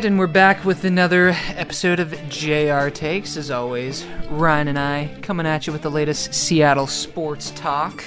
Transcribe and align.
right, 0.00 0.06
and 0.06 0.18
we're 0.18 0.26
back 0.26 0.64
with 0.64 0.84
another 0.86 1.36
episode 1.56 2.00
of 2.00 2.14
JR 2.30 2.88
Takes. 2.88 3.36
As 3.36 3.50
always, 3.50 4.06
Ryan 4.30 4.68
and 4.68 4.78
I 4.78 5.14
coming 5.20 5.44
at 5.44 5.66
you 5.66 5.74
with 5.74 5.82
the 5.82 5.90
latest 5.90 6.32
Seattle 6.32 6.86
sports 6.86 7.50
talk. 7.50 8.02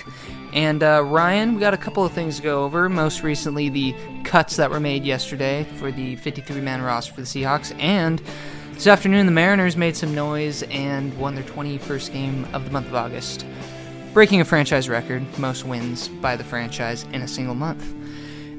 And 0.54 0.82
uh, 0.82 1.04
Ryan, 1.04 1.54
we 1.54 1.60
got 1.60 1.76
a 1.76 1.78
couple 1.78 2.04
of 2.04 2.12
things 2.12 2.38
to 2.38 2.42
go 2.42 2.64
over. 2.64 2.90
Most 2.90 3.22
recently, 3.22 3.70
the 3.70 3.94
cuts 4.24 4.56
that 4.56 4.72
were 4.72 4.80
made 4.80 5.06
yesterday 5.06 5.68
for 5.78 5.92
the 5.92 6.16
53 6.16 6.62
man 6.62 6.82
roster 6.82 7.14
for 7.14 7.22
the 7.22 7.28
Seahawks. 7.28 7.80
And 7.80 8.20
this 8.72 8.88
afternoon, 8.88 9.28
the 9.28 9.32
Mariners 9.32 9.78
made 9.78 9.96
some 9.96 10.16
noise 10.16 10.64
and 10.64 11.16
won 11.20 11.36
their 11.36 11.44
21st 11.44 12.12
game 12.12 12.48
of 12.54 12.66
the 12.66 12.72
month 12.72 12.88
of 12.88 12.96
August, 12.96 13.46
breaking 14.16 14.42
a 14.42 14.46
franchise 14.46 14.90
record, 14.90 15.22
most 15.38 15.64
wins 15.64 16.08
by 16.08 16.38
the 16.38 16.44
franchise 16.44 17.04
in 17.14 17.22
a 17.22 17.28
single 17.28 17.54
month. 17.54 17.94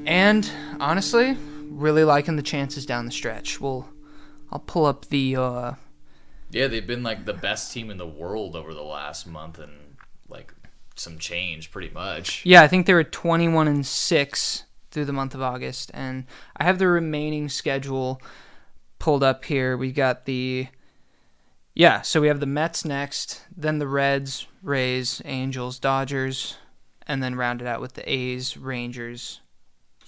And 0.07 0.49
honestly, 0.79 1.37
really 1.75 2.05
liking 2.05 2.37
the 2.37 2.43
chances 2.43 2.87
down 2.87 3.07
the 3.07 3.13
stretch. 3.13 3.61
We'll, 3.61 3.89
I'll 4.51 4.61
pull 4.61 4.87
up 4.87 5.07
the. 5.07 5.37
Uh, 5.37 5.73
Yeah, 6.51 6.69
they've 6.69 6.87
been 6.87 7.03
like 7.03 7.25
the 7.25 7.35
best 7.35 7.73
team 7.73 7.91
in 7.91 7.99
the 7.99 8.07
world 8.07 8.55
over 8.57 8.73
the 8.73 8.83
last 8.83 9.27
month 9.27 9.59
and 9.59 9.97
like 10.29 10.55
some 10.97 11.19
change 11.19 11.71
pretty 11.71 11.91
much. 11.93 12.45
yeah, 12.47 12.63
I 12.63 12.69
think 12.69 12.87
they 12.87 12.95
were 12.95 13.05
21 13.05 13.67
and 13.69 13.85
six 13.87 14.65
through 14.91 15.05
the 15.07 15.13
month 15.13 15.35
of 15.35 15.43
August, 15.43 15.91
and 15.93 16.25
I 16.57 16.65
have 16.65 16.79
the 16.79 16.87
remaining 16.87 17.49
schedule 17.49 18.23
pulled 19.01 19.25
up 19.25 19.45
here. 19.45 19.77
We 19.77 19.91
got 19.93 20.25
the. 20.25 20.69
Yeah, 21.75 22.03
so 22.03 22.21
we 22.21 22.29
have 22.29 22.39
the 22.39 22.47
Mets 22.47 22.85
next, 22.85 23.43
then 23.57 23.81
the 23.81 23.89
Reds, 23.89 24.47
Rays, 24.63 25.21
Angels, 25.25 25.81
Dodgers, 25.81 26.57
and 27.05 27.21
then 27.21 27.35
rounded 27.35 27.67
out 27.67 27.81
with 27.81 27.95
the 27.95 28.09
A's, 28.09 28.57
Rangers, 28.57 29.41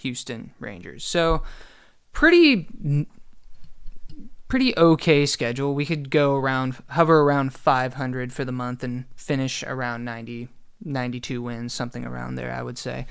Houston 0.06 0.52
Rangers. 0.60 1.04
So 1.04 1.42
pretty 2.12 2.68
pretty 4.46 4.76
okay 4.78 5.26
schedule. 5.26 5.74
We 5.74 5.84
could 5.84 6.10
go 6.10 6.36
around 6.36 6.76
hover 6.90 7.22
around 7.22 7.52
500 7.52 8.32
for 8.32 8.44
the 8.44 8.52
month 8.52 8.84
and 8.84 9.06
finish 9.16 9.64
around 9.64 10.04
90 10.04 10.48
92 10.84 11.42
wins, 11.42 11.72
something 11.72 12.04
around 12.04 12.36
there, 12.36 12.52
I 12.52 12.62
would 12.62 12.78
say. 12.78 13.06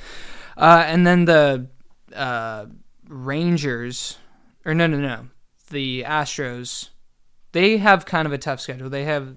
Uh, 0.56 0.84
and 0.86 1.06
then 1.06 1.26
the 1.26 1.68
uh, 2.16 2.68
Rangers 3.10 4.18
or 4.66 4.74
no 4.74 4.88
no 4.88 5.00
no, 5.00 5.28
the 5.70 6.04
Astros 6.04 6.90
they 7.52 7.78
have 7.78 8.06
kind 8.06 8.26
of 8.26 8.34
a 8.34 8.38
tough 8.38 8.62
schedule. 8.62 8.90
They 8.90 9.06
have 9.06 9.36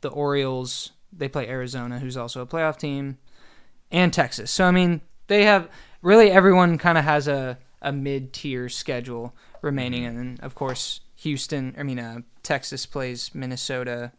the 0.00 0.08
Orioles, 0.08 0.92
they 1.12 1.28
play 1.28 1.48
Arizona, 1.48 1.98
who's 1.98 2.16
also 2.16 2.40
a 2.40 2.46
playoff 2.46 2.78
team, 2.78 3.18
and 3.90 4.12
Texas. 4.12 4.50
So 4.50 4.64
I 4.64 4.72
mean, 4.72 5.00
they 5.28 5.44
have 5.44 5.68
really 6.02 6.30
everyone 6.30 6.78
kind 6.78 6.98
of 6.98 7.04
has 7.04 7.28
a, 7.28 7.58
a 7.82 7.92
mid 7.92 8.32
tier 8.32 8.68
schedule 8.68 9.34
remaining, 9.62 10.04
and 10.04 10.18
then 10.18 10.38
of 10.42 10.54
course 10.54 11.00
Houston. 11.16 11.74
I 11.78 11.82
mean, 11.82 11.98
uh, 11.98 12.20
Texas 12.42 12.86
plays 12.86 13.34
Minnesota, 13.34 14.12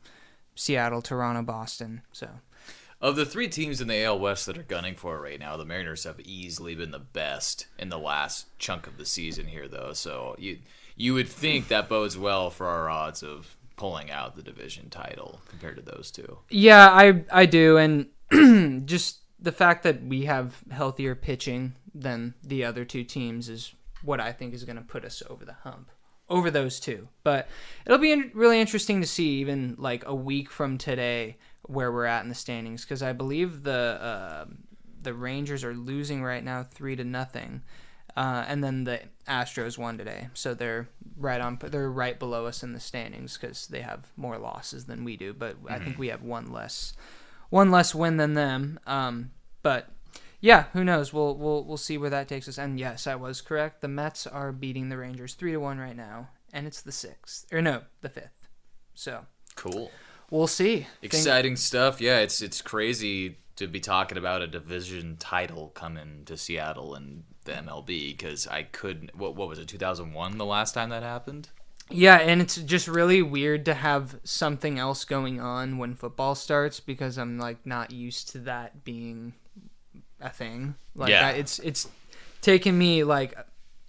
Seattle, 0.55 1.02
Toronto, 1.02 1.41
Boston. 1.41 2.02
So 2.11 2.30
Of 3.02 3.16
the 3.16 3.25
three 3.25 3.47
teams 3.47 3.81
in 3.81 3.88
the 3.88 4.03
AL 4.03 4.19
West 4.19 4.45
that 4.45 4.58
are 4.58 4.63
gunning 4.63 4.95
for 4.95 5.16
it 5.16 5.21
right 5.21 5.39
now, 5.39 5.55
the 5.58 5.66
Mariners 5.66 6.03
have 6.03 6.19
easily 6.19 6.75
been 6.75 6.91
the 6.91 6.99
best 6.99 7.67
in 7.77 7.89
the 7.89 7.99
last 7.99 8.47
chunk 8.59 8.88
of 8.88 8.97
the 8.97 9.05
season 9.05 9.47
here, 9.47 9.67
though. 9.67 9.93
So 9.93 10.36
you 10.38 10.59
you 10.95 11.14
would 11.14 11.30
think 11.30 11.69
that 11.69 11.88
bodes 11.88 12.17
well 12.17 12.49
for 12.49 12.67
our 12.67 12.89
odds 12.89 13.23
of 13.23 13.55
pulling 13.77 14.11
out 14.11 14.36
the 14.36 14.43
division 14.43 14.89
title 14.89 15.39
compared 15.47 15.77
to 15.77 15.81
those 15.81 16.11
two. 16.11 16.39
yeah, 16.49 16.89
I 16.89 17.23
I 17.31 17.45
do, 17.45 17.77
and 17.77 18.86
just 18.86 19.19
the 19.39 19.53
fact 19.53 19.83
that 19.83 20.03
we 20.03 20.25
have 20.25 20.61
healthier 20.70 21.15
pitching 21.15 21.76
than 21.94 22.33
the 22.44 22.64
other 22.64 22.86
two 22.86 23.04
teams 23.04 23.50
is 23.50 23.73
what 24.04 24.20
I 24.20 24.32
think 24.32 24.54
is 24.54 24.64
going 24.64 24.77
to 24.77 24.82
put 24.82 25.05
us 25.05 25.22
over 25.30 25.45
the 25.45 25.54
hump 25.64 25.89
over 26.30 26.52
those 26.52 26.80
two. 26.80 27.08
But 27.23 27.48
it'll 27.86 27.98
be 27.98 28.11
in- 28.11 28.32
really 28.33 28.61
interesting 28.61 29.02
to 29.02 29.08
see 29.08 29.39
even 29.39 29.76
like 29.77 30.05
a 30.05 30.16
week 30.16 30.50
from 30.52 30.77
today 30.77 31.38
where 31.64 31.92
we're 31.92 32.05
at 32.05 32.23
in 32.23 32.30
the 32.30 32.36
standings 32.36 32.83
because 32.83 33.04
I 33.04 33.14
believe 33.14 33.64
the 33.64 33.72
uh, 33.72 34.45
the 35.02 35.14
Rangers 35.14 35.64
are 35.64 35.73
losing 35.73 36.23
right 36.23 36.44
now 36.44 36.64
three 36.64 36.95
to 36.95 37.04
nothing. 37.04 37.64
Uh, 38.17 38.44
and 38.48 38.64
then 38.64 38.83
the 38.83 39.00
Astros 39.27 39.77
won 39.77 39.98
today, 39.98 40.27
so 40.33 40.54
they're 40.54 40.89
right 41.16 41.39
on. 41.39 41.58
They're 41.61 41.92
right 41.92 42.17
below 42.17 42.48
us 42.48 42.64
in 42.64 42.73
the 42.73 42.80
standings 42.80 43.38
because 43.38 43.67
they 43.67 43.82
have 43.82 44.08
more 44.17 44.38
losses 44.38 44.86
than 44.86 45.06
we 45.06 45.16
do. 45.16 45.32
But 45.32 45.58
I 45.70 45.80
think 45.80 45.98
we 45.98 46.08
have 46.08 46.23
one 46.23 46.52
less, 46.52 46.94
one 47.50 47.71
less 47.71 47.95
win 47.95 48.17
than 48.17 48.33
them. 48.33 48.80
Um, 48.88 49.32
but 49.61 49.89
yeah, 50.42 50.66
who 50.73 50.83
knows? 50.83 51.11
We'll 51.14 51.36
we'll 51.36 51.64
we'll 51.64 51.77
see 51.77 51.98
where 51.98 52.10
that 52.10 52.27
takes 52.27 52.48
us. 52.48 52.58
And 52.58 52.80
yes, 52.80 53.08
I 53.08 53.16
was 53.16 53.42
correct. 53.42 53.82
The 53.82 53.88
Mets 53.88 54.26
are 54.27 54.52
beating 54.52 54.89
the 54.89 54.98
Rangers 54.98 55.33
three 55.33 55.52
to 55.52 55.58
one 55.58 55.80
right 55.80 55.95
now, 55.95 56.30
and 56.54 56.66
it's 56.67 56.82
the 56.82 56.92
sixth 56.92 57.45
or 57.52 57.61
no, 57.61 57.82
the 58.02 58.10
fifth. 58.10 58.48
So 58.94 59.26
Cool. 59.55 59.92
we'll 60.32 60.48
see. 60.48 60.77
Think- 61.02 61.14
Exciting 61.14 61.55
stuff. 61.55 62.00
Yeah, 62.02 62.20
it's 62.20 62.42
it's 62.42 62.61
crazy 62.61 63.38
to 63.58 63.67
be 63.67 63.80
talking 63.82 64.17
about 64.17 64.42
a 64.42 64.48
division 64.48 65.17
title 65.17 65.67
coming 65.76 66.23
to 66.26 66.38
Seattle 66.38 66.95
and 66.95 67.23
the 67.44 67.52
MLB 67.54 68.17
because 68.17 68.48
I 68.48 68.64
couldn't. 68.64 69.16
What 69.16 69.36
what 69.36 69.50
was 69.50 69.60
it? 69.60 69.67
2001, 69.67 70.38
the 70.38 70.45
last 70.45 70.73
time 70.73 70.89
that 70.89 71.04
happened. 71.04 71.50
Yeah, 71.92 72.17
and 72.17 72.39
it's 72.39 72.56
just 72.58 72.88
really 72.88 73.23
weird 73.23 73.66
to 73.66 73.73
have 73.73 74.20
something 74.23 74.77
else 74.77 75.04
going 75.06 75.39
on 75.39 75.80
when 75.80 75.95
football 75.95 76.36
starts 76.36 76.80
because 76.80 77.17
I'm 77.17 77.39
like 77.39 77.66
not 77.66 77.89
used 77.92 78.30
to 78.30 78.38
that 78.39 78.83
being 78.83 79.33
a 80.21 80.30
thing. 80.30 80.75
Like 80.95 81.09
Yeah. 81.11 81.27
I, 81.27 81.31
it's 81.31 81.59
it's 81.59 81.87
taken 82.41 82.77
me 82.77 83.03
like 83.03 83.37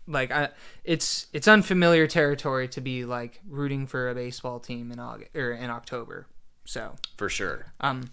like 0.07 0.31
I 0.31 0.49
it's 0.85 1.27
it's 1.33 1.47
unfamiliar 1.49 2.07
territory 2.07 2.69
to 2.69 2.81
be 2.81 3.05
like 3.05 3.41
rooting 3.49 3.87
for 3.87 4.09
a 4.11 4.15
baseball 4.15 4.61
team 4.61 4.91
in 4.93 4.99
August 4.99 5.35
or 5.37 5.53
in 5.53 5.71
October. 5.71 6.27
So, 6.65 6.95
For 7.17 7.29
sure. 7.29 7.67
I'm 7.81 8.11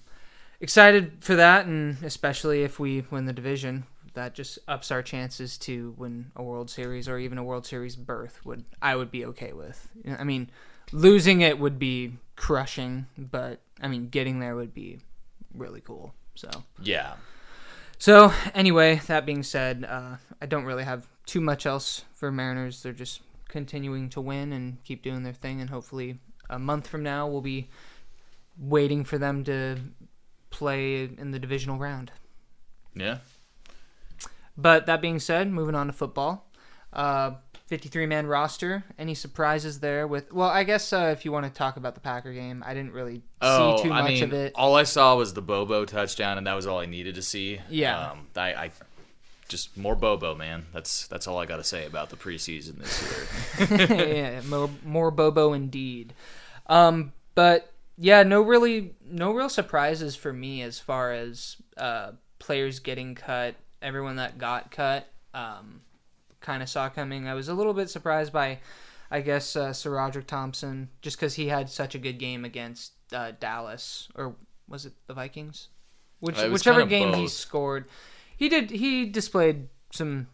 excited 0.60 1.18
for 1.22 1.36
that 1.36 1.68
and 1.68 1.98
especially 2.04 2.64
if 2.64 2.80
we 2.80 3.02
win 3.12 3.26
the 3.26 3.34
division 3.34 3.84
that 4.16 4.34
just 4.34 4.58
ups 4.68 4.90
our 4.90 5.04
chances 5.04 5.60
to 5.60 5.94
win 5.98 6.32
a 6.36 6.42
world 6.42 6.70
series 6.72 7.08
or 7.08 7.20
even 7.20 7.38
a 7.38 7.44
world 7.44 7.68
series 7.68 7.96
berth 7.96 8.44
would 8.44 8.66
i 8.82 8.96
would 8.96 9.12
be 9.12 9.24
okay 9.26 9.54
with 9.54 9.88
i 10.18 10.24
mean 10.24 10.50
losing 10.92 11.42
it 11.42 11.60
would 11.60 11.78
be 11.78 12.12
crushing 12.36 13.06
but 13.16 13.60
i 13.82 13.88
mean 13.88 14.10
getting 14.10 14.40
there 14.40 14.56
would 14.56 14.74
be 14.74 14.98
really 15.54 15.82
cool 15.82 16.12
so 16.34 16.50
Yeah. 16.82 17.14
So 17.98 18.32
anyway 18.54 19.02
that 19.08 19.26
being 19.26 19.44
said 19.44 19.86
uh, 19.88 20.16
i 20.42 20.46
don't 20.46 20.66
really 20.66 20.84
have 20.84 21.08
too 21.26 21.42
much 21.42 21.66
else 21.66 22.06
for 22.14 22.32
mariners 22.32 22.84
they're 22.84 22.94
just 22.94 23.22
continuing 23.48 24.10
to 24.10 24.22
win 24.22 24.54
and 24.54 24.84
keep 24.84 25.02
doing 25.02 25.24
their 25.24 25.34
thing 25.34 25.62
and 25.62 25.70
hopefully 25.70 26.20
a 26.50 26.60
month 26.60 26.88
from 26.88 27.04
now 27.04 27.28
we'll 27.28 27.42
be 27.42 27.70
waiting 28.58 29.04
for 29.04 29.18
them 29.18 29.44
to 29.44 29.78
play 30.50 31.04
in 31.04 31.32
the 31.32 31.40
divisional 31.40 31.78
round. 31.78 32.12
Yeah. 32.96 33.20
But 34.58 34.88
that 34.88 35.02
being 35.02 35.20
said, 35.20 35.52
moving 35.52 35.76
on 35.76 35.88
to 35.88 35.94
football. 35.94 36.50
Uh, 36.92 37.32
53 37.68 38.06
man 38.06 38.28
roster. 38.28 38.84
Any 38.98 39.14
surprises 39.14 39.80
there 39.80 40.08
with 40.08 40.32
well, 40.34 40.50
I 40.50 40.64
guess 40.64 40.92
uh, 40.92 41.14
if 41.16 41.26
you 41.26 41.32
want 41.32 41.46
to 41.46 41.52
talk 41.52 41.78
about 41.78 41.94
the 41.96 42.02
Packer 42.02 42.34
game, 42.34 42.64
I 42.66 42.74
didn't 42.74 42.94
really 42.94 43.22
Oh, 43.42 43.78
see 43.78 43.84
too 43.84 43.90
much 43.90 44.10
mean, 44.10 44.24
of 44.24 44.34
it. 44.34 44.54
all 44.56 44.76
I 44.76 44.84
saw 44.84 45.16
was 45.16 45.34
the 45.34 45.42
Bobo 45.42 45.86
touchdown, 45.86 46.38
and 46.38 46.48
that 46.48 46.54
was 46.54 46.66
all 46.66 46.80
I 46.80 46.86
needed 46.86 47.16
to 47.16 47.22
see. 47.22 47.60
Yeah. 47.70 48.12
Um, 48.12 48.28
I, 48.36 48.54
I 48.54 48.72
just 49.50 49.78
more 49.78 49.96
Bobo, 49.96 50.34
man. 50.36 50.66
That's 50.74 51.08
that's 51.08 51.28
all 51.28 51.38
I 51.38 51.46
got 51.46 51.58
to 51.58 51.64
say 51.64 51.86
about 51.86 52.10
the 52.10 52.16
preseason 52.18 52.78
this 52.80 53.68
year. 53.70 53.88
yeah, 54.16 54.42
more, 54.48 54.70
more 54.86 55.12
Bobo 55.12 55.54
indeed. 55.54 56.14
Um, 56.68 57.14
but 57.36 57.72
yeah, 57.98 58.24
no 58.24 58.42
really, 58.42 58.96
no 59.06 59.32
real 59.34 59.50
surprises 59.50 60.16
for 60.16 60.32
me 60.34 60.62
as 60.62 60.80
far 60.80 61.12
as 61.12 61.58
uh, 61.78 62.12
players 62.40 62.80
getting 62.80 63.16
cut. 63.16 63.56
Everyone 63.82 64.16
that 64.18 64.38
got 64.38 64.72
cut, 64.72 65.08
um, 65.34 65.82
kind 66.48 66.64
of 66.64 66.70
saw 66.70 66.88
coming. 66.88 67.28
I 67.28 67.34
was 67.34 67.50
a 67.50 67.54
little 67.54 67.74
bit 67.74 67.90
surprised 67.90 68.32
by, 68.32 68.60
I 69.12 69.20
guess, 69.20 69.56
uh, 69.58 69.72
SaRodorick 69.72 70.28
Thompson, 70.28 70.90
just 71.02 71.18
because 71.18 71.36
he 71.36 71.50
had 71.50 71.70
such 71.70 71.94
a 71.94 72.00
good 72.00 72.18
game 72.20 72.46
against 72.46 72.94
uh, 73.12 73.34
Dallas, 73.38 74.08
or 74.16 74.36
was 74.66 74.86
it 74.86 74.94
the 75.08 75.14
Vikings? 75.14 75.68
Which, 76.22 76.40
Uh, 76.40 76.48
whichever 76.50 76.86
game 76.86 77.14
he 77.14 77.28
scored, 77.28 77.86
he 78.38 78.48
did. 78.48 78.70
He 78.72 79.06
displayed 79.06 79.68
some 79.92 80.28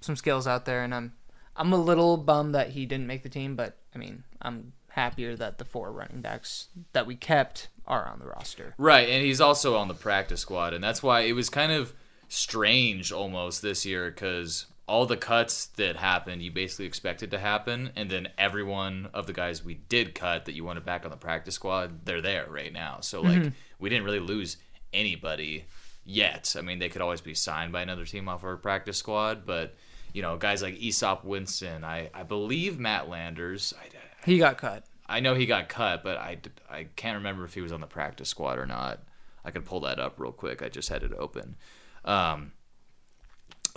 some 0.00 0.14
skills 0.14 0.46
out 0.46 0.66
there, 0.66 0.84
and 0.84 0.94
I'm 0.94 1.12
I'm 1.56 1.72
a 1.72 1.76
little 1.76 2.16
bummed 2.16 2.54
that 2.54 2.70
he 2.70 2.86
didn't 2.86 3.08
make 3.08 3.24
the 3.24 3.28
team, 3.28 3.56
but 3.56 3.76
I 3.92 3.98
mean, 3.98 4.22
I'm 4.40 4.72
happier 4.90 5.34
that 5.36 5.58
the 5.58 5.64
four 5.64 5.90
running 5.90 6.20
backs 6.22 6.68
that 6.92 7.06
we 7.06 7.16
kept 7.16 7.68
are 7.86 8.06
on 8.06 8.18
the 8.20 8.26
roster. 8.26 8.74
right, 8.78 9.08
and 9.08 9.24
he's 9.24 9.40
also 9.40 9.76
on 9.76 9.88
the 9.88 9.94
practice 9.94 10.40
squad, 10.40 10.74
and 10.74 10.82
that's 10.82 11.02
why 11.02 11.20
it 11.22 11.32
was 11.32 11.50
kind 11.50 11.72
of 11.72 11.92
strange 12.28 13.12
almost 13.12 13.62
this 13.62 13.84
year 13.84 14.10
because 14.10 14.66
all 14.88 15.04
the 15.06 15.16
cuts 15.16 15.66
that 15.66 15.96
happened, 15.96 16.42
you 16.42 16.52
basically 16.52 16.86
expected 16.86 17.30
to 17.32 17.38
happen, 17.38 17.90
and 17.96 18.08
then 18.08 18.28
every 18.38 18.62
one 18.62 19.08
of 19.12 19.26
the 19.26 19.32
guys 19.32 19.64
we 19.64 19.74
did 19.74 20.14
cut 20.14 20.44
that 20.44 20.54
you 20.54 20.64
wanted 20.64 20.84
back 20.84 21.04
on 21.04 21.10
the 21.10 21.16
practice 21.16 21.56
squad, 21.56 22.04
they're 22.04 22.22
there 22.22 22.46
right 22.48 22.72
now. 22.72 22.98
So 23.00 23.20
like, 23.20 23.52
we 23.78 23.88
didn't 23.88 24.04
really 24.04 24.20
lose 24.20 24.58
anybody 24.92 25.64
yet. 26.04 26.54
I 26.56 26.60
mean, 26.62 26.78
they 26.78 26.88
could 26.88 27.02
always 27.02 27.20
be 27.20 27.34
signed 27.34 27.72
by 27.72 27.82
another 27.82 28.04
team 28.04 28.28
off 28.28 28.44
our 28.44 28.56
practice 28.56 28.96
squad, 28.96 29.44
but 29.44 29.74
you 30.12 30.22
know, 30.22 30.36
guys 30.38 30.62
like 30.62 30.78
Easop 30.78 31.24
Winston. 31.24 31.84
I, 31.84 32.08
I 32.14 32.22
believe 32.22 32.78
Matt 32.78 33.08
Landers. 33.08 33.74
I, 33.78 33.88
He 34.24 34.38
got 34.38 34.56
cut. 34.56 34.84
I 35.08 35.20
know 35.20 35.34
he 35.34 35.46
got 35.46 35.68
cut, 35.68 36.02
but 36.02 36.16
I, 36.16 36.38
I 36.70 36.86
can't 36.96 37.16
remember 37.18 37.44
if 37.44 37.54
he 37.54 37.60
was 37.60 37.70
on 37.70 37.80
the 37.80 37.86
practice 37.86 38.28
squad 38.28 38.58
or 38.58 38.66
not. 38.66 39.00
I 39.44 39.50
can 39.50 39.62
pull 39.62 39.80
that 39.80 39.98
up 40.00 40.18
real 40.18 40.32
quick. 40.32 40.62
I 40.62 40.68
just 40.68 40.88
had 40.88 41.02
it 41.02 41.12
open. 41.18 41.56
Um, 42.04 42.52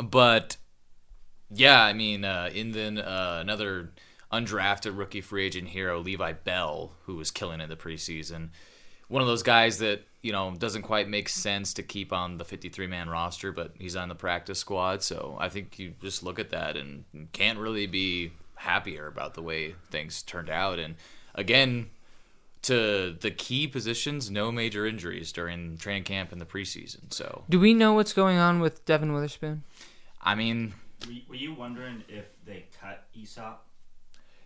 but 0.01 0.57
yeah, 1.53 1.83
I 1.83 1.93
mean, 1.93 2.23
uh, 2.25 2.49
and 2.53 2.73
then 2.73 2.97
uh, 2.97 3.39
another 3.41 3.91
undrafted 4.31 4.97
rookie 4.97 5.21
free 5.21 5.45
agent 5.45 5.69
hero, 5.69 5.99
Levi 5.99 6.33
Bell, 6.33 6.93
who 7.05 7.15
was 7.15 7.31
killing 7.31 7.61
in 7.61 7.69
the 7.69 7.75
preseason. 7.75 8.49
One 9.07 9.21
of 9.21 9.27
those 9.27 9.41
guys 9.43 9.79
that 9.79 10.03
you 10.21 10.31
know 10.31 10.53
doesn't 10.57 10.83
quite 10.83 11.09
make 11.09 11.29
sense 11.29 11.73
to 11.75 11.83
keep 11.83 12.13
on 12.13 12.37
the 12.37 12.45
53 12.45 12.85
man 12.87 13.09
roster, 13.09 13.51
but 13.51 13.73
he's 13.79 13.95
on 13.95 14.09
the 14.09 14.15
practice 14.15 14.59
squad. 14.59 15.01
So 15.01 15.37
I 15.39 15.49
think 15.49 15.79
you 15.79 15.93
just 16.01 16.23
look 16.23 16.39
at 16.39 16.51
that 16.51 16.77
and 16.77 17.05
can't 17.31 17.57
really 17.57 17.87
be 17.87 18.31
happier 18.55 19.07
about 19.07 19.33
the 19.33 19.41
way 19.41 19.75
things 19.89 20.21
turned 20.21 20.49
out. 20.49 20.77
And 20.79 20.95
again, 21.33 21.89
to 22.63 23.15
the 23.19 23.31
key 23.31 23.67
positions, 23.67 24.29
no 24.29 24.51
major 24.51 24.85
injuries 24.85 25.31
during 25.31 25.77
training 25.77 26.03
camp 26.03 26.31
and 26.31 26.41
the 26.41 26.45
preseason. 26.45 27.11
So, 27.11 27.45
Do 27.49 27.59
we 27.59 27.73
know 27.73 27.93
what's 27.93 28.13
going 28.13 28.37
on 28.37 28.59
with 28.59 28.85
Devon 28.85 29.13
Witherspoon? 29.13 29.63
I 30.21 30.35
mean, 30.35 30.73
Were 31.07 31.35
you, 31.35 31.53
wondering 31.53 32.03
if 32.07 32.25
they 32.45 32.65
cut 32.79 33.05
Easop? 33.17 33.55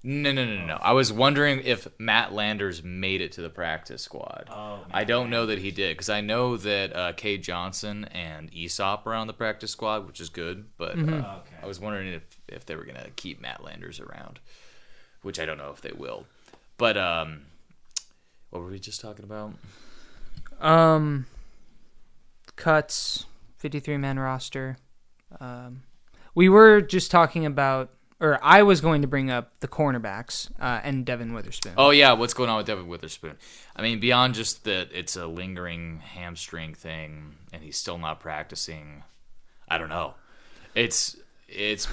no, 0.04 0.32
no, 0.32 0.46
no, 0.46 0.58
no, 0.58 0.66
no. 0.66 0.78
I 0.82 0.92
was 0.92 1.12
wondering 1.12 1.62
if 1.64 1.88
Matt 1.98 2.34
Landers 2.34 2.84
made 2.84 3.22
it 3.22 3.32
to 3.34 3.42
the 3.42 3.50
practice 3.50 4.04
squad. 4.04 4.50
Oh, 4.52 4.80
I 4.92 5.04
don't 5.06 5.30
know 5.30 5.46
that 5.46 5.60
he 5.60 5.72
did 5.72 5.96
because 5.96 6.10
I 6.10 6.22
know 6.22 6.58
that 6.58 6.96
uh, 6.96 7.14
Kay 7.14 7.38
Johnson 7.38 8.04
and 8.06 8.52
Easop 8.52 9.06
are 9.08 9.14
on 9.14 9.28
the 9.28 9.34
practice 9.34 9.72
squad, 9.72 10.06
which 10.06 10.20
is 10.20 10.30
good. 10.30 10.66
But 10.78 10.98
uh, 10.98 11.02
Okay. 11.02 11.56
I 11.62 11.66
was 11.66 11.80
wondering 11.80 12.10
if, 12.14 12.24
if 12.48 12.66
they 12.66 12.76
were 12.76 12.84
gonna 12.84 13.10
keep 13.16 13.42
Matt 13.42 13.64
Landers 13.64 14.00
around, 14.00 14.40
which 15.22 15.40
I 15.40 15.46
don't 15.46 15.58
know 15.58 15.72
if 15.72 15.82
they 15.82 15.94
will. 15.94 16.26
But 16.78 16.98
um, 16.98 17.44
what 18.50 18.62
were 18.62 18.70
we 18.70 18.80
just 18.80 19.00
talking 19.02 19.24
about? 19.24 19.54
Um, 20.60 21.26
cuts, 22.56 23.26
53 23.58 23.98
man 23.98 24.20
roster. 24.20 24.78
Um, 25.40 25.84
we 26.36 26.50
were 26.50 26.82
just 26.82 27.12
talking 27.12 27.46
about, 27.46 27.90
or 28.20 28.40
I 28.44 28.64
was 28.64 28.82
going 28.82 29.02
to 29.02 29.08
bring 29.08 29.30
up 29.30 29.60
the 29.60 29.68
cornerbacks 29.68 30.50
uh, 30.60 30.82
and 30.84 31.06
Devon 31.06 31.34
Witherspoon. 31.34 31.74
Oh 31.78 31.92
yeah, 31.92 32.14
what's 32.14 32.34
going 32.34 32.50
on 32.50 32.58
with 32.58 32.68
Devon 32.68 32.88
Witherspoon? 32.88 33.38
I 33.76 33.82
mean, 33.82 34.00
beyond 34.00 34.36
just 34.36 34.64
that 34.64 34.90
it's 34.94 35.16
a 35.16 35.28
lingering 35.28 36.00
hamstring 36.00 36.74
thing 36.74 37.36
and 37.52 37.64
he's 37.64 37.78
still 37.78 37.98
not 37.98 38.20
practicing. 38.20 39.04
I 39.68 39.78
don't 39.78 39.90
know. 39.90 40.16
It's 40.76 41.18
it's 41.48 41.88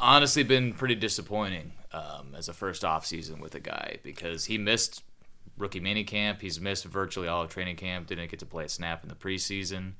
honestly 0.00 0.42
been 0.42 0.72
pretty 0.72 0.96
disappointing 0.96 1.72
um, 1.92 2.34
as 2.36 2.48
a 2.48 2.52
first 2.52 2.84
off 2.84 3.06
season 3.06 3.40
with 3.40 3.54
a 3.54 3.60
guy 3.60 3.98
because 4.02 4.46
he 4.46 4.58
missed 4.58 5.02
rookie 5.56 5.80
mini 5.80 6.04
camp. 6.04 6.40
He's 6.40 6.60
missed 6.60 6.84
virtually 6.84 7.28
all 7.28 7.42
of 7.42 7.50
training 7.50 7.76
camp. 7.76 8.08
Didn't 8.08 8.30
get 8.30 8.40
to 8.40 8.46
play 8.46 8.64
a 8.64 8.68
snap 8.68 9.02
in 9.02 9.08
the 9.08 9.14
preseason. 9.14 9.92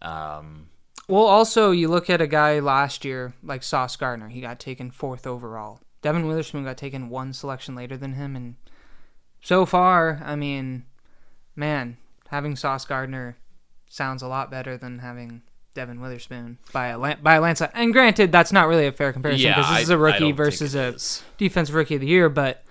Um, 0.00 0.68
Well, 1.08 1.24
also, 1.24 1.70
you 1.70 1.88
look 1.88 2.10
at 2.10 2.20
a 2.20 2.26
guy 2.26 2.58
last 2.58 3.04
year 3.04 3.32
like 3.42 3.62
Sauce 3.62 3.96
Gardner. 3.96 4.28
He 4.28 4.42
got 4.42 4.60
taken 4.60 4.90
fourth 4.90 5.26
overall. 5.26 5.80
Devon 6.02 6.26
Witherspoon 6.28 6.64
got 6.64 6.76
taken 6.76 7.08
one 7.08 7.32
selection 7.32 7.74
later 7.74 7.96
than 7.96 8.12
him. 8.12 8.36
And 8.36 8.56
so 9.40 9.64
far, 9.64 10.20
I 10.24 10.36
mean, 10.36 10.84
man, 11.56 11.96
having 12.28 12.56
Sauce 12.56 12.84
Gardner 12.84 13.36
sounds 13.88 14.22
a 14.22 14.28
lot 14.28 14.50
better 14.50 14.76
than 14.76 14.98
having 14.98 15.42
Devon 15.74 16.00
Witherspoon 16.00 16.58
by 16.72 16.88
a, 16.88 17.16
by 17.16 17.36
a 17.36 17.40
landslide. 17.40 17.70
And 17.72 17.92
granted, 17.92 18.30
that's 18.30 18.52
not 18.52 18.68
really 18.68 18.86
a 18.86 18.92
fair 18.92 19.12
comparison 19.12 19.46
yeah, 19.46 19.54
because 19.56 19.70
this 19.70 19.78
I- 19.78 19.82
is 19.82 19.90
a 19.90 19.98
rookie 19.98 20.32
versus 20.32 20.74
a 20.74 20.88
is. 20.94 21.22
defensive 21.38 21.74
rookie 21.74 21.94
of 21.94 22.02
the 22.02 22.06
year, 22.06 22.28
but 22.28 22.64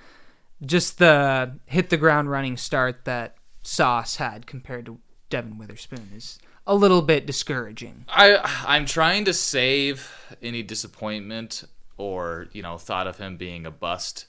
just 0.63 0.99
the 0.99 1.57
hit 1.65 1.89
the 1.89 1.97
ground 1.97 2.29
running 2.29 2.55
start 2.55 3.05
that 3.05 3.35
Sauce 3.63 4.17
had 4.17 4.45
compared 4.45 4.85
to 4.85 4.99
Devon 5.29 5.57
Witherspoon 5.57 6.11
is 6.15 6.37
a 6.67 6.75
little 6.75 7.01
bit 7.01 7.25
discouraging. 7.25 8.05
I 8.07 8.37
I'm 8.67 8.85
trying 8.85 9.25
to 9.25 9.33
save 9.33 10.13
any 10.41 10.61
disappointment 10.61 11.63
or 11.97 12.47
you 12.51 12.61
know 12.61 12.77
thought 12.77 13.07
of 13.07 13.17
him 13.17 13.37
being 13.37 13.65
a 13.65 13.71
bust 13.71 14.27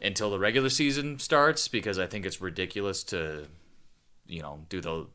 until 0.00 0.30
the 0.30 0.38
regular 0.38 0.70
season 0.70 1.18
starts 1.18 1.68
because 1.68 1.98
I 1.98 2.06
think 2.06 2.24
it's 2.24 2.40
ridiculous 2.40 3.02
to 3.04 3.48
you 4.26 4.40
know 4.40 4.60
do 4.68 4.80
the 4.80 5.06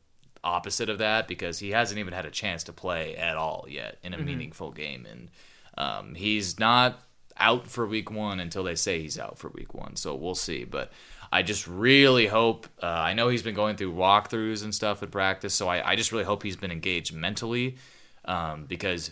opposite 0.44 0.90
of 0.90 1.00
that 1.00 1.28
because 1.28 1.60
he 1.60 1.72
hasn't 1.72 2.00
even 2.00 2.14
had 2.14 2.26
a 2.26 2.32
chance 2.32 2.64
to 2.66 2.74
play 2.74 3.16
at 3.16 3.38
all 3.38 3.66
yet 3.68 3.98
in 4.04 4.14
a 4.14 4.18
meaningful 4.18 4.72
game. 4.72 5.06
And 5.10 5.30
um, 5.78 6.16
he's 6.16 6.60
not 6.60 7.02
out 7.38 7.68
for 7.68 7.86
week 7.86 8.10
one 8.10 8.40
until 8.40 8.64
they 8.64 8.76
say 8.76 9.02
he's 9.02 9.20
out 9.20 9.38
for 9.38 9.50
week 9.50 9.74
one. 9.74 9.96
So 9.96 10.16
we'll 10.16 10.36
see. 10.36 10.64
But 10.64 10.92
I 11.32 11.44
just 11.44 11.68
really 11.68 12.28
hope 12.28 12.68
uh, 12.82 12.86
I 12.86 13.14
know 13.14 13.30
he's 13.30 13.44
been 13.44 13.56
going 13.56 13.76
through 13.76 13.94
walkthroughs 13.94 14.64
and 14.64 14.74
stuff 14.74 15.04
at 15.04 15.12
practice 15.12 15.54
so 15.54 15.68
I, 15.68 15.92
I 15.92 15.96
just 15.96 16.12
really 16.12 16.24
hope 16.24 16.44
he's 16.44 16.56
been 16.56 16.72
engaged 16.72 17.14
mentally 17.14 17.78
um, 18.26 18.66
because 18.66 19.12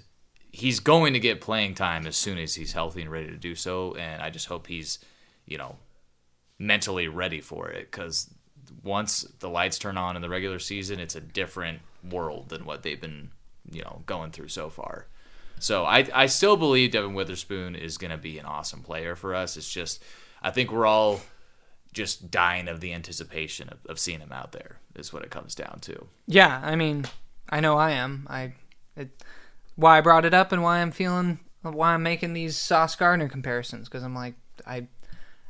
he's 0.51 0.79
going 0.79 1.13
to 1.13 1.19
get 1.19 1.41
playing 1.41 1.75
time 1.75 2.07
as 2.07 2.15
soon 2.15 2.37
as 2.37 2.55
he's 2.55 2.73
healthy 2.73 3.01
and 3.01 3.11
ready 3.11 3.27
to 3.27 3.37
do 3.37 3.55
so 3.55 3.95
and 3.95 4.21
I 4.21 4.29
just 4.29 4.47
hope 4.47 4.67
he's 4.67 4.99
you 5.45 5.57
know 5.57 5.77
mentally 6.57 7.07
ready 7.07 7.41
for 7.41 7.69
it 7.69 7.91
because 7.91 8.29
once 8.83 9.21
the 9.39 9.49
lights 9.49 9.77
turn 9.77 9.97
on 9.97 10.15
in 10.15 10.21
the 10.21 10.29
regular 10.29 10.59
season, 10.59 10.99
it's 10.99 11.15
a 11.15 11.21
different 11.21 11.79
world 12.09 12.49
than 12.49 12.65
what 12.65 12.83
they've 12.83 13.01
been, 13.01 13.31
you 13.71 13.81
know, 13.81 14.01
going 14.05 14.31
through 14.31 14.47
so 14.47 14.69
far. 14.69 15.07
So 15.59 15.85
I, 15.85 16.07
I 16.13 16.25
still 16.25 16.57
believe 16.57 16.91
Devon 16.91 17.13
Witherspoon 17.13 17.75
is 17.75 17.97
going 17.97 18.11
to 18.11 18.17
be 18.17 18.37
an 18.37 18.45
awesome 18.45 18.81
player 18.81 19.15
for 19.15 19.33
us. 19.33 19.57
It's 19.57 19.71
just, 19.71 20.03
I 20.41 20.51
think 20.51 20.71
we're 20.71 20.85
all 20.85 21.21
just 21.95 22.29
dying 22.29 22.67
of 22.67 22.81
the 22.81 22.93
anticipation 22.93 23.69
of, 23.69 23.79
of 23.87 23.97
seeing 23.97 24.19
him 24.19 24.31
out 24.31 24.51
there, 24.51 24.77
is 24.95 25.11
what 25.11 25.23
it 25.23 25.31
comes 25.31 25.55
down 25.55 25.79
to. 25.81 26.07
Yeah, 26.27 26.61
I 26.63 26.75
mean, 26.75 27.05
I 27.49 27.61
know 27.61 27.77
I 27.77 27.91
am. 27.91 28.27
I 28.29 28.53
it, 28.95 29.23
why 29.75 29.97
I 29.97 30.01
brought 30.01 30.25
it 30.25 30.33
up 30.33 30.51
and 30.51 30.61
why 30.61 30.79
I'm 30.79 30.91
feeling 30.91 31.39
why 31.63 31.93
I'm 31.93 32.03
making 32.03 32.33
these 32.33 32.55
Sauce 32.55 32.95
Gardner 32.95 33.27
comparisons 33.27 33.89
because 33.89 34.03
I'm 34.03 34.13
like 34.13 34.35
I 34.67 34.87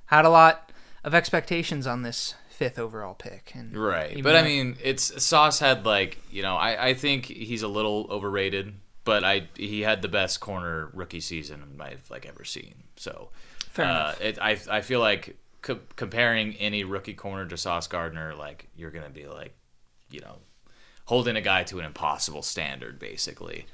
had 0.06 0.24
a 0.24 0.30
lot 0.30 0.72
of 1.04 1.14
expectations 1.14 1.86
on 1.86 2.04
this 2.04 2.36
fifth 2.50 2.80
overall 2.80 3.16
pick, 3.16 3.52
and 3.54 3.76
Right. 3.76 4.24
But 4.24 4.36
I 4.36 4.44
mean, 4.44 4.78
it's 4.82 5.24
Sauce 5.24 5.60
had 5.60 5.86
like, 5.86 6.20
you 6.32 6.42
know, 6.42 6.56
I, 6.56 6.90
I 6.90 6.94
think 6.94 7.26
he's 7.26 7.64
a 7.64 7.68
little 7.68 8.08
overrated, 8.10 8.76
but 9.04 9.24
I 9.24 9.50
he 9.56 9.82
had 9.82 10.02
the 10.02 10.08
best 10.08 10.40
corner 10.40 10.90
rookie 10.94 11.20
season 11.20 11.78
I've 11.80 12.10
like 12.10 12.26
ever 12.26 12.44
seen. 12.44 12.84
So 12.96 13.30
Fair 13.70 13.86
uh, 13.86 13.90
enough. 13.90 14.22
It, 14.22 14.40
I 14.40 14.58
I 14.70 14.82
feel 14.82 15.00
like 15.00 15.38
co- 15.66 15.80
comparing 15.98 16.54
any 16.56 16.86
rookie 16.86 17.14
corner 17.14 17.46
to 17.48 17.58
Sauce 17.58 17.88
Gardner, 17.88 18.36
like 18.36 18.70
you're 18.78 18.92
gonna 18.92 19.10
be 19.10 19.28
like, 19.28 19.54
you 20.10 20.22
know, 20.22 20.38
holding 21.06 21.36
a 21.36 21.42
guy 21.42 21.64
to 21.64 21.80
an 21.80 21.86
impossible 21.86 22.42
standard, 22.42 23.00
basically. 23.00 23.66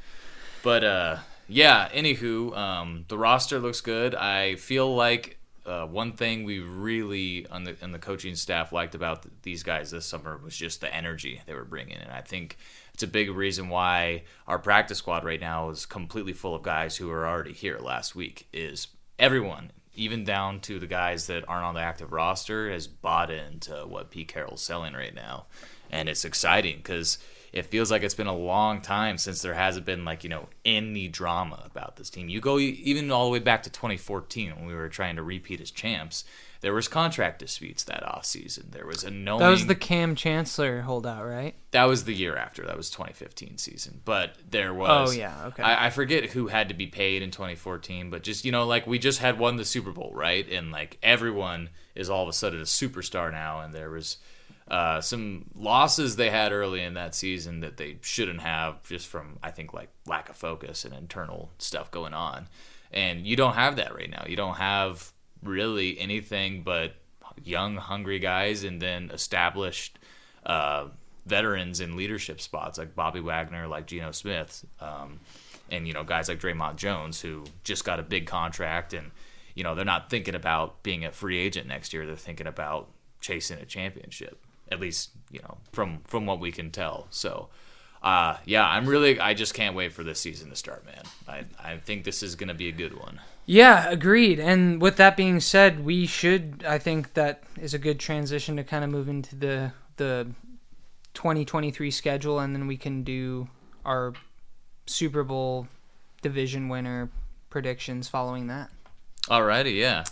But 0.64 0.84
uh, 0.84 1.18
yeah. 1.48 1.90
Anywho, 1.90 2.58
um, 2.58 3.06
the 3.10 3.18
roster 3.18 3.60
looks 3.60 3.82
good. 3.82 4.16
I 4.16 4.56
feel 4.56 4.96
like 4.96 5.38
uh, 5.66 5.86
one 5.86 6.14
thing 6.14 6.44
we 6.44 6.60
really 6.60 7.46
on 7.48 7.66
the 7.66 7.76
on 7.84 7.92
the 7.92 8.00
coaching 8.00 8.36
staff 8.36 8.72
liked 8.72 8.96
about 8.96 9.24
th- 9.24 9.34
these 9.44 9.62
guys 9.62 9.92
this 9.92 10.06
summer 10.06 10.38
was 10.38 10.56
just 10.56 10.82
the 10.82 10.94
energy 10.94 11.42
they 11.46 11.54
were 11.54 11.66
bringing, 11.66 11.98
and 11.98 12.12
I 12.12 12.22
think 12.22 12.58
it's 12.94 13.04
a 13.04 13.08
big 13.08 13.30
reason 13.30 13.70
why 13.70 14.24
our 14.48 14.60
practice 14.60 15.00
squad 15.00 15.24
right 15.24 15.40
now 15.40 15.70
is 15.70 15.86
completely 15.86 16.34
full 16.34 16.56
of 16.56 16.64
guys 16.64 16.98
who 16.98 17.12
are 17.12 17.28
already 17.28 17.54
here 17.54 17.80
last 17.80 18.16
week. 18.16 18.48
Is 18.54 18.88
everyone, 19.20 19.72
even 19.96 20.24
down 20.24 20.60
to 20.62 20.80
the 20.80 20.88
guys 20.88 21.28
that 21.28 21.48
aren't 21.48 21.66
on 21.66 21.74
the 21.74 21.82
active 21.82 22.12
roster, 22.12 22.72
has 22.72 22.88
bought 22.88 23.30
into 23.30 23.74
what 23.88 24.12
Pete 24.12 24.28
Carroll's 24.28 24.62
selling 24.62 24.94
right 24.94 25.14
now, 25.14 25.46
and 25.90 26.08
it's 26.08 26.26
exciting 26.26 26.78
because 26.78 27.18
it 27.54 27.66
feels 27.66 27.92
like 27.92 28.02
it's 28.02 28.14
been 28.14 28.28
a 28.28 28.36
long 28.36 28.82
time 28.82 29.18
since 29.18 29.42
there 29.42 29.54
hasn't 29.54 29.86
been 29.86 30.06
like 30.06 30.24
you 30.24 30.30
know 30.30 30.48
any 30.64 31.08
drama 31.08 31.64
about 31.66 31.98
this 31.98 32.10
team. 32.10 32.30
You 32.30 32.40
go 32.40 32.60
even 32.60 33.12
all 33.12 33.26
the 33.26 33.32
way 33.32 33.40
back 33.40 33.64
to 33.64 33.70
2014 33.70 34.56
when 34.56 34.66
we 34.66 34.76
were 34.76 34.90
trying 34.90 35.18
to 35.18 35.24
repeat 35.24 35.62
as 35.62 35.72
champs. 35.72 36.24
There 36.62 36.74
was 36.76 36.88
contract 36.88 37.40
disputes 37.40 37.84
that 37.86 38.04
off 38.04 38.24
season. 38.24 38.68
There 38.70 38.86
was 38.86 39.04
annoying. 39.04 39.40
that 39.40 39.50
was 39.50 39.66
the 39.66 39.76
Kam 39.76 40.16
Chancellor 40.16 40.82
holdout, 40.82 41.26
right? 41.26 41.56
That 41.72 41.86
was 41.86 42.04
the 42.04 42.14
year 42.14 42.36
after. 42.38 42.64
That 42.64 42.78
was 42.78 42.92
2015 42.92 43.58
season. 43.58 44.02
But 44.06 44.36
there 44.48 44.72
was. 44.72 45.10
Oh, 45.10 45.12
yeah, 45.12 45.46
okay. 45.48 45.64
I, 45.64 45.88
I 45.88 45.90
forget 45.90 46.26
who 46.26 46.48
had 46.48 46.70
to 46.70 46.76
be 46.76 46.86
paid 46.86 47.24
in 47.24 47.32
2014, 47.32 48.12
but 48.12 48.22
just 48.22 48.46
you 48.46 48.52
know, 48.52 48.66
like 48.66 48.86
we 48.86 49.00
just 49.00 49.20
had 49.20 49.40
won 49.40 49.56
the 49.56 49.66
Super 49.66 49.92
Bowl, 49.92 50.12
right? 50.14 50.48
And 50.50 50.72
like 50.72 51.00
everyone 51.02 51.70
is 51.96 52.10
all 52.12 52.24
of 52.24 52.30
a 52.30 52.34
sudden 52.34 52.60
a 52.62 52.66
superstar 52.66 53.32
now, 53.32 53.62
and 53.62 53.74
there 53.74 53.90
was 53.90 54.18
uh, 54.68 55.02
some 55.02 55.46
losses 55.56 56.16
they 56.16 56.30
had 56.30 56.52
early 56.52 56.82
in 56.84 56.94
that 56.94 57.16
season 57.16 57.62
that 57.62 57.78
they 57.78 57.98
shouldn't 58.02 58.42
have, 58.42 58.84
just 58.84 59.08
from 59.08 59.40
I 59.42 59.50
think 59.50 59.74
like 59.74 59.90
lack 60.06 60.30
of 60.30 60.36
focus 60.38 60.86
and 60.86 60.94
internal 60.94 61.50
stuff 61.58 61.90
going 61.90 62.14
on. 62.14 62.48
And 62.92 63.26
you 63.26 63.36
don't 63.36 63.56
have 63.56 63.78
that 63.78 63.96
right 63.96 64.10
now. 64.10 64.26
You 64.28 64.36
don't 64.36 64.58
have 64.58 65.12
really 65.44 66.00
anything 66.00 66.64
but 66.64 66.94
young, 67.44 67.78
hungry 67.78 68.20
guys, 68.20 68.64
and 68.64 68.82
then 68.82 69.10
established 69.12 70.00
uh, 70.46 70.88
veterans 71.26 71.80
in 71.80 71.96
leadership 71.96 72.42
spots 72.42 72.78
like 72.78 72.96
Bobby 72.96 73.20
Wagner, 73.20 73.68
like 73.68 73.88
Geno 73.88 74.12
Smith. 74.12 74.66
Um, 74.80 75.20
and 75.70 75.88
you 75.88 75.94
know 75.94 76.04
guys 76.04 76.28
like 76.28 76.40
Dre'Mont 76.40 76.76
Jones 76.76 77.22
who 77.22 77.46
just 77.64 77.86
got 77.86 78.00
a 78.00 78.04
big 78.04 78.28
contract 78.28 78.94
and 78.94 79.12
you 79.56 79.64
know 79.64 79.74
they're 79.74 79.86
not 79.86 80.10
thinking 80.10 80.36
about 80.36 80.84
being 80.84 81.06
a 81.06 81.12
free 81.12 81.38
agent 81.38 81.68
next 81.68 81.94
year. 81.94 82.06
They're 82.06 82.16
thinking 82.16 82.48
about 82.48 82.90
chasing 83.22 83.58
a 83.60 83.66
championship. 83.66 84.46
At 84.72 84.80
least 84.80 85.12
you 85.32 85.40
know 85.40 85.58
from 85.72 86.00
from 86.04 86.26
what 86.26 86.40
we 86.40 86.52
can 86.52 86.72
tell. 86.72 87.08
So. 87.10 87.50
Uh, 88.02 88.38
yeah, 88.46 88.68
I'm 88.68 88.88
really. 88.88 89.20
I 89.20 89.34
just 89.34 89.54
can't 89.54 89.76
wait 89.76 89.94
for 89.94 90.04
this 90.04 90.20
season 90.20 90.50
to 90.50 90.56
start, 90.56 90.86
man. 90.86 91.04
I, 91.28 91.46
I 91.74 91.78
think 91.78 92.04
this 92.04 92.24
is 92.24 92.36
going 92.36 92.48
to 92.48 92.56
be 92.56 92.68
a 92.68 92.72
good 92.72 92.98
one. 92.98 93.22
Yeah, 93.46 93.90
agreed. 93.90 94.40
And 94.40 94.82
with 94.82 94.98
that 94.98 95.16
being 95.16 95.40
said, 95.40 95.86
we 95.86 96.08
should. 96.08 96.64
I 96.68 96.80
think 96.80 97.14
that 97.14 97.44
is 97.60 97.74
a 97.74 97.80
good 97.80 98.00
transition 98.00 98.56
to 98.58 98.64
kind 98.64 98.84
of 98.84 98.90
move 98.90 99.08
into 99.08 99.36
the 99.36 99.74
the 99.98 100.28
2023 101.14 101.92
schedule, 101.92 102.40
and 102.40 102.56
then 102.56 102.66
we 102.66 102.78
can 102.78 103.04
do 103.04 103.48
our 103.86 104.14
Super 104.88 105.24
Bowl 105.24 105.68
division 106.22 106.70
winner 106.70 107.10
predictions 107.50 108.08
following 108.08 108.48
that. 108.48 108.70
Alrighty, 109.28 109.76
yeah. 109.76 110.04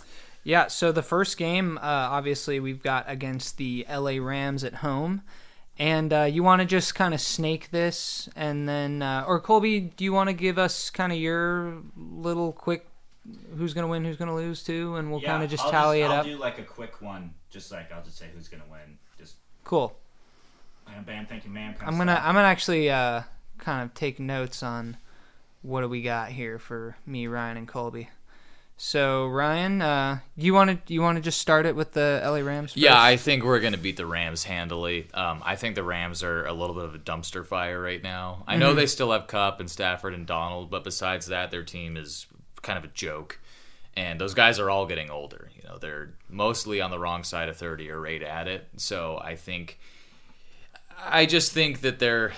Yeah, 0.42 0.68
so 0.68 0.90
the 0.90 1.02
first 1.02 1.36
game, 1.36 1.76
uh, 1.78 1.80
obviously, 1.82 2.60
we've 2.60 2.82
got 2.82 3.04
against 3.08 3.56
the 3.56 3.84
LA 3.90 4.16
Rams 4.18 4.64
at 4.64 4.76
home. 4.76 5.22
And 5.80 6.12
uh, 6.12 6.24
you 6.24 6.42
want 6.42 6.60
to 6.60 6.66
just 6.66 6.94
kind 6.94 7.14
of 7.14 7.22
snake 7.22 7.70
this, 7.70 8.28
and 8.36 8.68
then, 8.68 9.00
uh, 9.00 9.24
or 9.26 9.40
Colby, 9.40 9.80
do 9.80 10.04
you 10.04 10.12
want 10.12 10.28
to 10.28 10.34
give 10.34 10.58
us 10.58 10.90
kind 10.90 11.10
of 11.10 11.16
your 11.18 11.78
little 11.96 12.52
quick 12.52 12.86
who's 13.56 13.72
going 13.72 13.84
to 13.84 13.88
win, 13.90 14.04
who's 14.04 14.18
going 14.18 14.28
to 14.28 14.34
lose 14.34 14.62
too, 14.62 14.96
and 14.96 15.10
we'll 15.10 15.22
Yeah, 15.22 15.28
kind 15.28 15.42
of 15.42 15.48
just 15.48 15.64
I'll 15.64 15.70
tally 15.70 16.04
I'll 16.04 16.10
it 16.12 16.14
up? 16.14 16.26
do 16.26 16.36
like 16.36 16.58
a 16.58 16.64
quick 16.64 17.00
one, 17.00 17.32
just 17.48 17.72
like 17.72 17.90
I'll 17.92 18.02
just 18.02 18.18
say 18.18 18.26
who's 18.34 18.46
gonna 18.46 18.62
win. 18.70 18.98
Just 19.18 19.36
Cool. 19.64 19.96
bam, 20.86 21.02
bam, 21.04 21.24
thank 21.24 21.46
you, 21.46 21.50
man. 21.50 21.74
I'm 21.80 21.96
gonna. 21.96 22.20
I'm 22.22 22.34
gonna 22.34 22.46
actually 22.46 22.90
uh, 22.90 23.22
kind 23.56 23.82
of 23.82 23.94
take 23.94 24.20
notes 24.20 24.62
on 24.62 24.98
what 25.62 25.80
do 25.80 25.88
we 25.88 26.02
got 26.02 26.28
here 26.32 26.58
for 26.58 26.96
me, 27.06 27.26
Ryan, 27.26 27.56
and 27.56 27.66
Colby. 27.68 28.10
So 28.82 29.26
Ryan, 29.26 29.82
uh, 29.82 30.20
you 30.38 30.54
want 30.54 30.86
to 30.86 30.92
you 30.92 31.02
want 31.02 31.16
to 31.16 31.22
just 31.22 31.38
start 31.38 31.66
it 31.66 31.76
with 31.76 31.92
the 31.92 32.22
LA 32.24 32.38
Rams? 32.38 32.74
Yeah. 32.74 32.98
I 32.98 33.18
think 33.18 33.44
we're 33.44 33.60
going 33.60 33.74
to 33.74 33.78
beat 33.78 33.98
the 33.98 34.06
Rams 34.06 34.44
handily. 34.44 35.06
Um, 35.12 35.42
I 35.44 35.56
think 35.56 35.74
the 35.74 35.82
Rams 35.82 36.22
are 36.22 36.46
a 36.46 36.54
little 36.54 36.74
bit 36.74 36.84
of 36.86 36.94
a 36.94 36.98
dumpster 36.98 37.44
fire 37.44 37.78
right 37.78 38.02
now. 38.02 38.42
I 38.46 38.56
know 38.56 38.72
they 38.72 38.86
still 38.86 39.12
have 39.12 39.26
Kupp 39.26 39.60
and 39.60 39.70
Stafford 39.70 40.14
and 40.14 40.26
Donald, 40.26 40.70
but 40.70 40.82
besides 40.82 41.26
that, 41.26 41.50
their 41.50 41.62
team 41.62 41.98
is 41.98 42.26
kind 42.62 42.78
of 42.78 42.84
a 42.84 42.88
joke. 42.94 43.38
And 43.98 44.18
those 44.18 44.32
guys 44.32 44.58
are 44.58 44.70
all 44.70 44.86
getting 44.86 45.10
older. 45.10 45.50
You 45.54 45.68
know, 45.68 45.76
they're 45.76 46.14
mostly 46.30 46.80
on 46.80 46.90
the 46.90 46.98
wrong 46.98 47.22
side 47.22 47.50
of 47.50 47.58
30 47.58 47.90
or 47.90 48.00
right 48.00 48.22
at 48.22 48.48
it. 48.48 48.66
So 48.78 49.20
I 49.22 49.36
think, 49.36 49.78
I 51.04 51.26
just 51.26 51.52
think 51.52 51.82
that 51.82 51.98
they're 51.98 52.32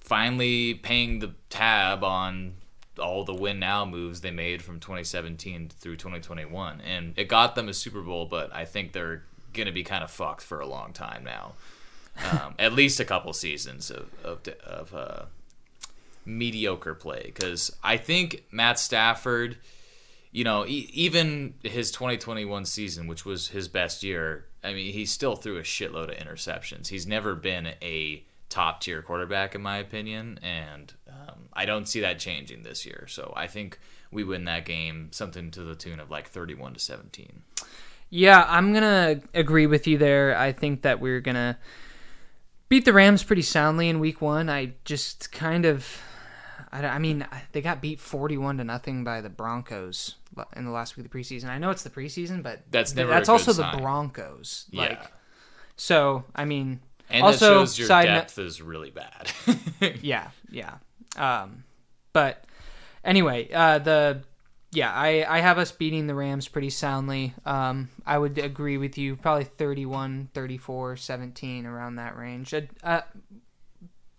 finally 0.00 0.72
paying 0.72 1.18
the 1.18 1.34
tab 1.50 2.02
on 2.02 2.54
all 2.98 3.24
the 3.24 3.34
win 3.34 3.58
now 3.58 3.84
moves 3.84 4.20
they 4.20 4.30
made 4.30 4.62
from 4.62 4.78
2017 4.78 5.70
through 5.70 5.96
2021 5.96 6.80
and 6.82 7.14
it 7.16 7.26
got 7.26 7.54
them 7.54 7.68
a 7.68 7.74
super 7.74 8.02
bowl 8.02 8.26
but 8.26 8.54
i 8.54 8.64
think 8.64 8.92
they're 8.92 9.22
going 9.52 9.66
to 9.66 9.72
be 9.72 9.84
kind 9.84 10.02
of 10.02 10.10
fucked 10.10 10.42
for 10.42 10.60
a 10.60 10.66
long 10.66 10.92
time 10.92 11.24
now. 11.24 11.52
Um, 12.30 12.54
at 12.58 12.72
least 12.72 13.00
a 13.00 13.04
couple 13.04 13.32
seasons 13.32 13.90
of, 13.90 14.10
of, 14.24 14.46
of 14.64 14.94
uh, 14.94 15.24
mediocre 16.24 16.94
play. 16.94 17.22
Because 17.26 17.74
i 17.82 17.96
think 17.96 18.44
matt 18.50 18.78
stafford 18.78 19.56
you 20.30 20.44
know 20.44 20.66
e- 20.66 20.90
even 20.92 21.54
his 21.62 21.90
2021 21.90 22.64
season 22.64 23.06
which 23.06 23.24
was 23.24 23.48
his 23.48 23.68
best 23.68 24.02
year 24.02 24.46
i 24.62 24.72
mean 24.72 24.92
he 24.92 25.04
still 25.04 25.36
threw 25.36 25.56
a 25.58 25.62
shitload 25.62 26.10
of 26.10 26.26
interceptions. 26.26 26.88
He's 26.88 27.06
never 27.06 27.34
been 27.34 27.74
a 27.82 28.22
top 28.52 28.82
tier 28.82 29.00
quarterback 29.00 29.54
in 29.54 29.62
my 29.62 29.78
opinion 29.78 30.38
and 30.42 30.92
um, 31.08 31.48
i 31.54 31.64
don't 31.64 31.88
see 31.88 32.00
that 32.00 32.18
changing 32.18 32.62
this 32.64 32.84
year 32.84 33.06
so 33.08 33.32
i 33.34 33.46
think 33.46 33.78
we 34.10 34.22
win 34.24 34.44
that 34.44 34.66
game 34.66 35.08
something 35.10 35.50
to 35.50 35.62
the 35.62 35.74
tune 35.74 35.98
of 35.98 36.10
like 36.10 36.28
31 36.28 36.74
to 36.74 36.78
17 36.78 37.42
Yeah, 38.10 38.44
I'm 38.46 38.74
gonna 38.74 39.22
agree 39.32 39.66
with 39.66 39.86
you 39.86 39.96
there. 39.96 40.36
I 40.36 40.52
think 40.52 40.82
that 40.82 41.00
we're 41.00 41.22
gonna 41.22 41.56
beat 42.68 42.84
the 42.84 42.92
Rams 42.92 43.24
pretty 43.24 43.40
soundly 43.40 43.88
in 43.88 44.00
Week 44.00 44.20
One. 44.20 44.50
I 44.50 44.74
just 44.84 45.32
kind 45.32 45.64
of, 45.64 46.02
I, 46.70 46.84
I 46.84 46.98
mean, 46.98 47.26
they 47.52 47.62
got 47.62 47.80
beat 47.80 48.00
41 48.00 48.58
to 48.58 48.64
nothing 48.64 49.02
by 49.02 49.22
the 49.22 49.30
Broncos 49.30 50.16
in 50.54 50.66
the 50.66 50.70
last 50.70 50.94
week 50.98 51.06
of 51.06 51.10
the 51.10 51.18
preseason. 51.18 51.48
I 51.48 51.56
know 51.56 51.70
it's 51.70 51.84
the 51.84 51.90
preseason, 51.90 52.42
but 52.42 52.60
That's 52.70 52.94
never 52.94 53.08
that's 53.10 53.30
also 53.30 53.52
sign. 53.52 53.74
the 53.74 53.80
Broncos. 53.80 54.66
Like, 54.74 54.90
yeah 55.00 55.06
so 55.74 56.24
I 56.34 56.44
mean, 56.44 56.80
and 57.12 57.22
also 57.22 57.54
that 57.54 57.60
shows 57.60 57.78
your 57.78 57.88
side 57.88 58.08
note- 58.08 58.14
depth 58.14 58.38
is 58.38 58.60
really 58.62 58.90
bad 58.90 59.32
yeah, 60.02 60.30
yeah. 60.50 60.74
Um, 61.16 61.64
but 62.12 62.44
anyway, 63.04 63.50
uh, 63.52 63.78
the 63.78 64.22
yeah, 64.72 64.92
I 64.92 65.24
I 65.28 65.40
have 65.40 65.58
us 65.58 65.70
beating 65.72 66.06
the 66.06 66.14
Rams 66.14 66.48
pretty 66.48 66.70
soundly. 66.70 67.34
Um, 67.44 67.90
I 68.06 68.18
would 68.18 68.38
agree 68.38 68.78
with 68.78 68.96
you, 68.96 69.16
probably 69.16 69.44
31, 69.44 70.30
34, 70.32 70.96
17 70.96 71.66
around 71.66 71.96
that 71.96 72.16
range. 72.16 72.54
Uh, 72.54 72.62
uh, 72.82 73.02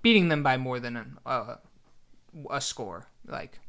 beating 0.01 0.29
them 0.29 0.43
by 0.43 0.57
more 0.57 0.79
than 0.79 0.97
a, 0.97 1.29
uh, 1.29 1.55
a 2.51 2.61
score, 2.61 3.07
like 3.25 3.59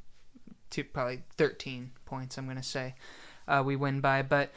two, 0.71 0.85
probably 0.85 1.23
13 1.37 1.93
points. 2.05 2.37
I'm 2.37 2.47
gonna 2.47 2.63
say 2.63 2.95
uh, 3.49 3.63
we 3.65 3.77
win 3.77 4.01
by, 4.01 4.23
but 4.23 4.53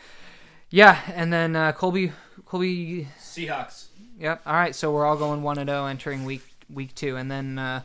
yeah, 0.70 1.00
and 1.14 1.32
then 1.32 1.56
uh, 1.56 1.72
Colby 1.72 2.12
Colby 2.46 3.08
Seahawks. 3.20 3.87
Yep. 4.20 4.42
All 4.46 4.54
right. 4.54 4.76
So 4.76 4.92
we're 4.92 5.06
all 5.06 5.18
going 5.18 5.44
one 5.44 5.58
and 5.58 5.70
zero 5.70 5.86
entering 5.86 6.26
week 6.26 6.44
week 6.70 6.96
two, 6.96 7.16
and 7.16 7.30
then 7.30 7.60
uh, 7.60 7.82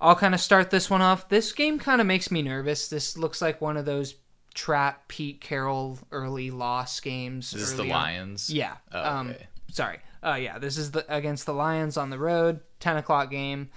I'll 0.00 0.16
kind 0.16 0.34
of 0.34 0.40
start 0.40 0.70
this 0.70 0.88
one 0.88 1.02
off. 1.02 1.28
This 1.28 1.52
game 1.52 1.78
kind 1.78 2.00
of 2.00 2.06
makes 2.06 2.30
me 2.30 2.42
nervous. 2.42 2.88
This 2.88 3.16
looks 3.16 3.42
like 3.42 3.60
one 3.60 3.76
of 3.76 3.84
those 3.84 4.14
trap 4.54 5.08
Pete 5.08 5.40
Carroll 5.40 5.98
early 6.10 6.50
loss 6.50 6.98
games. 7.00 7.50
this 7.52 7.62
is 7.62 7.76
the 7.76 7.82
on. 7.84 7.88
lions 7.88 8.50
Yeah. 8.50 8.74
Oh, 8.92 9.10
um, 9.10 9.30
okay. 9.30 9.46
sorry. 9.70 9.98
Uh, 10.22 10.34
yeah. 10.34 10.58
This 10.58 10.76
is 10.78 10.90
the 10.90 11.04
against 11.14 11.46
the 11.46 11.54
Lions 11.54 11.96
on 11.96 12.10
the 12.10 12.18
road, 12.18 12.60
ten 12.80 12.96
o'clock 12.96 13.30
game. 13.30 13.70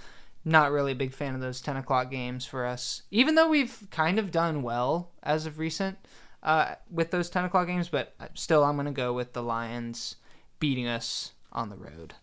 Not 0.44 0.72
really 0.72 0.92
a 0.92 0.96
big 0.96 1.12
fan 1.12 1.34
of 1.34 1.40
those 1.40 1.60
ten 1.60 1.76
o'clock 1.76 2.10
games 2.10 2.46
for 2.46 2.66
us, 2.66 3.02
even 3.10 3.36
though 3.36 3.48
we've 3.48 3.86
kind 3.90 4.18
of 4.18 4.32
done 4.32 4.62
well 4.62 5.12
as 5.22 5.46
of 5.46 5.58
recent 5.58 5.98
uh, 6.42 6.74
with 6.90 7.12
those 7.12 7.30
ten 7.30 7.44
o'clock 7.44 7.68
games. 7.68 7.88
But 7.88 8.14
still, 8.34 8.64
I'm 8.64 8.76
gonna 8.76 8.90
go 8.90 9.12
with 9.12 9.34
the 9.34 9.42
Lions 9.42 10.16
beating 10.58 10.88
us 10.88 11.32
on 11.52 11.68
the 11.68 11.76
road. 11.76 12.14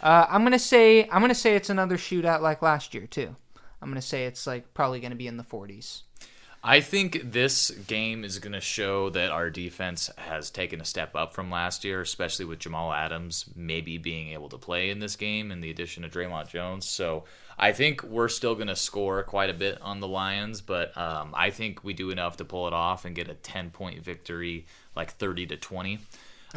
Uh, 0.00 0.26
I'm 0.28 0.42
gonna 0.42 0.58
say 0.58 1.08
I'm 1.08 1.20
gonna 1.20 1.34
say 1.34 1.54
it's 1.54 1.70
another 1.70 1.96
shootout 1.96 2.40
like 2.40 2.62
last 2.62 2.94
year 2.94 3.06
too. 3.06 3.34
I'm 3.80 3.88
gonna 3.88 4.02
say 4.02 4.26
it's 4.26 4.46
like 4.46 4.74
probably 4.74 5.00
gonna 5.00 5.14
be 5.14 5.26
in 5.26 5.36
the 5.36 5.44
40s. 5.44 6.02
I 6.62 6.80
think 6.80 7.32
this 7.32 7.70
game 7.70 8.24
is 8.24 8.40
going 8.40 8.52
to 8.52 8.60
show 8.60 9.10
that 9.10 9.30
our 9.30 9.48
defense 9.48 10.10
has 10.18 10.50
taken 10.50 10.80
a 10.80 10.84
step 10.84 11.14
up 11.14 11.32
from 11.32 11.50
last 11.50 11.84
year, 11.84 12.00
especially 12.00 12.46
with 12.46 12.58
Jamal 12.58 12.92
Adams 12.92 13.44
maybe 13.54 13.96
being 13.96 14.30
able 14.30 14.48
to 14.48 14.58
play 14.58 14.90
in 14.90 14.98
this 14.98 15.14
game 15.14 15.52
and 15.52 15.62
the 15.62 15.70
addition 15.70 16.04
of 16.04 16.10
Dre'Mont 16.10 16.48
Jones. 16.48 16.88
So 16.88 17.24
I 17.56 17.72
think 17.72 18.02
we're 18.02 18.28
still 18.28 18.56
going 18.56 18.68
to 18.68 18.76
score 18.76 19.22
quite 19.22 19.50
a 19.50 19.54
bit 19.54 19.80
on 19.80 20.00
the 20.00 20.08
Lions, 20.08 20.60
but 20.60 20.96
um, 20.96 21.32
I 21.36 21.50
think 21.50 21.84
we 21.84 21.92
do 21.92 22.10
enough 22.10 22.36
to 22.38 22.44
pull 22.44 22.66
it 22.66 22.72
off 22.72 23.04
and 23.04 23.14
get 23.14 23.28
a 23.28 23.34
10 23.34 23.70
point 23.70 24.02
victory, 24.02 24.66
like 24.96 25.12
30 25.12 25.46
to 25.46 25.56
20. 25.56 26.00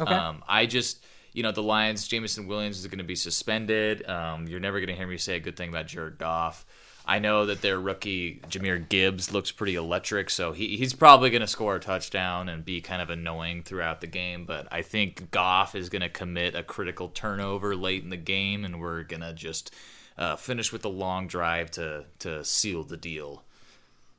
Okay. 0.00 0.12
Um, 0.12 0.42
I 0.48 0.66
just. 0.66 1.04
You 1.32 1.42
know, 1.42 1.52
the 1.52 1.62
Lions, 1.62 2.06
Jameson 2.06 2.46
Williams 2.46 2.78
is 2.78 2.86
going 2.86 2.98
to 2.98 3.04
be 3.04 3.16
suspended. 3.16 4.06
Um, 4.08 4.46
you're 4.46 4.60
never 4.60 4.78
going 4.80 4.88
to 4.88 4.94
hear 4.94 5.06
me 5.06 5.16
say 5.16 5.36
a 5.36 5.40
good 5.40 5.56
thing 5.56 5.70
about 5.70 5.86
Jared 5.86 6.18
Goff. 6.18 6.66
I 7.04 7.18
know 7.18 7.46
that 7.46 7.62
their 7.62 7.80
rookie 7.80 8.40
Jahmyr 8.48 8.88
Gibbs 8.88 9.32
looks 9.32 9.50
pretty 9.50 9.74
electric, 9.74 10.30
so 10.30 10.52
he, 10.52 10.76
he's 10.76 10.94
probably 10.94 11.30
going 11.30 11.40
to 11.40 11.48
score 11.48 11.74
a 11.76 11.80
touchdown 11.80 12.48
and 12.48 12.64
be 12.64 12.80
kind 12.80 13.02
of 13.02 13.10
annoying 13.10 13.64
throughout 13.64 14.00
the 14.00 14.06
game. 14.06 14.44
But 14.44 14.68
I 14.70 14.82
think 14.82 15.30
Goff 15.32 15.74
is 15.74 15.88
going 15.88 16.02
to 16.02 16.08
commit 16.08 16.54
a 16.54 16.62
critical 16.62 17.08
turnover 17.08 17.74
late 17.74 18.04
in 18.04 18.10
the 18.10 18.16
game, 18.16 18.64
and 18.64 18.80
we're 18.80 19.02
going 19.02 19.22
to 19.22 19.32
just 19.32 19.74
uh, 20.16 20.36
finish 20.36 20.72
with 20.72 20.84
a 20.84 20.88
long 20.88 21.26
drive 21.26 21.70
to 21.72 22.04
to 22.20 22.44
seal 22.44 22.84
the 22.84 22.96
deal. 22.96 23.42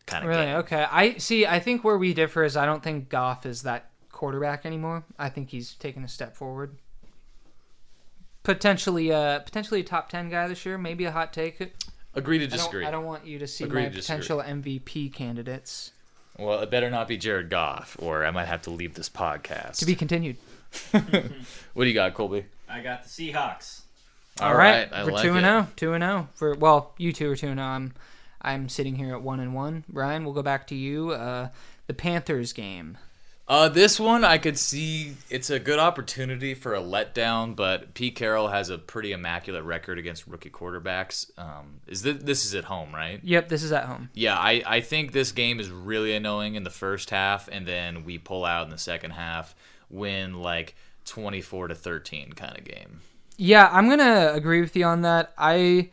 Kind 0.05 0.25
of 0.25 0.29
Really? 0.29 0.46
game. 0.46 0.55
Okay. 0.58 0.86
I 0.91 1.17
see. 1.20 1.46
I 1.46 1.60
think 1.60 1.86
where 1.86 1.98
we 1.98 2.13
differ 2.13 2.43
is 2.43 2.58
I 2.58 2.65
don't 2.65 2.84
think 2.84 3.08
Goff 3.08 3.46
is 3.46 3.62
that 3.63 3.91
quarterback 4.12 4.65
anymore. 4.65 5.05
I 5.17 5.29
think 5.29 5.51
he's 5.51 5.75
taken 5.75 6.03
a 6.03 6.10
step 6.10 6.36
forward. 6.36 6.75
Potentially, 8.44 9.12
uh, 9.12 9.40
potentially 9.40 9.80
a 9.80 9.84
top 9.84 10.10
ten 10.10 10.30
guy 10.30 10.48
this 10.48 10.66
year. 10.66 10.78
Maybe 10.78 11.06
a 11.06 11.12
hot 11.12 11.34
take. 11.34 11.62
I 11.62 11.68
Agree 12.16 12.38
to 12.40 12.48
don't, 12.48 12.58
disagree. 12.58 12.86
I 12.86 12.92
don't 12.92 13.06
want 13.06 13.26
you 13.26 13.40
to 13.40 13.48
see 13.48 13.64
Agree 13.64 13.84
my 13.84 13.90
to 13.90 13.96
potential 13.96 14.40
MVP 14.40 15.14
candidates. 15.14 15.92
Well, 16.38 16.60
it 16.60 16.70
better 16.70 16.90
not 16.90 17.08
be 17.08 17.18
Jared 17.18 17.50
Goff, 17.50 17.96
or 18.00 18.26
I 18.26 18.32
might 18.32 18.46
have 18.46 18.64
to 18.64 18.70
leave 18.70 18.96
this 18.96 19.10
podcast. 19.10 19.78
To 19.78 19.86
be 19.86 19.96
continued. 19.96 20.38
what 20.92 21.84
do 21.84 21.86
you 21.86 21.94
got, 21.94 22.14
Colby? 22.16 22.46
I 22.68 22.82
got 22.82 23.04
the 23.04 23.10
Seahawks. 23.10 23.82
All 24.42 24.56
right, 24.56 24.92
I 24.92 25.04
we're 25.04 25.12
like 25.12 25.22
two 25.22 25.36
and 25.36 25.46
it. 25.46 25.50
zero. 25.50 25.68
Two 25.76 25.94
and 25.94 26.04
zero 26.04 26.28
for 26.34 26.56
well, 26.56 26.94
you 26.98 27.14
two 27.14 27.32
are 27.32 27.36
two 27.36 27.48
and 27.48 27.60
zero. 27.60 27.68
I'm 27.68 27.94
I'm 28.42 28.68
sitting 28.68 28.96
here 28.96 29.14
at 29.14 29.22
one 29.22 29.40
and 29.40 29.54
one. 29.54 29.84
Ryan, 29.92 30.26
we'll 30.26 30.34
go 30.34 30.42
back 30.42 30.68
to 30.68 30.76
you. 30.76 31.12
Uh, 31.12 31.50
the 31.88 31.94
Panthers 31.94 32.52
game. 32.52 32.98
Uh, 33.46 33.68
this 33.68 34.00
one 34.00 34.24
I 34.24 34.38
could 34.38 34.58
see 34.58 35.16
it's 35.30 35.50
a 35.50 35.60
good 35.60 35.78
opportunity 35.78 36.54
for 36.54 36.76
a 36.76 36.82
letdown, 36.82 37.56
but 37.56 37.94
Pete 37.94 38.16
Carroll 38.16 38.48
has 38.48 38.70
a 38.70 38.78
pretty 38.78 39.12
immaculate 39.12 39.66
record 39.66 40.00
against 40.00 40.26
rookie 40.28 40.50
quarterbacks. 40.50 41.30
Um, 41.38 41.82
is 41.86 42.04
this, 42.04 42.24
this 42.24 42.46
is 42.46 42.56
at 42.56 42.64
home, 42.64 42.96
right? 42.96 43.20
Yep, 43.22 43.50
this 43.50 43.62
is 43.62 43.74
at 43.74 43.84
home. 43.84 44.10
Yeah, 44.14 44.38
I, 44.38 44.64
I 44.66 44.82
think 44.82 45.12
this 45.12 45.34
game 45.34 45.60
is 45.60 45.70
really 45.70 46.16
annoying 46.16 46.56
in 46.56 46.64
the 46.64 46.70
first 46.70 47.10
half, 47.10 47.50
and 47.52 47.68
then 47.68 48.06
we 48.06 48.18
pull 48.18 48.46
out 48.46 48.64
in 48.64 48.72
the 48.72 48.78
second 48.78 49.12
half, 49.12 49.56
win 49.90 50.42
like 50.42 50.76
twenty 51.04 51.42
four 51.42 51.68
to 51.68 51.76
thirteen 51.76 52.32
kind 52.32 52.58
of 52.58 52.64
game. 52.64 53.02
Yeah, 53.36 53.70
I'm 53.74 53.90
gonna 53.90 54.32
agree 54.34 54.62
with 54.62 54.76
you 54.76 54.86
on 54.86 55.02
that. 55.02 55.34
I 55.38 55.90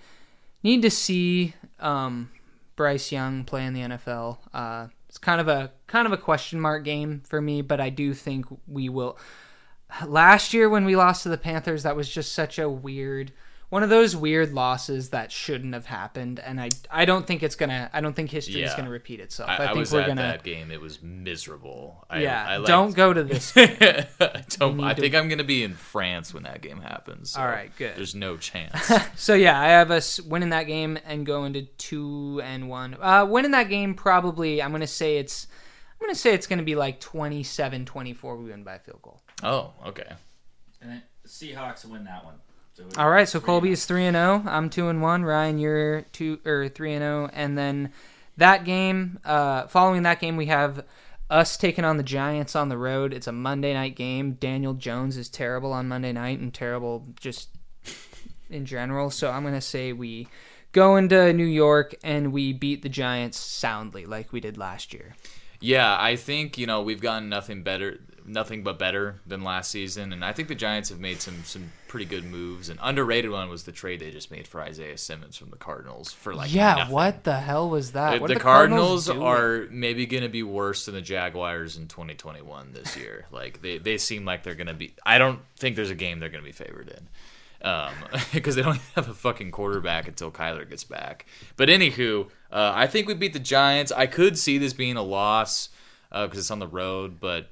need 0.62 0.82
to 0.82 0.90
see 0.90 1.54
um, 1.80 2.30
Bryce 2.76 3.10
Young 3.10 3.42
play 3.42 3.66
in 3.66 3.74
the 3.74 3.80
NFL. 3.80 4.38
Uh, 4.54 4.86
it's 5.10 5.18
kind 5.18 5.40
of 5.40 5.48
a 5.48 5.72
kind 5.88 6.06
of 6.06 6.12
a 6.12 6.16
question 6.16 6.60
mark 6.60 6.84
game 6.84 7.22
for 7.26 7.40
me, 7.40 7.62
but 7.62 7.80
I 7.80 7.90
do 7.90 8.14
think 8.14 8.46
we 8.68 8.88
will. 8.88 9.18
Last 10.06 10.54
year 10.54 10.68
when 10.68 10.84
we 10.84 10.94
lost 10.94 11.24
to 11.24 11.28
the 11.28 11.36
Panthers, 11.36 11.82
that 11.82 11.96
was 11.96 12.08
just 12.08 12.32
such 12.32 12.60
a 12.60 12.70
weird 12.70 13.32
one 13.70 13.82
of 13.82 13.88
those 13.88 14.14
weird 14.16 14.52
losses 14.52 15.10
that 15.10 15.32
shouldn't 15.32 15.72
have 15.74 15.86
happened, 15.86 16.38
and 16.40 16.60
I 16.60 16.68
I 16.90 17.04
don't 17.04 17.26
think 17.26 17.42
it's 17.42 17.54
gonna 17.54 17.88
I 17.92 18.00
don't 18.00 18.14
think 18.14 18.30
history 18.30 18.62
is 18.62 18.74
gonna 18.74 18.90
repeat 18.90 19.20
itself. 19.20 19.48
I, 19.48 19.52
I, 19.52 19.56
I 19.56 19.66
think 19.68 19.78
was 19.78 19.92
we're 19.92 20.00
at 20.02 20.06
gonna 20.08 20.22
that 20.22 20.42
game; 20.42 20.70
it 20.70 20.80
was 20.80 21.00
miserable. 21.02 22.04
I, 22.10 22.20
yeah. 22.22 22.44
I 22.46 22.56
liked- 22.58 22.66
don't 22.68 22.94
go 22.94 23.12
to 23.12 23.22
this. 23.24 23.52
I 23.56 24.06
don't. 24.50 24.76
need 24.76 24.84
I 24.84 24.94
to- 24.94 25.00
think 25.00 25.14
I'm 25.14 25.28
gonna 25.28 25.44
be 25.44 25.62
in 25.62 25.74
France 25.74 26.34
when 26.34 26.42
that 26.42 26.60
game 26.60 26.80
happens. 26.80 27.30
so 27.30 27.40
All 27.40 27.46
right, 27.48 27.70
good. 27.76 27.96
There's 27.96 28.14
no 28.14 28.36
chance. 28.36 28.90
So 29.16 29.34
yeah, 29.34 29.58
I 29.60 29.68
have 29.68 29.90
us 29.90 30.18
winning 30.20 30.50
that 30.50 30.64
game 30.66 30.98
and 31.06 31.24
going 31.24 31.52
to 31.54 31.62
two 31.62 32.40
and 32.44 32.68
one. 32.68 32.96
Uh, 33.00 33.24
winning 33.28 33.50
that 33.52 33.68
game 33.68 33.94
probably. 33.94 34.62
I'm 34.62 34.72
gonna 34.72 34.86
say 34.86 35.16
it's. 35.18 35.46
I'm 36.00 36.06
gonna 36.06 36.14
say 36.14 36.32
it's 36.34 36.46
gonna 36.46 36.62
be 36.62 36.74
like 36.74 36.98
27-24. 37.00 38.38
We 38.38 38.50
win 38.50 38.64
by 38.64 38.78
field 38.78 39.02
goal. 39.02 39.20
oh, 39.42 39.72
okay. 39.86 40.10
And 40.80 40.90
then 40.90 41.02
Seahawks 41.26 41.84
win 41.84 42.04
that 42.04 42.24
one. 42.24 42.34
All 42.96 43.10
right. 43.10 43.28
So 43.28 43.40
Colby 43.40 43.70
is 43.70 43.86
three 43.86 44.06
and 44.06 44.14
zero. 44.14 44.42
I'm 44.46 44.70
two 44.70 44.88
and 44.88 45.00
one. 45.00 45.24
Ryan, 45.24 45.58
you're 45.58 46.02
two 46.12 46.38
or 46.44 46.68
three 46.68 46.94
and 46.94 47.02
zero. 47.02 47.30
And 47.32 47.56
then 47.56 47.92
that 48.36 48.64
game. 48.64 49.18
Uh, 49.24 49.66
following 49.66 50.02
that 50.02 50.20
game, 50.20 50.36
we 50.36 50.46
have 50.46 50.84
us 51.30 51.56
taking 51.56 51.84
on 51.84 51.96
the 51.96 52.02
Giants 52.02 52.56
on 52.56 52.68
the 52.68 52.76
road. 52.76 53.12
It's 53.14 53.28
a 53.28 53.32
Monday 53.32 53.72
night 53.72 53.94
game. 53.94 54.32
Daniel 54.32 54.74
Jones 54.74 55.16
is 55.16 55.28
terrible 55.28 55.72
on 55.72 55.88
Monday 55.88 56.12
night 56.12 56.40
and 56.40 56.52
terrible 56.52 57.06
just 57.20 57.50
in 58.50 58.66
general. 58.66 59.10
So 59.10 59.30
I'm 59.30 59.44
gonna 59.44 59.60
say 59.60 59.92
we 59.92 60.26
go 60.72 60.96
into 60.96 61.32
New 61.32 61.44
York 61.44 61.94
and 62.02 62.32
we 62.32 62.52
beat 62.52 62.82
the 62.82 62.88
Giants 62.88 63.38
soundly, 63.38 64.06
like 64.06 64.32
we 64.32 64.40
did 64.40 64.58
last 64.58 64.92
year. 64.92 65.14
Yeah, 65.60 65.96
I 65.98 66.16
think 66.16 66.58
you 66.58 66.66
know 66.66 66.82
we've 66.82 67.00
gotten 67.00 67.28
nothing 67.28 67.62
better, 67.62 67.98
nothing 68.30 68.62
but 68.62 68.78
better 68.78 69.20
than 69.26 69.42
last 69.42 69.70
season, 69.70 70.12
and 70.12 70.24
I 70.24 70.32
think 70.32 70.48
the 70.48 70.54
Giants 70.54 70.88
have 70.88 71.00
made 71.00 71.20
some 71.20 71.42
some 71.44 71.72
pretty 71.88 72.06
good 72.06 72.24
moves. 72.24 72.68
An 72.68 72.78
underrated 72.80 73.30
one 73.30 73.48
was 73.48 73.64
the 73.64 73.72
trade 73.72 74.00
they 74.00 74.10
just 74.10 74.30
made 74.30 74.46
for 74.46 74.60
Isaiah 74.60 74.96
Simmons 74.96 75.36
from 75.36 75.50
the 75.50 75.56
Cardinals 75.56 76.12
for 76.12 76.34
like 76.34 76.52
yeah. 76.52 76.74
nothing. 76.74 76.94
What 76.94 77.24
the 77.24 77.38
hell 77.38 77.68
was 77.68 77.92
that? 77.92 78.20
The, 78.20 78.26
the 78.26 78.34
the 78.34 78.40
Cardinals, 78.40 79.06
doing? 79.06 79.22
are 79.22 79.66
maybe 79.70 80.06
going 80.06 80.22
to 80.22 80.28
be 80.28 80.42
worse 80.42 80.86
than 80.86 80.94
the 80.94 81.00
Jaguars 81.00 81.76
in 81.76 81.88
2021 81.88 82.72
this 82.72 82.96
year. 82.96 83.26
like 83.32 83.60
they, 83.62 83.78
they 83.78 83.98
seem 83.98 84.24
like 84.24 84.42
they're 84.42 84.54
going 84.54 84.68
to 84.68 84.74
be. 84.74 84.94
I 85.04 85.18
don't 85.18 85.40
think 85.56 85.76
there's 85.76 85.90
a 85.90 85.96
game 85.96 86.20
they're 86.20 86.28
going 86.28 86.44
to 86.44 86.48
be 86.48 86.52
favored 86.52 86.88
in. 86.88 87.08
Um, 87.62 87.92
because 88.32 88.54
they 88.54 88.62
don't 88.62 88.80
have 88.94 89.08
a 89.08 89.14
fucking 89.14 89.50
quarterback 89.50 90.08
until 90.08 90.30
Kyler 90.30 90.68
gets 90.68 90.84
back. 90.84 91.26
But 91.56 91.68
anywho, 91.68 92.26
uh, 92.50 92.72
I 92.74 92.86
think 92.86 93.06
we 93.06 93.14
beat 93.14 93.34
the 93.34 93.38
Giants. 93.38 93.92
I 93.92 94.06
could 94.06 94.38
see 94.38 94.56
this 94.56 94.72
being 94.72 94.96
a 94.96 95.02
loss 95.02 95.68
because 96.10 96.38
it's 96.38 96.50
on 96.50 96.58
the 96.58 96.66
road, 96.66 97.20
but 97.20 97.48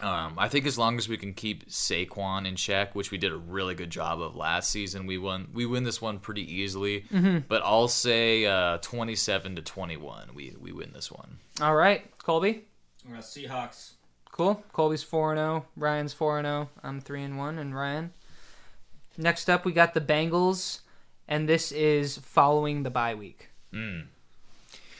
um, 0.00 0.34
I 0.38 0.48
think 0.48 0.66
as 0.66 0.76
long 0.76 0.98
as 0.98 1.08
we 1.08 1.16
can 1.16 1.32
keep 1.32 1.68
Saquon 1.68 2.46
in 2.46 2.56
check, 2.56 2.94
which 2.94 3.10
we 3.10 3.18
did 3.18 3.32
a 3.32 3.36
really 3.36 3.74
good 3.74 3.90
job 3.90 4.20
of 4.20 4.36
last 4.36 4.70
season, 4.70 5.06
we 5.06 5.18
won. 5.18 5.48
We 5.52 5.66
win 5.66 5.84
this 5.84 6.00
one 6.02 6.18
pretty 6.18 6.42
easily. 6.42 7.04
But 7.48 7.62
I'll 7.64 7.88
say 7.88 8.44
uh, 8.46 8.78
twenty-seven 8.78 9.56
to 9.56 9.62
twenty-one. 9.62 10.30
We 10.34 10.54
we 10.60 10.72
win 10.72 10.92
this 10.92 11.10
one. 11.10 11.38
All 11.60 11.74
right, 11.74 12.04
Colby. 12.18 12.64
Uh, 13.08 13.18
Seahawks. 13.18 13.92
Cool. 14.32 14.62
Colby's 14.72 15.02
four 15.02 15.32
and 15.32 15.38
zero. 15.38 15.64
Ryan's 15.76 16.12
four 16.12 16.38
and 16.38 16.46
zero. 16.46 16.68
I'm 16.82 17.00
three 17.00 17.22
and 17.22 17.38
one. 17.38 17.58
And 17.58 17.74
Ryan. 17.74 18.12
Next 19.16 19.48
up, 19.48 19.64
we 19.64 19.72
got 19.72 19.94
the 19.94 20.00
Bengals, 20.02 20.80
and 21.26 21.48
this 21.48 21.72
is 21.72 22.18
following 22.18 22.82
the 22.82 22.90
bye 22.90 23.14
week. 23.14 23.48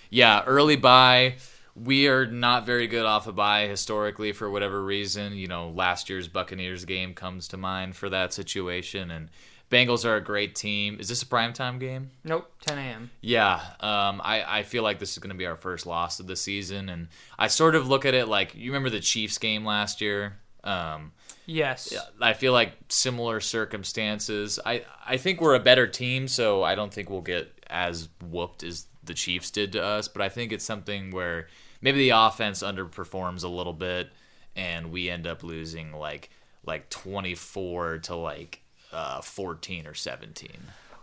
Yeah, 0.09 0.43
early 0.47 0.77
buy. 0.77 1.35
We 1.79 2.09
are 2.09 2.27
not 2.27 2.65
very 2.65 2.87
good 2.87 3.05
off 3.05 3.27
a 3.27 3.33
bye 3.33 3.67
historically 3.67 4.33
for 4.33 4.51
whatever 4.51 4.83
reason. 4.83 5.35
You 5.35 5.47
know, 5.47 5.69
last 5.71 6.09
year's 6.09 6.29
Buccaneers 6.29 6.85
game 6.85 7.15
comes 7.15 7.49
to 7.49 7.57
mind 7.57 7.97
for 7.97 8.09
that 8.09 8.33
situation, 8.33 9.11
and 9.11 9.29
Bengals 9.71 10.05
are 10.05 10.17
a 10.17 10.21
great 10.21 10.55
team. 10.55 10.97
Is 10.99 11.09
this 11.09 11.23
a 11.23 11.27
primetime 11.27 11.79
game? 11.79 12.11
Nope, 12.25 12.51
10 12.63 12.79
a.m. 12.79 13.11
Yeah, 13.21 13.61
um, 13.81 14.23
I, 14.25 14.61
I 14.61 14.63
feel 14.63 14.83
like 14.83 14.99
this 14.99 15.13
is 15.13 15.19
going 15.19 15.31
to 15.31 15.37
be 15.37 15.47
our 15.47 15.57
first 15.57 15.87
loss 15.87 16.19
of 16.21 16.27
the 16.27 16.37
season, 16.37 16.89
and 16.89 17.09
I 17.39 17.49
sort 17.49 17.75
of 17.75 17.89
look 17.89 18.05
at 18.07 18.15
it 18.15 18.27
like 18.27 18.55
you 18.55 18.71
remember 18.71 18.91
the 18.91 19.01
Chiefs 19.01 19.39
game 19.39 19.65
last 19.65 20.01
year. 20.01 20.37
Um, 20.65 21.13
Yes. 21.47 21.95
I 22.21 22.33
feel 22.33 22.53
like 22.53 22.73
similar 22.89 23.41
circumstances. 23.41 24.59
I 24.67 24.85
I 25.07 25.17
think 25.17 25.41
we're 25.41 25.55
a 25.55 25.61
better 25.61 25.87
team, 25.87 26.29
so 26.29 26.63
I 26.63 26.75
don't 26.75 26.93
think 26.93 27.09
we'll 27.09 27.21
get 27.21 27.53
as 27.69 28.09
whooped 28.21 28.63
as 28.65 28.87
the 29.05 29.15
Chiefs 29.15 29.51
did 29.51 29.73
to 29.73 29.83
us. 29.83 30.09
But 30.09 30.23
I 30.23 30.29
think 30.29 30.53
it's 30.53 30.65
something 30.65 31.13
where 31.13 31.47
maybe 31.81 31.99
the 31.99 32.11
offense 32.11 32.63
underperforms 32.63 33.45
a 33.45 33.49
little 33.49 33.73
bit, 33.73 34.11
and 34.55 34.91
we 34.91 35.11
end 35.11 35.27
up 35.27 35.43
losing 35.43 35.93
like 35.93 36.31
like 36.65 36.91
twenty 36.91 37.35
four 37.35 37.99
to 37.99 38.17
like 38.17 38.63
uh, 38.93 39.21
fourteen 39.21 39.87
or 39.87 39.95
seventeen. 39.95 40.59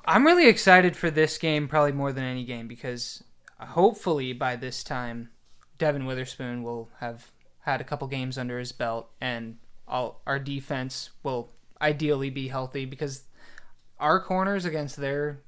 I'm 0.06 0.26
really 0.26 0.48
excited 0.48 0.98
for 0.98 1.10
this 1.10 1.38
game, 1.38 1.68
probably 1.68 1.94
more 1.94 2.12
than 2.12 2.26
any 2.26 2.44
game, 2.44 2.68
because 2.68 3.24
hopefully 3.60 4.34
by 4.34 4.56
this 4.58 4.84
time, 4.84 5.30
Devon 5.78 6.06
Witherspoon 6.06 6.64
will 6.64 6.90
have 7.00 7.32
had 7.62 7.80
a 7.80 7.86
couple 7.86 8.08
games 8.08 8.38
under 8.38 8.60
his 8.60 8.74
belt, 8.74 9.10
and 9.22 9.58
all 9.88 10.22
our 10.28 10.40
defense 10.40 11.12
will 11.24 11.52
ideally 11.82 12.30
be 12.30 12.48
healthy 12.50 12.86
because 12.86 13.24
our 14.00 14.20
corners 14.22 14.66
against 14.66 14.98
their 14.98 15.42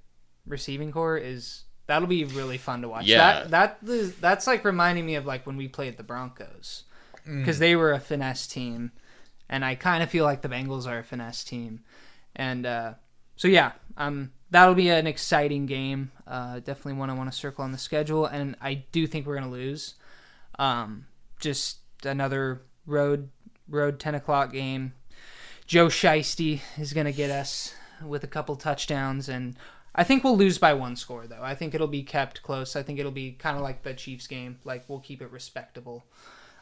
receiving 0.45 0.91
core 0.91 1.17
is 1.17 1.63
that'll 1.87 2.07
be 2.07 2.23
really 2.25 2.57
fun 2.57 2.81
to 2.81 2.89
watch. 2.89 3.05
Yeah. 3.05 3.45
That 3.47 3.81
that 3.83 3.89
is- 3.89 4.15
that's 4.17 4.47
like 4.47 4.63
reminding 4.65 5.05
me 5.05 5.15
of 5.15 5.25
like 5.25 5.45
when 5.45 5.57
we 5.57 5.67
played 5.67 5.97
the 5.97 6.03
Broncos 6.03 6.83
because 7.25 7.57
they 7.59 7.75
were 7.75 7.91
a 7.91 7.99
finesse 7.99 8.45
team, 8.47 8.91
and 9.49 9.65
I 9.65 9.73
kind 9.75 10.03
of 10.03 10.09
feel 10.09 10.25
like 10.25 10.41
the 10.43 10.49
Bengals 10.49 10.85
are 10.87 10.99
a 10.99 11.03
finesse 11.03 11.43
team, 11.43 11.81
and 12.35 12.65
uh, 12.67 12.93
so 13.35 13.47
yeah, 13.47 13.71
um, 13.97 14.31
that'll 14.51 14.75
be 14.75 14.89
an 14.89 15.07
exciting 15.07 15.65
game. 15.65 16.11
Uh, 16.27 16.59
definitely 16.59 16.93
one 16.93 17.09
I 17.09 17.13
want 17.13 17.31
to 17.31 17.37
circle 17.37 17.63
on 17.63 17.71
the 17.71 17.77
schedule, 17.79 18.25
and 18.27 18.55
I 18.61 18.83
do 18.91 19.07
think 19.07 19.25
we're 19.25 19.35
gonna 19.39 19.49
lose. 19.49 19.95
Um, 20.59 21.07
just 21.39 21.79
another 22.03 22.61
road 22.85 23.29
road 23.67 23.99
ten 23.99 24.13
o'clock 24.15 24.51
game. 24.53 24.93
Joe 25.65 25.87
Shiesty 25.87 26.61
is 26.77 26.93
gonna 26.93 27.11
get 27.11 27.31
us 27.31 27.73
with 28.03 28.23
a 28.23 28.27
couple 28.27 28.55
touchdowns, 28.55 29.27
and 29.29 29.55
I 29.95 30.03
think 30.03 30.23
we'll 30.23 30.37
lose 30.37 30.57
by 30.57 30.73
one 30.73 30.95
score 30.97 31.25
though. 31.25 31.41
I 31.41 31.55
think 31.55 31.73
it'll 31.73 31.87
be 31.87 32.03
kept 32.03 32.43
close. 32.43 32.75
I 32.75 32.83
think 32.83 32.99
it'll 32.99 33.11
be 33.11 33.31
kind 33.31 33.55
of 33.55 33.63
like 33.63 33.83
the 33.83 33.93
Chiefs 33.93 34.27
game. 34.27 34.59
Like 34.65 34.83
we'll 34.89 34.99
keep 34.99 35.21
it 35.21 35.31
respectable. 35.31 36.03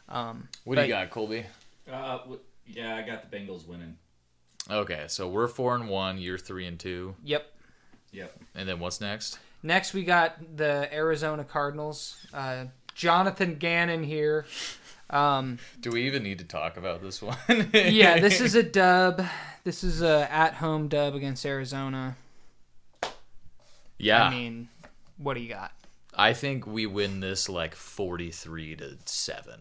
Um, 0.08 0.48
What 0.64 0.76
do 0.76 0.82
you 0.82 0.88
got, 0.88 1.10
Colby? 1.10 1.44
Uh, 1.90 2.18
w- 2.18 2.40
yeah, 2.66 2.96
I 2.96 3.02
got 3.02 3.28
the 3.30 3.36
Bengals 3.36 3.66
winning. 3.66 3.96
Okay, 4.70 5.04
so 5.08 5.28
we're 5.28 5.48
four 5.48 5.74
and 5.74 5.88
one. 5.88 6.18
You're 6.18 6.38
three 6.38 6.66
and 6.66 6.78
two, 6.78 7.16
Yep. 7.24 7.46
Yep. 8.12 8.38
and 8.54 8.68
then 8.68 8.78
what's 8.80 9.00
next? 9.00 9.38
Next, 9.62 9.92
we 9.94 10.04
got 10.04 10.56
the 10.56 10.88
Arizona 10.94 11.42
Cardinals. 11.44 12.26
Uh, 12.32 12.66
Jonathan 12.94 13.56
Gannon 13.56 14.04
here. 14.04 14.46
Um, 15.10 15.58
Do 15.80 15.90
we 15.90 16.06
even 16.06 16.22
need 16.22 16.38
to 16.38 16.44
talk 16.44 16.76
about 16.76 17.02
this 17.02 17.20
one? 17.20 17.36
yeah, 17.72 18.20
this 18.20 18.40
is 18.42 18.54
a 18.54 18.62
dub. 18.62 19.22
This 19.64 19.82
is 19.84 20.00
a 20.02 20.30
at-home 20.32 20.88
dub 20.88 21.14
against 21.14 21.44
Arizona. 21.44 22.16
Yeah. 23.98 24.24
I 24.24 24.30
mean, 24.30 24.68
what 25.16 25.34
do 25.34 25.40
you 25.40 25.48
got? 25.48 25.72
I 26.16 26.32
think 26.32 26.66
we 26.66 26.86
win 26.86 27.20
this 27.20 27.48
like 27.48 27.74
43 27.74 28.76
to 28.76 28.96
7, 29.04 29.54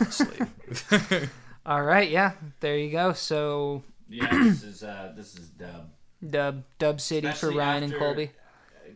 honestly. 0.00 1.28
All 1.66 1.82
right, 1.82 2.10
yeah, 2.10 2.32
there 2.60 2.76
you 2.76 2.90
go. 2.90 3.12
So 3.12 3.84
Yeah, 4.08 4.28
this 4.30 4.64
is 4.64 4.82
uh, 4.82 5.12
this 5.16 5.36
is 5.36 5.48
dub 5.48 5.90
dub 6.28 6.64
dub 6.78 7.00
city 7.00 7.28
Especially 7.28 7.54
for 7.54 7.58
Ryan 7.60 7.82
and 7.84 7.94
Colby. 7.94 8.30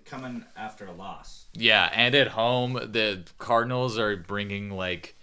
coming 0.05 0.44
after 0.57 0.87
a 0.87 0.92
loss. 0.92 1.46
yeah, 1.53 1.88
and 1.92 2.14
at 2.16 2.29
home, 2.29 2.72
the 2.75 3.22
Cardinals 3.38 3.99
are 3.99 4.16
bringing 4.16 4.70
like 4.70 5.14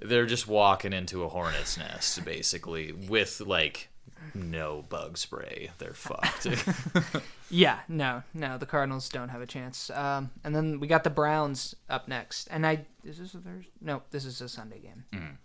they're 0.00 0.26
just 0.26 0.46
walking 0.48 0.92
into 0.92 1.22
a 1.24 1.28
hornet's 1.28 1.76
nest 1.76 2.24
basically 2.24 2.92
with 2.92 3.40
like 3.40 3.88
no 4.34 4.84
bug 4.88 5.18
spray. 5.18 5.70
They're 5.78 5.94
fucked. 5.94 6.46
Yeah, 7.50 7.80
no, 7.88 8.22
no, 8.34 8.58
the 8.58 8.66
Cardinals 8.66 9.08
don't 9.08 9.30
have 9.30 9.40
a 9.40 9.46
chance. 9.46 9.90
Um, 9.90 10.30
and 10.44 10.54
then 10.54 10.80
we 10.80 10.86
got 10.86 11.04
the 11.04 11.10
Browns 11.10 11.74
up 11.88 12.06
next. 12.06 12.46
And 12.48 12.66
I 12.66 12.84
is 13.04 13.18
this 13.18 13.34
a 13.34 13.38
Thursday? 13.38 13.70
No, 13.80 14.02
this 14.10 14.24
is 14.24 14.40
a 14.40 14.48
Sunday 14.48 14.80
game. 14.80 15.38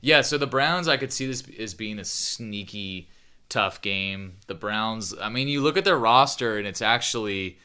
Yeah, 0.00 0.20
so 0.20 0.38
the 0.38 0.46
Browns, 0.46 0.88
I 0.88 0.96
could 0.96 1.12
see 1.12 1.26
this 1.26 1.42
as 1.58 1.74
being 1.74 1.98
a 1.98 2.04
sneaky, 2.04 3.08
tough 3.48 3.80
game. 3.80 4.36
The 4.46 4.54
Browns, 4.54 5.14
I 5.20 5.28
mean, 5.28 5.48
you 5.48 5.60
look 5.60 5.76
at 5.76 5.84
their 5.84 5.98
roster, 5.98 6.58
and 6.58 6.66
it's 6.66 6.82
actually 6.82 7.58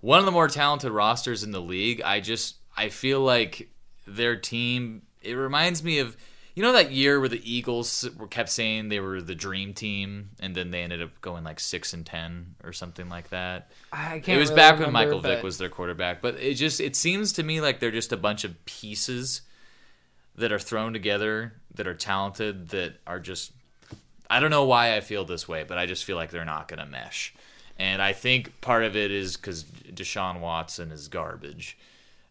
one 0.00 0.18
of 0.18 0.24
the 0.24 0.32
more 0.32 0.48
talented 0.48 0.92
rosters 0.92 1.42
in 1.42 1.52
the 1.52 1.60
league. 1.60 2.00
I 2.02 2.20
just, 2.20 2.56
I 2.76 2.88
feel 2.88 3.20
like 3.20 3.68
their 4.06 4.36
team, 4.36 5.02
it 5.22 5.34
reminds 5.34 5.82
me 5.82 5.98
of, 5.98 6.16
you 6.56 6.62
know, 6.62 6.72
that 6.72 6.90
year 6.90 7.20
where 7.20 7.28
the 7.28 7.42
Eagles 7.44 8.08
were 8.16 8.26
kept 8.26 8.48
saying 8.48 8.88
they 8.88 8.98
were 8.98 9.20
the 9.20 9.34
dream 9.34 9.74
team, 9.74 10.30
and 10.40 10.54
then 10.54 10.70
they 10.70 10.82
ended 10.82 11.02
up 11.02 11.20
going 11.20 11.44
like 11.44 11.60
six 11.60 11.92
and 11.92 12.04
ten 12.04 12.54
or 12.64 12.72
something 12.72 13.10
like 13.10 13.28
that. 13.28 13.70
I 13.92 14.20
can't. 14.20 14.28
it 14.28 14.38
was 14.38 14.48
really 14.48 14.56
back 14.62 14.72
when 14.78 14.86
remember, 14.86 14.92
Michael 14.92 15.20
Vick 15.20 15.42
was 15.42 15.58
their 15.58 15.68
quarterback, 15.68 16.22
but 16.22 16.36
it 16.36 16.54
just 16.54 16.80
it 16.80 16.96
seems 16.96 17.34
to 17.34 17.42
me 17.42 17.60
like 17.60 17.78
they're 17.78 17.90
just 17.90 18.10
a 18.10 18.16
bunch 18.16 18.42
of 18.42 18.64
pieces 18.64 19.42
that 20.34 20.50
are 20.50 20.58
thrown 20.58 20.94
together 20.94 21.52
that 21.74 21.86
are 21.86 21.94
talented 21.94 22.70
that 22.70 22.94
are 23.06 23.20
just 23.20 23.52
I 24.30 24.40
don't 24.40 24.50
know 24.50 24.64
why 24.64 24.96
I 24.96 25.00
feel 25.00 25.26
this 25.26 25.46
way, 25.46 25.62
but 25.62 25.76
I 25.76 25.84
just 25.84 26.06
feel 26.06 26.16
like 26.16 26.30
they're 26.30 26.46
not 26.46 26.68
going 26.68 26.80
to 26.80 26.86
mesh. 26.86 27.34
And 27.78 28.00
I 28.00 28.14
think 28.14 28.62
part 28.62 28.82
of 28.82 28.96
it 28.96 29.10
is 29.10 29.36
cuz 29.36 29.64
Deshaun 29.64 30.40
Watson 30.40 30.90
is 30.90 31.08
garbage 31.08 31.76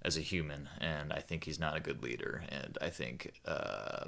as 0.05 0.15
a 0.17 0.21
human 0.21 0.69
and 0.79 1.11
I 1.11 1.19
think 1.19 1.43
he's 1.43 1.59
not 1.59 1.75
a 1.75 1.79
good 1.79 2.03
leader 2.03 2.43
and 2.49 2.77
I 2.79 2.89
think 2.89 3.33
uh 3.45 4.05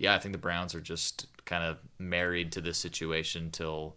yeah, 0.00 0.14
I 0.14 0.18
think 0.18 0.32
the 0.32 0.38
Browns 0.38 0.74
are 0.74 0.80
just 0.80 1.26
kind 1.44 1.62
of 1.62 1.76
married 1.98 2.52
to 2.52 2.62
this 2.62 2.78
situation 2.78 3.50
till 3.50 3.96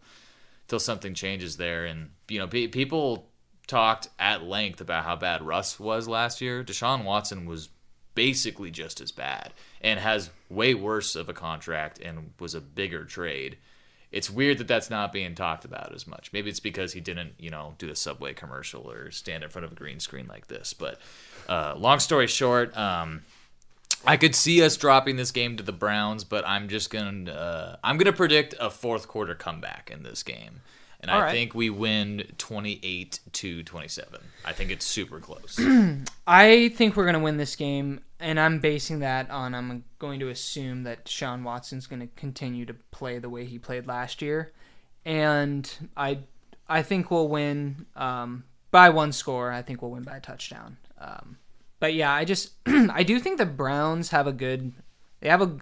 till 0.67 0.79
something 0.79 1.13
changes 1.13 1.55
there. 1.57 1.85
And 1.85 2.09
you 2.27 2.39
know, 2.39 2.47
pe- 2.47 2.67
people 2.67 3.29
talked 3.67 4.09
at 4.19 4.43
length 4.43 4.81
about 4.81 5.05
how 5.05 5.15
bad 5.15 5.41
Russ 5.41 5.79
was 5.79 6.07
last 6.07 6.41
year. 6.41 6.61
Deshaun 6.61 7.05
Watson 7.05 7.45
was 7.45 7.69
basically 8.15 8.69
just 8.69 8.99
as 8.99 9.11
bad 9.13 9.53
and 9.81 9.99
has 9.99 10.29
way 10.49 10.73
worse 10.73 11.15
of 11.15 11.29
a 11.29 11.33
contract 11.33 11.99
and 11.99 12.33
was 12.37 12.53
a 12.53 12.61
bigger 12.61 13.05
trade. 13.05 13.57
It's 14.11 14.29
weird 14.29 14.59
that 14.59 14.67
that's 14.67 14.89
not 14.89 15.11
being 15.11 15.33
talked 15.33 15.65
about 15.65 15.95
as 15.95 16.05
much. 16.05 16.31
Maybe 16.33 16.49
it's 16.49 16.59
because 16.59 16.93
he 16.93 16.99
didn't, 16.99 17.33
you 17.39 17.49
know, 17.49 17.75
do 17.77 17.87
the 17.87 17.95
subway 17.95 18.33
commercial 18.33 18.91
or 18.91 19.09
stand 19.09 19.43
in 19.43 19.49
front 19.49 19.65
of 19.65 19.71
a 19.71 19.75
green 19.75 19.99
screen 19.99 20.27
like 20.27 20.47
this. 20.47 20.73
But 20.73 20.99
uh, 21.47 21.75
long 21.77 21.99
story 21.99 22.27
short, 22.27 22.75
um, 22.77 23.23
I 24.05 24.17
could 24.17 24.35
see 24.35 24.61
us 24.61 24.75
dropping 24.75 25.15
this 25.15 25.31
game 25.31 25.57
to 25.57 25.63
the 25.63 25.71
Browns, 25.71 26.23
but 26.23 26.45
I'm 26.47 26.67
just 26.67 26.89
gonna 26.89 27.31
uh, 27.31 27.75
I'm 27.83 27.97
gonna 27.97 28.13
predict 28.13 28.53
a 28.59 28.69
fourth 28.69 29.07
quarter 29.07 29.33
comeback 29.33 29.89
in 29.91 30.03
this 30.03 30.23
game, 30.23 30.61
and 30.99 31.09
All 31.09 31.19
I 31.19 31.23
right. 31.23 31.31
think 31.31 31.55
we 31.55 31.69
win 31.69 32.23
28 32.37 33.19
to 33.31 33.63
27. 33.63 34.19
I 34.43 34.51
think 34.51 34.71
it's 34.71 34.85
super 34.85 35.19
close. 35.19 35.59
I 36.27 36.69
think 36.69 36.97
we're 36.97 37.05
gonna 37.05 37.19
win 37.19 37.37
this 37.37 37.55
game, 37.55 38.01
and 38.19 38.39
I'm 38.39 38.59
basing 38.59 38.99
that 38.99 39.29
on 39.29 39.55
I'm 39.55 39.85
going 39.99 40.19
to 40.19 40.29
assume 40.29 40.83
that 40.83 41.07
Sean 41.07 41.43
Watson's 41.45 41.87
going 41.87 42.01
to 42.01 42.07
continue 42.17 42.65
to 42.65 42.73
play 42.73 43.19
the 43.19 43.29
way 43.29 43.45
he 43.45 43.57
played 43.57 43.87
last 43.87 44.21
year, 44.21 44.51
and 45.05 45.71
I 45.95 46.19
I 46.67 46.81
think 46.81 47.09
we'll 47.09 47.29
win 47.29 47.85
um, 47.95 48.43
by 48.69 48.89
one 48.89 49.13
score. 49.13 49.49
I 49.51 49.61
think 49.61 49.81
we'll 49.81 49.91
win 49.91 50.03
by 50.03 50.17
a 50.17 50.21
touchdown. 50.21 50.77
Um, 51.03 51.37
but 51.79 51.93
yeah, 51.93 52.13
I 52.13 52.23
just 52.23 52.51
I 52.65 53.03
do 53.03 53.19
think 53.19 53.37
the 53.37 53.45
Browns 53.45 54.09
have 54.09 54.27
a 54.27 54.31
good 54.31 54.73
they 55.19 55.29
have 55.29 55.41
a 55.41 55.57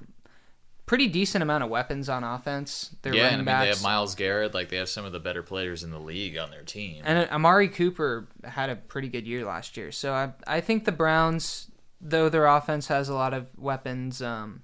pretty 0.85 1.07
decent 1.07 1.41
amount 1.41 1.63
of 1.63 1.69
weapons 1.69 2.09
on 2.09 2.23
offense. 2.23 2.95
Their 3.01 3.15
yeah, 3.15 3.27
and 3.27 3.35
I 3.35 3.37
mean 3.37 3.61
they 3.61 3.67
have 3.69 3.81
Myles 3.81 4.13
Garrett, 4.13 4.53
like 4.53 4.69
they 4.69 4.77
have 4.77 4.89
some 4.89 5.05
of 5.05 5.13
the 5.13 5.19
better 5.19 5.41
players 5.41 5.83
in 5.83 5.89
the 5.91 5.99
league 5.99 6.37
on 6.37 6.51
their 6.51 6.63
team. 6.63 7.01
And 7.05 7.29
Amari 7.31 7.69
Cooper 7.69 8.27
had 8.43 8.69
a 8.69 8.75
pretty 8.75 9.07
good 9.07 9.25
year 9.25 9.45
last 9.45 9.77
year. 9.77 9.91
So 9.91 10.13
I 10.13 10.33
I 10.45 10.61
think 10.61 10.85
the 10.85 10.91
Browns, 10.91 11.71
though 11.99 12.29
their 12.29 12.45
offense 12.45 12.87
has 12.87 13.09
a 13.09 13.13
lot 13.13 13.33
of 13.33 13.47
weapons, 13.57 14.21
um, 14.21 14.63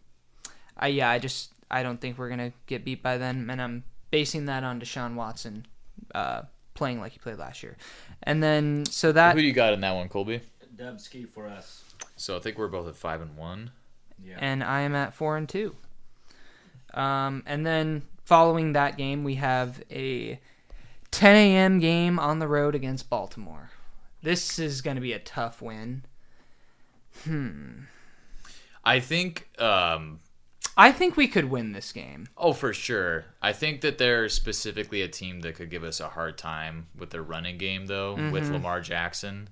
I 0.78 0.90
yeah 0.90 1.10
I 1.10 1.18
just 1.18 1.54
I 1.72 1.82
don't 1.82 2.00
think 2.00 2.18
we're 2.18 2.30
gonna 2.30 2.54
get 2.66 2.86
beat 2.86 3.02
by 3.02 3.18
them, 3.18 3.50
and 3.50 3.62
I'm 3.62 3.84
basing 4.12 4.46
that 4.46 4.64
on 4.64 4.80
Deshaun 4.80 5.16
Watson, 5.16 5.66
uh, 6.14 6.44
playing 6.74 7.00
like 7.00 7.14
he 7.14 7.20
played 7.20 7.38
last 7.38 7.64
year, 7.64 7.78
and 8.24 8.44
then 8.44 8.86
so 8.86 9.12
that 9.12 9.34
Who 9.34 9.42
do 9.42 9.48
you 9.48 9.54
got 9.54 9.74
in 9.74 9.82
that 9.82 9.96
one, 9.96 10.10
Colby? 10.10 10.42
Dubsky 10.78 11.28
for 11.28 11.48
us. 11.48 11.84
So 12.16 12.38
I 12.38 12.40
think 12.40 12.58
we're 12.58 12.68
both 12.68 12.88
at 12.88 12.96
five 12.96 13.22
and 13.22 13.36
one. 13.36 13.72
Yeah. 14.24 14.38
and 14.40 14.64
I 14.64 14.82
am 14.82 14.96
at 14.96 15.14
four 15.14 15.38
and 15.38 15.48
two. 15.48 15.76
Um, 16.94 17.44
and 17.46 17.66
then 17.66 18.04
following 18.26 18.74
that 18.74 18.98
game, 18.98 19.24
we 19.24 19.36
have 19.36 19.84
a 19.92 20.40
10 21.12 21.36
a.m. 21.36 21.80
game 21.80 22.18
on 22.20 22.40
the 22.40 22.48
road 22.48 22.74
against 22.74 23.10
Baltimore. 23.10 23.70
This 24.24 24.58
is 24.58 24.82
going 24.82 24.96
to 24.96 25.02
be 25.02 25.14
a 25.14 25.20
tough 25.20 25.62
win. 25.62 26.04
Hmm. 27.24 27.82
I 28.84 29.00
think 29.00 29.50
um, 29.60 30.20
I 30.78 30.92
think 30.92 31.18
we 31.18 31.28
could 31.28 31.46
win 31.46 31.72
this 31.74 31.92
game. 31.92 32.28
Oh, 32.38 32.54
for 32.54 32.74
sure. 32.74 33.26
I 33.42 33.52
think 33.52 33.82
that 33.82 33.98
they're 33.98 34.30
specifically 34.30 35.02
a 35.02 35.08
team 35.08 35.42
that 35.42 35.56
could 35.56 35.70
give 35.70 35.84
us 35.84 36.00
a 36.00 36.10
hard 36.10 36.38
time 36.38 36.88
with 36.98 37.10
their 37.10 37.24
running 37.24 37.58
game, 37.58 37.88
though, 37.88 38.16
with 38.32 38.50
Lamar 38.50 38.80
Jackson. 38.82 39.50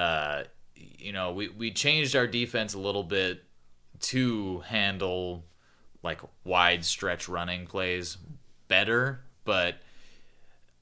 Uh, 0.00 0.44
you 0.74 1.12
know, 1.12 1.32
we, 1.32 1.48
we 1.48 1.70
changed 1.70 2.16
our 2.16 2.26
defense 2.26 2.74
a 2.74 2.78
little 2.78 3.02
bit 3.04 3.42
to 4.00 4.60
handle 4.60 5.44
like 6.02 6.20
wide 6.44 6.84
stretch 6.84 7.28
running 7.28 7.66
plays 7.66 8.16
better, 8.68 9.20
but 9.44 9.74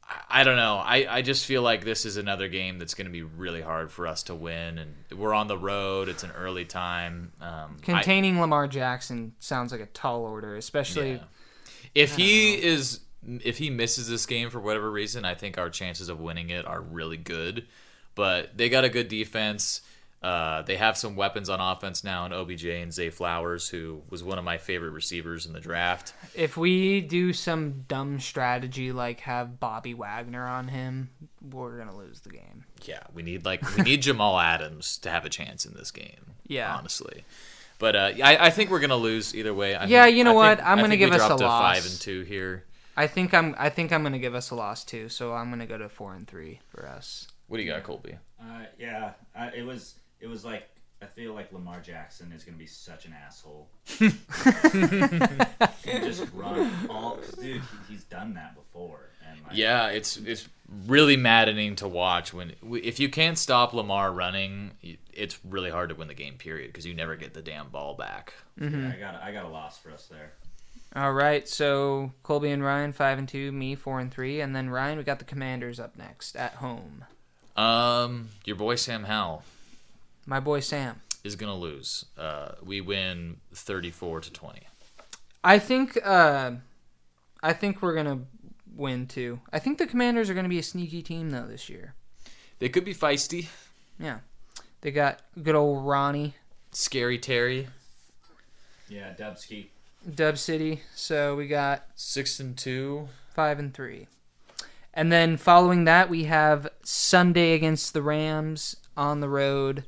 I- 0.09 0.41
I 0.41 0.45
don't 0.45 0.57
know. 0.57 0.77
I, 0.77 1.07
I 1.19 1.23
just 1.23 1.45
feel 1.47 1.63
like 1.63 1.85
this 1.85 2.07
is 2.07 2.17
another 2.17 2.49
game 2.49 2.79
that's 2.79 2.95
going 2.95 3.07
to 3.07 3.13
be 3.13 3.23
really 3.23 3.61
hard 3.61 3.91
for 3.91 4.07
us 4.07 4.23
to 4.25 4.35
win, 4.35 4.79
and 4.79 4.95
we're 5.19 5.35
on 5.35 5.49
the 5.49 5.59
road. 5.59 6.09
It's 6.09 6.23
an 6.23 6.31
early 6.37 6.65
time. 6.65 7.33
Um, 7.41 7.77
I- 7.79 7.83
Containing 7.85 8.41
Lamar 8.41 8.69
Jackson 8.69 9.35
sounds 9.41 9.73
like 9.73 9.81
a 9.81 9.87
tall 9.87 10.23
order, 10.23 10.55
especially 10.57 11.13
yeah. 11.15 11.19
If 11.95 12.15
he 12.17 12.55
is 12.63 13.01
if 13.27 13.59
he 13.59 13.69
misses 13.71 14.09
this 14.09 14.27
game 14.27 14.49
for 14.51 14.61
whatever 14.61 14.91
reason, 14.91 15.25
I 15.25 15.35
think 15.35 15.59
our 15.59 15.71
chances 15.71 16.09
of 16.09 16.21
winning 16.21 16.51
it 16.51 16.65
are 16.67 16.81
really 16.81 17.17
good. 17.17 17.67
But 18.19 18.57
they 18.59 18.69
got 18.69 18.83
a 18.85 18.89
good 18.89 19.07
defense. 19.09 19.81
Uh, 20.21 20.63
they 20.63 20.75
have 20.77 20.99
some 20.99 21.15
weapons 21.15 21.49
on 21.49 21.61
offense 21.61 22.03
now 22.03 22.27
in 22.27 22.33
OBJ 22.33 22.65
and 22.65 22.93
Zay 22.93 23.11
Flowers, 23.11 23.69
who 23.69 24.03
was 24.11 24.25
one 24.25 24.37
of 24.37 24.45
my 24.45 24.59
favorite 24.59 24.91
receivers 24.91 25.47
in 25.47 25.53
the 25.53 25.61
draft. 25.61 26.13
if 26.35 26.57
we 26.57 27.01
do 27.01 27.33
some 27.33 27.85
dumb 27.87 28.19
strategy 28.19 28.91
like 28.91 29.21
have 29.21 29.61
Bobby 29.61 29.95
Wagner 29.95 30.45
on 30.45 30.67
him, 30.67 31.11
we're 31.41 31.77
going 31.77 31.89
to 31.89 31.95
lose 31.95 32.19
the 32.23 32.31
game. 32.31 32.65
Yeah, 32.85 32.99
we 33.15 33.23
need 33.23 33.45
like 33.45 33.63
we 33.77 33.85
need 33.85 34.03
Jamal 34.09 34.41
Adams 34.41 34.99
to 34.99 35.11
have 35.11 35.25
a 35.25 35.29
chance 35.31 35.65
in 35.65 35.75
this 35.75 35.93
game. 35.93 36.33
Yeah. 36.49 36.75
honestly. 36.75 37.23
But 37.79 37.95
uh, 37.95 38.11
I, 38.25 38.47
I 38.47 38.51
think 38.51 38.71
we're 38.73 38.81
gonna 38.81 38.97
lose 38.97 39.37
either 39.37 39.55
way. 39.55 39.77
I 39.77 39.85
Yeah, 39.85 40.07
think- 40.07 40.17
you 40.17 40.25
know 40.25 40.33
I 40.33 40.35
what? 40.35 40.59
think- 40.59 40.69
I'm 40.69 40.79
gonna 40.81 40.97
give 40.97 41.13
us 41.13 41.23
a 41.31 41.37
loss. 41.37 41.77
five 41.77 41.87
and 41.89 42.01
two 42.01 42.23
here. 42.23 42.65
I 42.97 43.07
think 43.07 43.33
I'm 43.33 43.55
I 43.57 43.69
think 43.69 43.93
I'm 43.93 44.03
going 44.03 44.15
to 44.15 44.19
give 44.19 44.35
us 44.35 44.51
a 44.51 44.57
loss 44.57 44.83
too, 44.85 45.09
so 45.09 45.33
I'm 45.33 45.47
going 45.51 45.61
to 45.61 45.67
go 45.67 45.79
to 45.79 45.89
4 45.89 46.15
and 46.15 46.27
3 46.27 46.59
for 46.69 46.85
us. 46.89 47.29
What 47.49 47.57
do 47.57 47.63
you 47.63 47.73
got, 47.73 47.83
Colby? 47.83 48.17
Uh, 48.41 48.65
yeah, 48.79 49.13
uh, 49.37 49.51
it 49.55 49.65
was 49.65 49.95
it 50.21 50.29
was 50.29 50.45
like 50.45 50.69
I 51.01 51.07
feel 51.07 51.33
like 51.33 51.53
Lamar 51.53 51.81
Jackson 51.81 52.33
is 52.33 52.45
gonna 52.45 52.57
be 52.57 52.67
such 52.67 53.07
an 53.07 53.15
asshole. 53.27 53.69
and 54.01 54.15
just 55.85 56.27
run 56.35 56.73
all, 56.91 57.17
cause 57.17 57.33
dude, 57.33 57.57
he, 57.57 57.61
he's 57.93 58.05
done 58.05 58.35
that 58.35 58.55
before. 58.55 59.11
And 59.29 59.41
like, 59.43 59.57
Yeah, 59.57 59.89
it's 59.89 60.17
it's 60.17 60.49
really 60.87 61.17
maddening 61.17 61.77
to 61.77 61.89
watch 61.89 62.35
when 62.35 62.53
if 62.63 63.01
you 63.01 63.09
can't 63.09 63.39
stop 63.39 63.73
Lamar 63.73 64.13
running, 64.13 64.73
it's 65.13 65.39
really 65.45 65.71
hard 65.71 65.89
to 65.91 65.95
win 65.95 66.09
the 66.09 66.15
game. 66.15 66.35
Period, 66.35 66.69
because 66.69 66.85
you 66.87 66.95
never 66.95 67.17
get 67.17 67.33
the 67.35 67.43
damn 67.43 67.69
ball 67.71 67.95
back. 67.95 68.35
yeah, 68.61 68.93
I 68.95 68.99
got 68.99 69.23
I 69.23 69.33
got 69.33 69.45
a 69.45 69.49
loss 69.49 69.79
for 69.79 69.91
us 69.91 70.07
there. 70.07 70.33
All 70.97 71.13
right, 71.13 71.47
so 71.47 72.13
Colby 72.23 72.51
and 72.51 72.65
Ryan 72.65 72.93
five 72.93 73.19
and 73.19 73.29
two, 73.29 73.53
me 73.53 73.75
four 73.75 74.01
and 74.01 74.11
three, 74.13 74.41
and 74.41 74.57
then 74.57 74.71
Ryan, 74.71 74.99
we 74.99 75.05
got 75.05 75.19
the 75.19 75.25
Commanders 75.25 75.79
up 75.79 75.97
next 75.97 76.35
at 76.35 76.55
home. 76.55 77.05
Um, 77.59 78.29
your 78.45 78.55
boy 78.57 78.77
Sam 78.77 79.05
Howell 79.05 79.43
My 80.27 80.39
boy 80.41 80.61
Sam. 80.61 81.01
is 81.25 81.35
gonna 81.37 81.57
lose. 81.57 82.05
Uh, 82.17 82.53
we 82.63 82.81
win 82.81 83.39
thirty-four 83.53 84.21
to 84.21 84.33
twenty. 84.33 84.63
I 85.43 85.59
think 85.59 85.99
uh, 86.05 86.53
I 87.43 87.53
think 87.53 87.83
we're 87.83 87.95
gonna 87.97 88.21
win 88.77 89.07
too. 89.07 89.41
I 89.53 89.59
think 89.59 89.79
the 89.79 89.87
Commanders 89.89 90.31
are 90.31 90.35
gonna 90.35 90.49
be 90.49 90.59
a 90.61 90.63
sneaky 90.63 91.03
team 91.03 91.31
though 91.31 91.47
this 91.49 91.69
year. 91.69 91.95
They 92.61 92.69
could 92.69 92.85
be 92.85 92.95
feisty, 92.95 93.49
Yeah, 93.99 94.19
they 94.81 94.91
got 94.93 95.21
good 95.43 95.55
old 95.57 95.85
Ronnie 95.85 96.35
scary 96.73 97.19
Terry, 97.19 97.67
Yeah, 98.89 99.15
Dubsky. 99.19 99.67
Dub 100.15 100.39
City. 100.39 100.83
So 100.95 101.35
we 101.35 101.49
got 101.49 101.87
six 101.97 102.39
and 102.39 102.57
two. 102.57 103.09
five 103.35 103.59
and 103.59 103.75
three, 103.75 104.07
and 104.99 105.13
then 105.13 105.37
following 105.37 105.85
that 105.85 106.11
we 106.11 106.25
have 106.25 106.67
Sunday 106.83 107.53
against 107.53 107.95
the 107.95 108.03
Rams 108.03 108.75
on 108.97 109.21
the 109.21 109.29
road. 109.29 109.85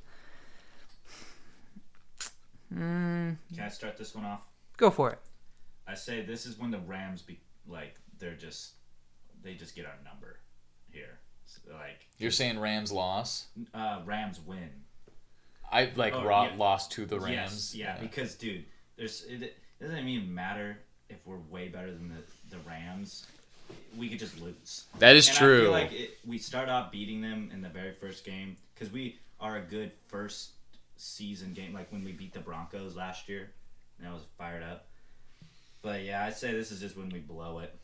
Mm, 2.72 3.36
Can 3.52 3.64
I 3.64 3.68
start 3.68 3.96
this 3.96 4.14
one 4.14 4.24
off? 4.24 4.42
go 4.76 4.88
for 4.90 5.10
it. 5.10 5.18
I 5.88 5.94
say 5.94 6.22
this 6.22 6.46
is 6.46 6.56
when 6.58 6.70
the 6.70 6.78
Rams 6.78 7.22
be 7.22 7.40
like 7.66 7.96
they're 8.20 8.36
just 8.36 8.74
they 9.42 9.54
just 9.54 9.74
get 9.74 9.84
our 9.84 9.98
number 10.04 10.38
here. 10.92 11.18
So, 11.44 11.60
like 11.72 12.06
You're 12.18 12.30
saying 12.30 12.60
Rams 12.60 12.92
loss? 12.92 13.46
uh, 13.74 14.00
Rams 14.06 14.38
win. 14.46 14.70
I 15.72 15.90
like 15.96 16.14
Oh, 16.14 16.24
ro- 16.24 16.44
yeah. 16.44 16.54
lost 16.56 16.92
to 16.92 17.04
the 17.04 17.16
Yes, 17.16 17.24
Rams. 17.26 17.74
yeah, 17.74 17.96
because 18.00 18.36
dude, 18.36 18.64
there's 18.96 19.24
it, 19.24 19.42
it 19.42 19.56
doesn't 19.80 20.06
even 20.06 20.32
matter 20.32 20.78
if 21.08 21.16
we're 21.26 21.38
way 21.50 21.66
better 21.66 21.90
than 21.92 22.08
the 22.08 22.22
the 22.56 22.62
Rams. 22.62 23.26
We 23.96 24.08
could 24.08 24.18
just 24.18 24.40
lose. 24.40 24.84
That 24.98 25.16
is 25.16 25.28
And 25.28 25.36
I 25.36 25.40
true. 25.40 25.62
feel 25.62 25.70
like 25.72 25.92
it, 25.92 26.18
we 26.26 26.38
start 26.38 26.68
off 26.68 26.90
beating 26.92 27.20
them 27.20 27.50
in 27.52 27.62
the 27.62 27.68
very 27.68 27.92
first 27.92 28.24
game 28.24 28.56
because 28.74 28.92
we 28.92 29.18
are 29.40 29.56
a 29.56 29.60
good 29.60 29.92
first 30.08 30.50
season 30.96 31.52
game. 31.52 31.72
Like 31.72 31.90
when 31.92 32.04
we 32.04 32.12
beat 32.12 32.32
the 32.32 32.40
Broncos 32.40 32.96
last 32.96 33.28
year, 33.28 33.50
and 33.98 34.08
I 34.08 34.12
was 34.12 34.22
fired 34.38 34.62
up. 34.62 34.86
But 35.82 36.04
yeah, 36.04 36.24
I'd 36.24 36.36
say 36.36 36.52
this 36.52 36.70
is 36.70 36.80
just 36.80 36.96
when 36.96 37.08
we 37.08 37.20
blow 37.20 37.60
it. 37.60 37.74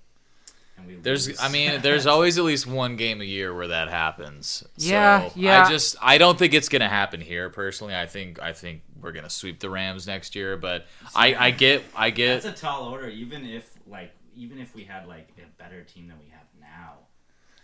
And 0.77 0.87
we 0.87 0.95
lose. 0.95 1.03
There's, 1.03 1.29
lose. 1.29 1.41
I 1.41 1.49
mean, 1.49 1.81
there's 1.83 2.07
always 2.07 2.37
at 2.39 2.45
least 2.45 2.67
one 2.67 2.97
game 2.97 3.21
a 3.21 3.25
year 3.25 3.55
where 3.55 3.69
that 3.69 3.89
happens. 3.89 4.63
Yeah, 4.77 5.29
so 5.29 5.33
yeah. 5.37 5.65
I 5.65 5.71
just, 5.71 5.97
I 6.03 6.19
don't 6.19 6.39
think 6.39 6.53
it's 6.53 6.69
gonna 6.69 6.89
happen 6.89 7.21
here. 7.21 7.49
Personally, 7.49 7.95
I 7.97 8.07
think, 8.07 8.41
I 8.41 8.53
think 8.53 8.83
we're 9.01 9.13
gonna 9.13 9.31
sweep 9.31 9.61
the 9.61 9.71
Rams 9.71 10.07
next 10.07 10.35
year. 10.35 10.57
But 10.57 10.87
I, 11.15 11.35
I 11.35 11.51
get, 11.51 11.83
I 11.95 12.11
get. 12.11 12.43
That's 12.43 12.59
a 12.59 12.63
tall 12.63 12.91
order, 12.91 13.09
even 13.09 13.47
if 13.47 13.71
like 13.87 14.13
even 14.37 14.59
if 14.59 14.75
we 14.75 14.85
had 14.85 15.07
like 15.07 15.29
a 15.39 15.63
better 15.63 15.83
team 15.83 16.09
than 16.09 16.19
we 16.19 16.29
have 16.31 16.47
now. 16.61 16.95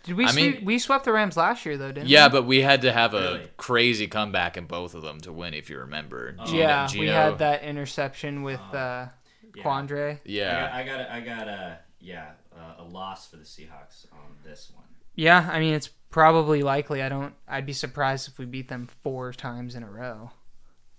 Did 0.03 0.15
we 0.15 0.25
I 0.25 0.31
sweep, 0.31 0.55
mean- 0.57 0.65
we 0.65 0.79
swept 0.79 1.05
the 1.05 1.13
Rams 1.13 1.37
last 1.37 1.65
year 1.65 1.77
though, 1.77 1.91
didn't 1.93 2.09
Yeah, 2.09 2.27
we? 2.27 2.31
but 2.31 2.43
we 2.43 2.61
had 2.61 2.81
to 2.81 2.91
have 2.91 3.13
a 3.13 3.21
Really? 3.35 3.47
crazy 3.57 4.07
comeback 4.07 4.57
in 4.57 4.65
both 4.65 4.95
of 4.95 5.01
them 5.01 5.19
to 5.21 5.31
win, 5.31 5.53
if 5.53 5.69
you 5.69 5.79
remember. 5.79 6.35
Oh. 6.39 6.45
Geno- 6.45 6.57
yeah, 6.57 6.87
we 6.99 7.07
had 7.07 7.37
that 7.39 7.63
interception 7.63 8.43
with 8.43 8.59
Oh. 8.73 8.77
uh, 8.77 9.09
Yeah. 9.55 9.63
Quandre. 9.63 10.19
Yeah, 10.25 10.69
I 10.73 10.83
got, 10.83 10.99
I 10.99 11.05
got, 11.05 11.09
I 11.11 11.19
got 11.21 11.47
a 11.47 11.79
yeah, 11.99 12.31
uh, 12.53 12.75
a 12.79 12.83
loss 12.83 13.29
for 13.29 13.37
the 13.37 13.43
Seahawks 13.45 14.11
on 14.11 14.35
this 14.43 14.71
one. 14.75 14.83
Yeah, 15.15 15.47
I 15.51 15.59
mean 15.59 15.73
it's 15.75 15.87
probably 16.09 16.63
likely. 16.63 17.01
I 17.01 17.07
don't. 17.07 17.33
I'd 17.47 17.65
be 17.65 17.71
surprised 17.73 18.27
if 18.27 18.37
we 18.39 18.45
beat 18.45 18.67
them 18.67 18.89
four 19.03 19.31
times 19.31 19.75
in 19.75 19.83
a 19.83 19.89
row. 19.89 20.31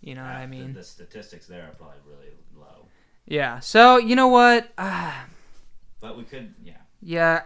You 0.01 0.15
know 0.15 0.23
what 0.23 0.33
Uh, 0.37 0.39
I 0.39 0.47
mean? 0.47 0.73
the, 0.73 0.83
statistics 0.85 1.47
there 1.47 1.65
are 1.65 1.75
probably 1.75 1.97
really 2.07 2.33
low, 2.57 2.87
Yeah. 3.27 3.59
So 3.61 3.97
you 3.99 4.17
know 4.17 4.29
what? 4.29 4.71
Ah, 4.79 5.27
but 6.05 6.19
we 6.19 6.25
could, 6.25 6.53
yeah. 6.63 6.75
yeah. 7.01 7.43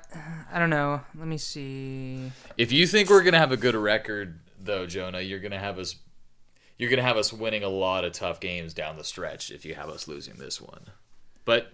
I 0.53 0.59
don't 0.59 0.69
know. 0.69 1.01
Let 1.17 1.29
me 1.29 1.39
see. 1.39 2.33
If 2.57 2.73
you 2.73 2.89
think 2.89 3.09
we're 3.09 3.23
gonna 3.23 3.39
have 3.39 3.53
a 3.53 3.57
good 3.57 3.77
record, 3.77 4.41
though, 4.61 4.85
Jonah, 4.85 5.21
you're 5.21 5.39
gonna 5.39 5.61
have 5.61 5.79
us. 5.79 5.95
You're 6.77 6.91
gonna 6.91 7.03
have 7.03 7.17
us 7.17 7.33
winning 7.33 7.63
a 7.63 7.69
lot 7.69 8.05
of 8.05 8.13
tough 8.15 8.41
games 8.41 8.75
down 8.75 8.97
the 8.97 9.05
stretch 9.05 9.53
if 9.53 9.65
you 9.65 9.77
have 9.77 9.89
us 9.89 10.09
losing 10.09 10.35
this 10.39 10.61
one. 10.61 10.87
But 11.45 11.73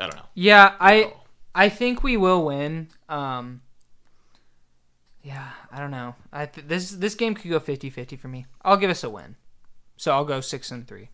I 0.00 0.06
don't 0.06 0.16
know. 0.16 0.28
Yeah, 0.32 0.76
I 0.80 1.02
call. 1.02 1.26
I 1.54 1.68
think 1.68 2.02
we 2.02 2.16
will 2.16 2.42
win. 2.42 2.88
Um. 3.10 3.60
Yeah, 5.22 5.50
I 5.70 5.80
don't 5.80 5.90
know. 5.90 6.14
I 6.32 6.46
th- 6.46 6.68
this 6.68 6.90
this 6.92 7.14
game 7.14 7.34
could 7.34 7.50
go 7.50 7.60
50-50 7.60 8.18
for 8.18 8.28
me. 8.28 8.46
I'll 8.62 8.78
give 8.78 8.88
us 8.88 9.04
a 9.04 9.10
win. 9.10 9.36
So 9.98 10.12
I'll 10.12 10.24
go 10.24 10.40
six 10.40 10.70
and 10.70 10.88
three. 10.88 11.10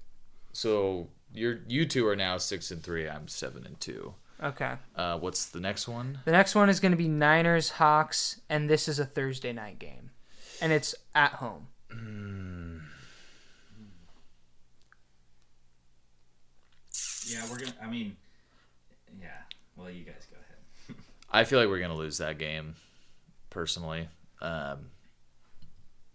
So 0.52 1.08
you're 1.32 1.62
you 1.66 1.84
two 1.84 2.06
are 2.06 2.14
now 2.14 2.38
six 2.38 2.70
and 2.70 2.80
three. 2.80 3.08
I'm 3.08 3.26
seven 3.26 3.66
and 3.66 3.80
two. 3.80 4.14
Okay. 4.44 4.74
Uh, 4.94 5.18
what's 5.18 5.46
the 5.46 5.60
next 5.60 5.88
one? 5.88 6.18
The 6.26 6.32
next 6.32 6.54
one 6.54 6.68
is 6.68 6.78
going 6.78 6.92
to 6.92 6.98
be 6.98 7.08
Niners 7.08 7.70
Hawks, 7.70 8.40
and 8.50 8.68
this 8.68 8.88
is 8.88 8.98
a 8.98 9.06
Thursday 9.06 9.54
night 9.54 9.78
game, 9.78 10.10
and 10.60 10.70
it's 10.70 10.94
at 11.14 11.32
home. 11.32 11.68
Yeah, 17.26 17.42
we're 17.50 17.58
gonna. 17.58 17.72
I 17.82 17.88
mean, 17.88 18.16
yeah. 19.18 19.28
Well, 19.76 19.90
you 19.90 20.04
guys 20.04 20.26
go 20.30 20.36
ahead. 20.36 21.02
I 21.30 21.44
feel 21.44 21.58
like 21.58 21.68
we're 21.68 21.80
gonna 21.80 21.96
lose 21.96 22.18
that 22.18 22.38
game, 22.38 22.74
personally. 23.48 24.08
Um, 24.42 24.90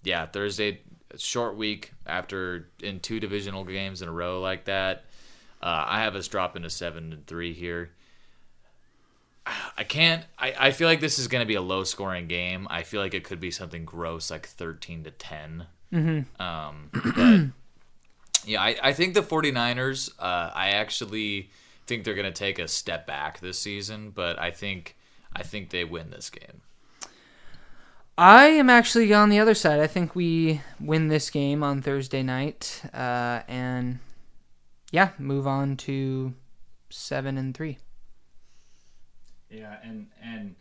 yeah, 0.03 0.27
Thursday, 0.27 0.81
short 1.17 1.57
week 1.57 1.93
after 2.05 2.69
in 2.83 2.99
two 2.99 3.19
divisional 3.19 3.63
games 3.63 4.03
in 4.03 4.07
a 4.07 4.11
row 4.11 4.39
like 4.39 4.65
that. 4.65 5.05
Uh, 5.61 5.83
I 5.87 6.01
have 6.01 6.15
us 6.15 6.27
dropping 6.27 6.61
to 6.61 6.69
seven 6.69 7.11
and 7.11 7.25
three 7.25 7.53
here. 7.53 7.89
I 9.77 9.83
can't. 9.83 10.25
I, 10.37 10.53
I 10.59 10.71
feel 10.71 10.87
like 10.87 10.99
this 10.99 11.19
is 11.19 11.27
going 11.27 11.41
to 11.41 11.47
be 11.47 11.55
a 11.55 11.61
low 11.61 11.83
scoring 11.83 12.27
game. 12.27 12.67
I 12.69 12.83
feel 12.83 13.01
like 13.01 13.13
it 13.13 13.23
could 13.23 13.39
be 13.39 13.51
something 13.51 13.85
gross, 13.85 14.31
like 14.31 14.47
thirteen 14.47 15.03
to 15.03 15.11
10 15.11 15.67
Mm-hmm. 15.93 16.41
Um, 16.41 16.89
but 16.93 18.45
yeah, 18.45 18.61
I, 18.61 18.75
I 18.81 18.93
think 18.93 19.13
the 19.13 19.21
49ers. 19.21 20.11
Uh, 20.19 20.51
I 20.53 20.69
actually 20.69 21.49
think 21.87 22.03
they're 22.03 22.15
going 22.15 22.31
to 22.31 22.31
take 22.31 22.59
a 22.59 22.67
step 22.67 23.07
back 23.07 23.39
this 23.39 23.59
season, 23.59 24.11
but 24.11 24.39
I 24.39 24.51
think 24.51 24.95
I 25.33 25.43
think 25.43 25.69
they 25.69 25.83
win 25.83 26.11
this 26.11 26.29
game. 26.29 26.61
I 28.17 28.47
am 28.47 28.69
actually 28.69 29.13
on 29.13 29.29
the 29.29 29.39
other 29.39 29.55
side. 29.55 29.79
I 29.79 29.87
think 29.87 30.13
we 30.13 30.61
win 30.79 31.07
this 31.07 31.29
game 31.29 31.63
on 31.63 31.81
Thursday 31.81 32.21
night, 32.21 32.81
uh, 32.93 33.41
and 33.47 33.99
yeah, 34.91 35.11
move 35.17 35.47
on 35.47 35.77
to 35.77 36.33
seven 36.89 37.37
and 37.37 37.55
three. 37.55 37.77
Yeah, 39.49 39.75
and 39.83 40.07
and 40.21 40.55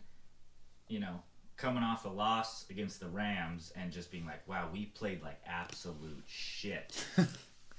you 0.87 0.99
know, 0.99 1.21
coming 1.57 1.83
off 1.83 2.05
a 2.05 2.09
loss 2.09 2.65
against 2.69 2.99
the 2.99 3.07
Rams 3.07 3.71
and 3.75 3.91
just 3.91 4.11
being 4.11 4.25
like, 4.25 4.47
"Wow, 4.47 4.69
we 4.73 4.85
played 4.87 5.21
like 5.23 5.39
absolute 5.45 6.23
shit." 6.27 7.05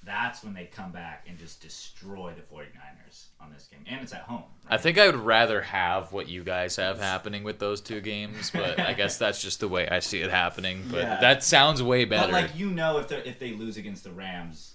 That's 0.02 0.42
when 0.42 0.54
they 0.54 0.64
come 0.64 0.92
back 0.92 1.26
and 1.28 1.36
just 1.38 1.60
destroy 1.60 2.32
the 2.34 2.40
49ers 2.40 3.26
on 3.38 3.52
this 3.52 3.66
game. 3.70 3.80
And 3.86 4.00
it's 4.00 4.14
at 4.14 4.22
home. 4.22 4.44
I 4.66 4.78
think 4.78 4.96
I 4.96 5.04
would 5.04 5.14
rather 5.16 5.60
have 5.60 6.10
what 6.10 6.26
you 6.26 6.42
guys 6.42 6.76
have 6.76 6.98
happening 6.98 7.44
with 7.44 7.58
those 7.58 7.82
two 7.82 8.00
games, 8.00 8.50
but 8.50 8.80
I 8.80 8.94
guess 8.94 9.18
that's 9.18 9.42
just 9.42 9.60
the 9.60 9.68
way 9.68 9.86
I 9.86 9.98
see 9.98 10.22
it 10.22 10.30
happening. 10.30 10.84
But 10.90 11.00
Yeah. 11.02 11.20
that 11.20 11.44
sounds 11.44 11.82
way 11.82 12.06
better. 12.06 12.32
But 12.32 12.42
like 12.44 12.56
you 12.56 12.70
know 12.70 12.96
if 12.96 13.08
they 13.08 13.18
if 13.24 13.38
they 13.38 13.52
lose 13.52 13.76
against 13.76 14.04
the 14.04 14.10
Rams, 14.12 14.74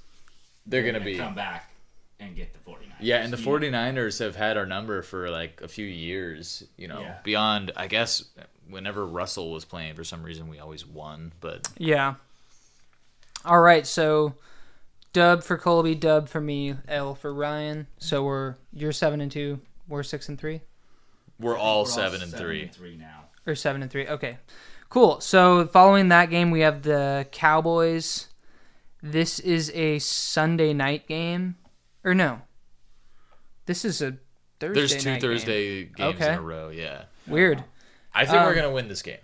they're 0.67 0.83
gonna 0.83 1.03
be 1.03 1.17
come 1.17 1.33
back 1.33 1.71
and 2.19 2.35
get 2.35 2.53
the 2.53 2.59
49ers. 2.59 2.75
Yeah, 2.99 3.17
and 3.23 3.31
the 3.33 3.37
49ers 3.37 4.19
have 4.19 4.35
had 4.35 4.57
our 4.57 4.65
number 4.65 5.01
for 5.01 5.29
like 5.29 5.61
a 5.61 5.67
few 5.67 5.85
years, 5.85 6.63
you 6.77 6.87
know, 6.87 7.01
Yeah. 7.01 7.17
beyond 7.23 7.71
I 7.75 7.87
guess 7.87 8.23
whenever 8.69 9.05
Russell 9.05 9.51
was 9.51 9.65
playing 9.65 9.95
for 9.95 10.03
some 10.03 10.23
reason 10.23 10.47
we 10.47 10.59
always 10.59 10.85
won, 10.85 11.31
but 11.41 11.67
Yeah. 11.77 12.15
All 13.43 13.59
right, 13.61 13.85
so 13.85 14.33
dub 15.13 15.43
for 15.43 15.57
Colby, 15.57 15.93
dub 15.95 16.29
for 16.29 16.41
me, 16.41 16.75
L 16.87 17.13
for 17.15 17.33
Ryan. 17.33 17.87
So 17.99 18.23
we're 18.23 18.55
you're 18.73 18.91
seven 18.91 19.21
and 19.21 19.31
two, 19.31 19.59
we're 19.87 20.03
six 20.03 20.27
and 20.29 20.39
three, 20.39 20.61
we're 21.39 21.57
all 21.57 21.83
we're 21.83 21.89
7 21.89 22.21
and 22.21 22.31
3. 22.33 22.67
three 22.69 22.95
now. 22.95 23.25
or 23.45 23.53
seven 23.55 23.81
and 23.83 23.91
three. 23.91 24.07
Okay, 24.07 24.37
cool. 24.89 25.19
So 25.19 25.67
following 25.67 26.07
that 26.09 26.29
game, 26.31 26.49
we 26.49 26.61
have 26.61 26.81
the 26.81 27.27
Cowboys. 27.31 28.29
This 29.03 29.37
is 29.39 29.69
a 29.75 29.99
Sunday 29.99 30.73
night 30.73 31.07
game, 31.07 31.57
or 32.05 32.13
no? 32.15 32.41
This 33.65 33.83
is 33.83 34.01
a 34.01 34.17
Thursday. 34.59 34.79
There's 34.79 35.03
two 35.03 35.09
night 35.09 35.21
game. 35.21 35.29
Thursday 35.29 35.83
games 35.85 36.15
Okay. 36.15 36.31
in 36.33 36.39
a 36.39 36.41
row, 36.41 36.69
yeah. 36.69 37.03
Weird. 37.27 37.63
I 38.13 38.25
think 38.25 38.41
we're 38.43 38.49
Um, 38.49 38.55
going 38.55 38.67
to 38.69 38.71
win 38.73 38.87
this 38.87 39.01
game. 39.01 39.17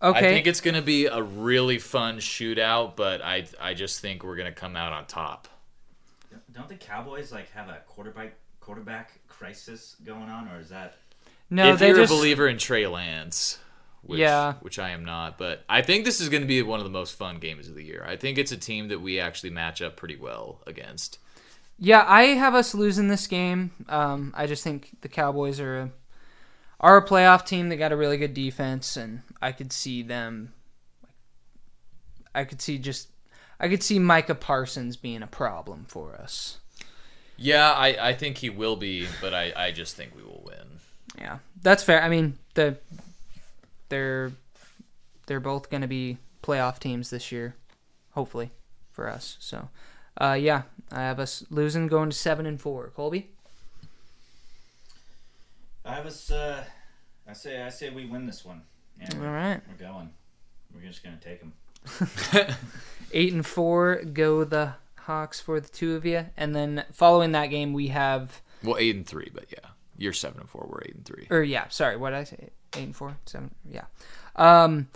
Okay. 0.00 0.18
I 0.18 0.22
think 0.22 0.46
it's 0.46 0.60
going 0.60 0.74
to 0.76 0.82
be 0.82 1.06
a 1.06 1.22
really 1.22 1.78
fun 1.78 2.18
shootout, 2.18 2.96
but 2.96 3.20
I 3.22 3.46
I 3.60 3.74
just 3.74 4.00
think 4.00 4.22
we're 4.22 4.36
going 4.36 4.52
to 4.52 4.58
come 4.58 4.76
out 4.76 4.92
on 4.92 5.06
top. 5.06 5.48
Don't 6.52 6.68
the 6.68 6.76
Cowboys 6.76 7.32
like 7.32 7.50
have 7.52 7.68
a 7.68 7.82
quarterback 7.86 8.34
quarterback 8.60 9.12
crisis 9.28 9.96
going 10.04 10.28
on, 10.30 10.48
or 10.48 10.60
is 10.60 10.68
that? 10.70 10.96
no, 11.50 11.72
if 11.72 11.78
they 11.78 11.88
you're 11.88 11.96
just 11.98 12.12
a 12.12 12.16
believer 12.16 12.48
in 12.48 12.58
Trey 12.58 12.86
Lance, 12.86 13.58
which, 14.02 14.18
Yeah. 14.20 14.54
which 14.60 14.78
I 14.78 14.90
am 14.90 15.04
not, 15.04 15.38
but 15.38 15.64
I 15.68 15.80
think 15.82 16.04
this 16.04 16.20
is 16.20 16.28
going 16.28 16.42
to 16.42 16.46
be 16.48 16.60
one 16.62 16.78
of 16.80 16.84
the 16.84 16.90
most 16.90 17.14
fun 17.16 17.38
games 17.38 17.68
of 17.68 17.74
the 17.74 17.84
year. 17.84 18.04
I 18.06 18.16
think 18.16 18.36
it's 18.38 18.52
a 18.52 18.56
team 18.56 18.88
that 18.88 19.00
we 19.00 19.18
actually 19.20 19.50
match 19.50 19.80
up 19.80 19.96
pretty 19.96 20.16
well 20.16 20.60
against. 20.66 21.18
Yeah, 21.78 22.04
I 22.06 22.22
have 22.28 22.54
us 22.54 22.74
losing 22.74 23.08
this 23.08 23.26
game. 23.26 23.70
Um, 23.88 24.32
I 24.36 24.46
just 24.46 24.64
think 24.64 25.00
the 25.02 25.08
Cowboys 25.08 25.60
are 25.60 25.78
a, 25.78 25.90
are 26.80 26.96
a 26.96 27.06
playoff 27.06 27.44
team. 27.44 27.68
They 27.68 27.76
got 27.76 27.92
a 27.92 27.96
really 27.96 28.16
good 28.16 28.32
defense, 28.34 28.96
and 28.96 29.22
I 29.42 29.52
could 29.52 29.72
see 29.72 30.02
them. 30.02 30.52
I 32.34 32.44
could 32.44 32.62
see 32.62 32.78
just, 32.78 33.08
I 33.60 33.68
could 33.68 33.82
see 33.82 33.98
Micah 33.98 34.34
Parsons 34.34 34.96
being 34.96 35.22
a 35.22 35.26
problem 35.26 35.84
for 35.88 36.14
us. 36.14 36.58
Yeah, 37.36 37.70
I, 37.72 38.08
I 38.08 38.12
think 38.14 38.38
he 38.38 38.48
will 38.48 38.76
be, 38.76 39.06
but 39.20 39.34
I, 39.34 39.52
I 39.54 39.70
just 39.70 39.94
think 39.96 40.16
we 40.16 40.22
will 40.22 40.42
win. 40.46 40.80
Yeah, 41.18 41.38
that's 41.62 41.82
fair. 41.82 42.02
I 42.02 42.08
mean, 42.08 42.38
the 42.54 42.78
they're 43.88 44.32
they're 45.26 45.40
both 45.40 45.70
going 45.70 45.82
to 45.82 45.86
be 45.88 46.18
playoff 46.42 46.78
teams 46.78 47.10
this 47.10 47.30
year, 47.30 47.54
hopefully 48.12 48.50
for 48.90 49.08
us. 49.08 49.36
So, 49.40 49.68
uh, 50.20 50.38
yeah, 50.40 50.62
I 50.92 51.00
have 51.02 51.18
us 51.18 51.44
losing, 51.50 51.86
going 51.88 52.10
to 52.10 52.16
seven 52.16 52.46
and 52.46 52.60
four. 52.60 52.88
Colby. 52.94 53.30
I 55.84 56.00
was. 56.00 56.30
Uh, 56.30 56.64
I 57.28 57.32
say. 57.32 57.62
I 57.62 57.68
say 57.68 57.90
we 57.90 58.06
win 58.06 58.26
this 58.26 58.44
one. 58.44 58.62
Yeah, 59.00 59.08
All 59.14 59.20
we're, 59.20 59.32
right. 59.32 59.60
we're 59.68 59.86
going. 59.86 60.10
We're 60.74 60.82
just 60.86 61.02
gonna 61.04 61.18
take 61.20 61.40
them. 61.40 61.52
eight 63.12 63.32
and 63.32 63.46
four 63.46 63.96
go 64.02 64.44
the 64.44 64.74
Hawks 65.00 65.40
for 65.40 65.60
the 65.60 65.68
two 65.68 65.94
of 65.94 66.04
you, 66.04 66.26
and 66.36 66.54
then 66.54 66.84
following 66.92 67.32
that 67.32 67.46
game 67.46 67.72
we 67.72 67.88
have, 67.88 68.42
Well, 68.64 68.76
eight 68.78 68.96
and 68.96 69.06
three, 69.06 69.30
but 69.32 69.46
yeah, 69.50 69.70
you're 69.96 70.12
seven 70.12 70.40
and 70.40 70.50
four. 70.50 70.66
We're 70.68 70.82
eight 70.84 70.94
and 70.96 71.04
three. 71.04 71.26
or 71.30 71.42
yeah, 71.42 71.68
sorry, 71.68 71.96
what 71.96 72.10
did 72.10 72.16
I 72.18 72.24
say? 72.24 72.48
Eight 72.76 72.82
and 72.84 72.96
four, 72.96 73.16
seven, 73.26 73.54
yeah. 73.70 73.84
Um, 74.34 74.88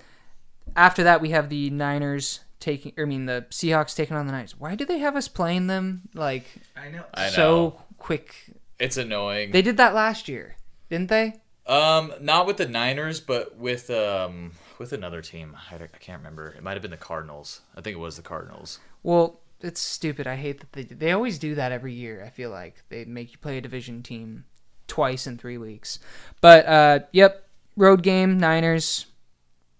after 0.74 1.05
that 1.05 1.20
we 1.20 1.31
have 1.31 1.48
the 1.48 1.70
Niners 1.70 2.40
taking. 2.61 2.92
I 2.99 3.05
mean, 3.05 3.27
the 3.27 3.46
Seahawks 3.51 3.96
taking 3.96 4.16
on 4.16 4.27
the 4.27 4.33
Niners. 4.33 4.59
Why 4.59 4.75
do 4.75 4.85
they 4.85 4.99
have 4.99 5.16
us 5.16 5.29
playing 5.29 5.66
them 5.66 6.03
like 6.14 6.44
I 6.77 6.90
know. 6.90 7.05
I 7.12 7.27
know. 7.27 7.33
so 7.33 7.83
quick? 7.99 8.35
It's 8.79 8.96
annoying. 8.96 9.51
They 9.51 9.62
did 9.62 9.77
that 9.79 9.94
last 9.94 10.29
year, 10.29 10.57
didn't 10.88 11.09
they? 11.09 11.35
Um, 11.66 12.12
not 12.20 12.46
with 12.46 12.57
the 12.57 12.66
Niners, 12.68 13.20
but 13.20 13.57
with 13.57 13.90
um 13.90 14.53
with 14.79 14.92
another 14.92 15.23
team. 15.23 15.57
I, 15.70 15.77
I 15.77 15.87
can't 15.99 16.18
remember. 16.18 16.49
It 16.49 16.62
might 16.62 16.73
have 16.73 16.83
been 16.83 16.90
the 16.90 16.96
Cardinals. 16.96 17.61
I 17.77 17.81
think 17.81 17.94
it 17.96 18.01
was 18.01 18.16
the 18.16 18.23
Cardinals. 18.23 18.79
Well, 19.03 19.40
it's 19.61 19.81
stupid. 19.81 20.27
I 20.27 20.37
hate 20.37 20.61
that 20.61 20.73
they 20.73 20.83
they 20.85 21.12
always 21.12 21.38
do 21.38 21.55
that 21.55 21.73
every 21.73 21.92
year. 21.92 22.23
I 22.25 22.31
feel 22.31 22.51
like 22.51 22.83
they 22.88 23.05
make 23.05 23.33
you 23.33 23.38
play 23.38 23.59
a 23.59 23.61
division 23.61 24.03
team 24.03 24.44
twice 24.88 25.27
in 25.27 25.38
three 25.38 25.59
weeks. 25.59 25.99
But 26.40 26.66
uh, 26.66 26.99
yep, 27.12 27.46
road 27.77 28.03
game 28.03 28.38
Niners 28.38 29.07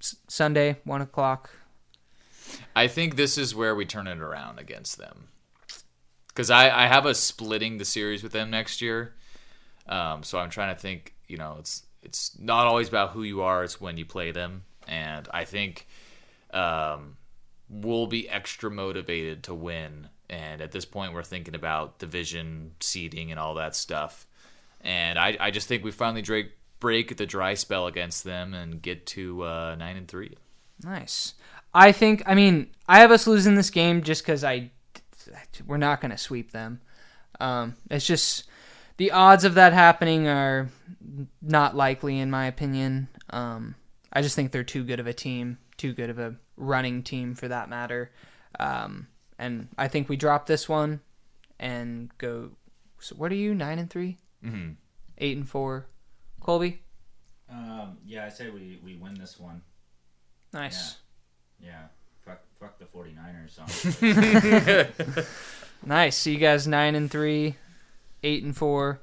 S- 0.01 0.17
Sunday 0.29 0.77
one 0.85 1.01
o'clock. 1.01 1.51
I 2.75 2.87
think 2.87 3.17
this 3.17 3.37
is 3.39 3.55
where 3.55 3.75
we 3.75 3.85
turn 3.85 4.07
it 4.07 4.19
around 4.19 4.59
against 4.59 4.99
them. 4.99 5.29
Because 6.29 6.51
I, 6.51 6.85
I 6.85 6.87
have 6.87 7.07
a 7.07 7.15
splitting 7.15 7.79
the 7.79 7.85
series 7.85 8.23
with 8.23 8.33
them 8.33 8.51
next 8.51 8.81
year. 8.81 9.15
Um, 9.89 10.23
so 10.23 10.39
I'm 10.39 10.51
trying 10.51 10.75
to 10.75 10.81
think, 10.81 11.15
you 11.27 11.37
know, 11.37 11.57
it's 11.59 11.85
it's 12.03 12.39
not 12.39 12.67
always 12.67 12.89
about 12.89 13.11
who 13.11 13.23
you 13.23 13.43
are, 13.43 13.65
it's 13.65 13.81
when 13.81 13.97
you 13.97 14.07
play 14.07 14.31
them. 14.31 14.63
And 14.89 15.29
I 15.33 15.45
think 15.45 15.87
um, 16.53 17.17
we'll 17.69 18.07
be 18.07 18.29
extra 18.29 18.71
motivated 18.71 19.45
to 19.45 19.55
win. 19.55 20.09
And 20.29 20.61
at 20.61 20.73
this 20.73 20.85
point, 20.85 21.13
we're 21.13 21.23
thinking 21.23 21.55
about 21.55 21.99
division 21.99 22.73
seeding 22.81 23.31
and 23.31 23.39
all 23.39 23.55
that 23.55 23.75
stuff. 23.77 24.27
And 24.81 25.19
I, 25.19 25.37
I 25.39 25.51
just 25.51 25.69
think 25.69 25.85
we 25.85 25.91
finally 25.91 26.23
break, 26.23 26.53
break 26.79 27.17
the 27.17 27.27
dry 27.27 27.55
spell 27.55 27.87
against 27.87 28.25
them 28.25 28.55
and 28.55 28.81
get 28.81 29.07
to 29.07 29.43
uh, 29.43 29.77
9 29.79 29.97
and 29.97 30.09
3. 30.09 30.37
Nice. 30.83 31.35
I 31.75 31.93
think. 31.93 32.23
I 32.27 32.35
mean, 32.35 32.69
I 32.89 33.01
have 33.01 33.11
us 33.11 33.27
losing 33.27 33.55
this 33.55 33.71
game 33.71 34.03
just 34.03 34.23
because 34.23 34.45
I. 34.45 34.71
We're 35.67 35.77
not 35.77 36.01
going 36.01 36.11
to 36.11 36.19
sweep 36.19 36.51
them. 36.53 36.81
Um, 37.39 37.77
it's 37.91 38.07
just 38.07 38.45
the 38.97 39.13
odds 39.13 39.45
of 39.45 39.55
that 39.55 39.73
happening 39.73 40.27
are 40.27 40.69
not 41.43 41.77
likely, 41.77 42.19
in 42.19 42.31
my 42.31 42.47
opinion. 42.47 43.09
Um, 43.31 43.75
I 44.13 44.23
just 44.23 44.35
think 44.35 44.51
they're 44.53 44.65
too 44.65 44.83
good 44.85 44.99
of 45.01 45.07
a 45.07 45.13
team, 45.13 45.59
too 45.77 45.93
good 45.93 46.11
of 46.11 46.19
a 46.19 46.35
running 46.57 47.03
team 47.03 47.35
for 47.35 47.47
that 47.49 47.69
matter. 47.69 48.11
Um, 48.59 49.07
and 49.39 49.69
I 49.79 49.89
think 49.89 50.09
we 50.09 50.17
drop 50.17 50.47
this 50.47 50.69
one 50.69 51.01
and 51.59 52.11
go. 52.19 52.51
So 52.99 53.15
what 53.17 53.31
are 53.31 53.37
you? 53.37 53.55
Nine 53.55 53.79
and 53.79 53.89
3 53.91 54.17
Mm-hmm. 54.45 54.71
eight 55.19 55.37
and 55.37 55.49
four. 55.49 55.87
Colby, 56.41 56.83
Um, 57.51 57.99
yeah, 58.07 58.25
I 58.25 58.31
say 58.31 58.49
we, 58.51 58.81
we 58.83 58.97
win 58.97 59.15
this 59.15 59.39
one. 59.39 59.61
nice, 60.53 60.97
Yeah. 60.97 60.97
Fuck, 62.25 62.41
fuck 62.61 62.79
the 62.79 62.85
49ers. 62.85 63.59
honestly. 63.59 65.25
nice. 65.85 66.17
So 66.17 66.31
you 66.31 66.39
guys 66.39 66.67
nine 66.67 66.95
and 66.95 67.11
three, 67.11 67.57
eight 68.23 68.43
and 68.45 68.57
four. 68.57 69.01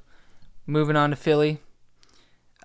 Moving 0.66 0.96
on 0.96 1.10
to 1.12 1.16
Philly. 1.16 1.60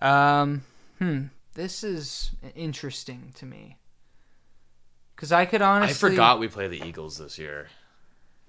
Um, 0.00 0.64
hmm. 0.98 1.24
This 1.54 1.84
is 1.84 2.32
interesting 2.56 3.32
to 3.36 3.46
me 3.46 3.76
because 5.14 5.32
I 5.32 5.44
could 5.44 5.62
honestly. 5.62 6.08
I 6.08 6.10
forgot 6.10 6.38
we 6.40 6.48
play 6.48 6.66
the 6.68 6.82
Eagles 6.86 7.18
this 7.18 7.38
year. 7.38 7.68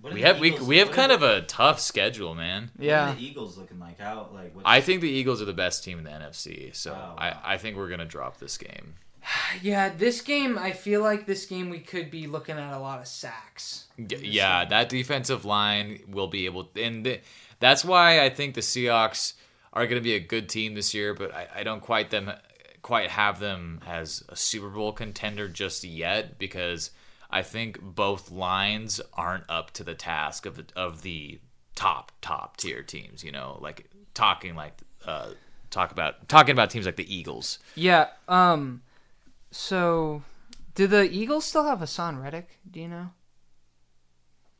What 0.01 0.11
are 0.11 0.15
We 0.15 0.21
the 0.21 0.27
have 0.27 0.39
we, 0.39 0.51
we 0.59 0.77
have 0.79 0.91
kind 0.91 1.11
of 1.11 1.21
a 1.21 1.41
tough 1.43 1.79
schedule, 1.79 2.33
man. 2.35 2.71
Yeah. 2.77 3.07
What 3.07 3.11
are 3.11 3.19
the 3.19 3.25
Eagles 3.25 3.57
looking 3.57 3.79
like? 3.79 3.99
How 3.99 4.29
like? 4.33 4.55
What's, 4.55 4.65
I 4.67 4.81
think 4.81 5.01
the 5.01 5.09
Eagles 5.09 5.41
are 5.41 5.45
the 5.45 5.53
best 5.53 5.83
team 5.83 5.97
in 5.99 6.03
the 6.03 6.09
NFC, 6.09 6.75
so 6.75 6.93
Oh, 6.93 7.15
I. 7.17 7.35
I 7.43 7.57
think 7.57 7.77
we're 7.77 7.89
gonna 7.89 8.05
drop 8.05 8.37
this 8.37 8.57
game. 8.57 8.95
Yeah, 9.61 9.89
this 9.89 10.21
game. 10.21 10.57
I 10.57 10.71
feel 10.71 11.01
like 11.01 11.25
this 11.25 11.45
game 11.45 11.69
we 11.69 11.79
could 11.79 12.09
be 12.09 12.25
looking 12.27 12.57
at 12.57 12.73
a 12.73 12.79
lot 12.79 12.99
of 12.99 13.07
sacks. 13.07 13.85
Yeah, 13.97 14.65
that 14.65 14.89
defensive 14.89 15.45
line 15.45 15.99
will 16.07 16.27
be 16.27 16.45
able, 16.45 16.69
and 16.75 17.03
th- 17.03 17.21
that's 17.59 17.85
why 17.85 18.23
I 18.23 18.29
think 18.29 18.55
the 18.55 18.61
Seahawks 18.61 19.33
are 19.71 19.85
going 19.85 20.01
to 20.01 20.03
be 20.03 20.15
a 20.15 20.19
good 20.19 20.49
team 20.49 20.73
this 20.73 20.93
year. 20.93 21.13
But 21.13 21.33
I, 21.33 21.47
I 21.57 21.63
don't 21.63 21.81
quite 21.81 22.09
them 22.09 22.31
quite 22.81 23.09
have 23.11 23.39
them 23.39 23.79
as 23.87 24.23
a 24.27 24.35
Super 24.35 24.69
Bowl 24.69 24.91
contender 24.91 25.47
just 25.47 25.83
yet 25.83 26.37
because 26.37 26.91
I 27.29 27.41
think 27.41 27.81
both 27.81 28.29
lines 28.29 29.01
aren't 29.13 29.45
up 29.49 29.71
to 29.71 29.83
the 29.83 29.95
task 29.95 30.45
of 30.45 30.57
the, 30.57 30.65
of 30.75 31.01
the 31.01 31.39
top 31.75 32.11
top 32.21 32.57
tier 32.57 32.83
teams. 32.83 33.23
You 33.23 33.31
know, 33.31 33.57
like 33.61 33.89
talking 34.13 34.55
like 34.55 34.73
uh, 35.05 35.29
talk 35.69 35.91
about 35.91 36.27
talking 36.27 36.51
about 36.51 36.69
teams 36.69 36.85
like 36.85 36.97
the 36.97 37.15
Eagles. 37.15 37.59
Yeah. 37.75 38.07
Um. 38.27 38.81
So, 39.55 40.23
do 40.73 40.87
the 40.87 41.03
Eagles 41.11 41.45
still 41.45 41.63
have 41.65 41.77
Haason 41.79 42.19
Reddick? 42.21 42.57
Do 42.69 42.79
you 42.79 42.87
know? 42.87 43.09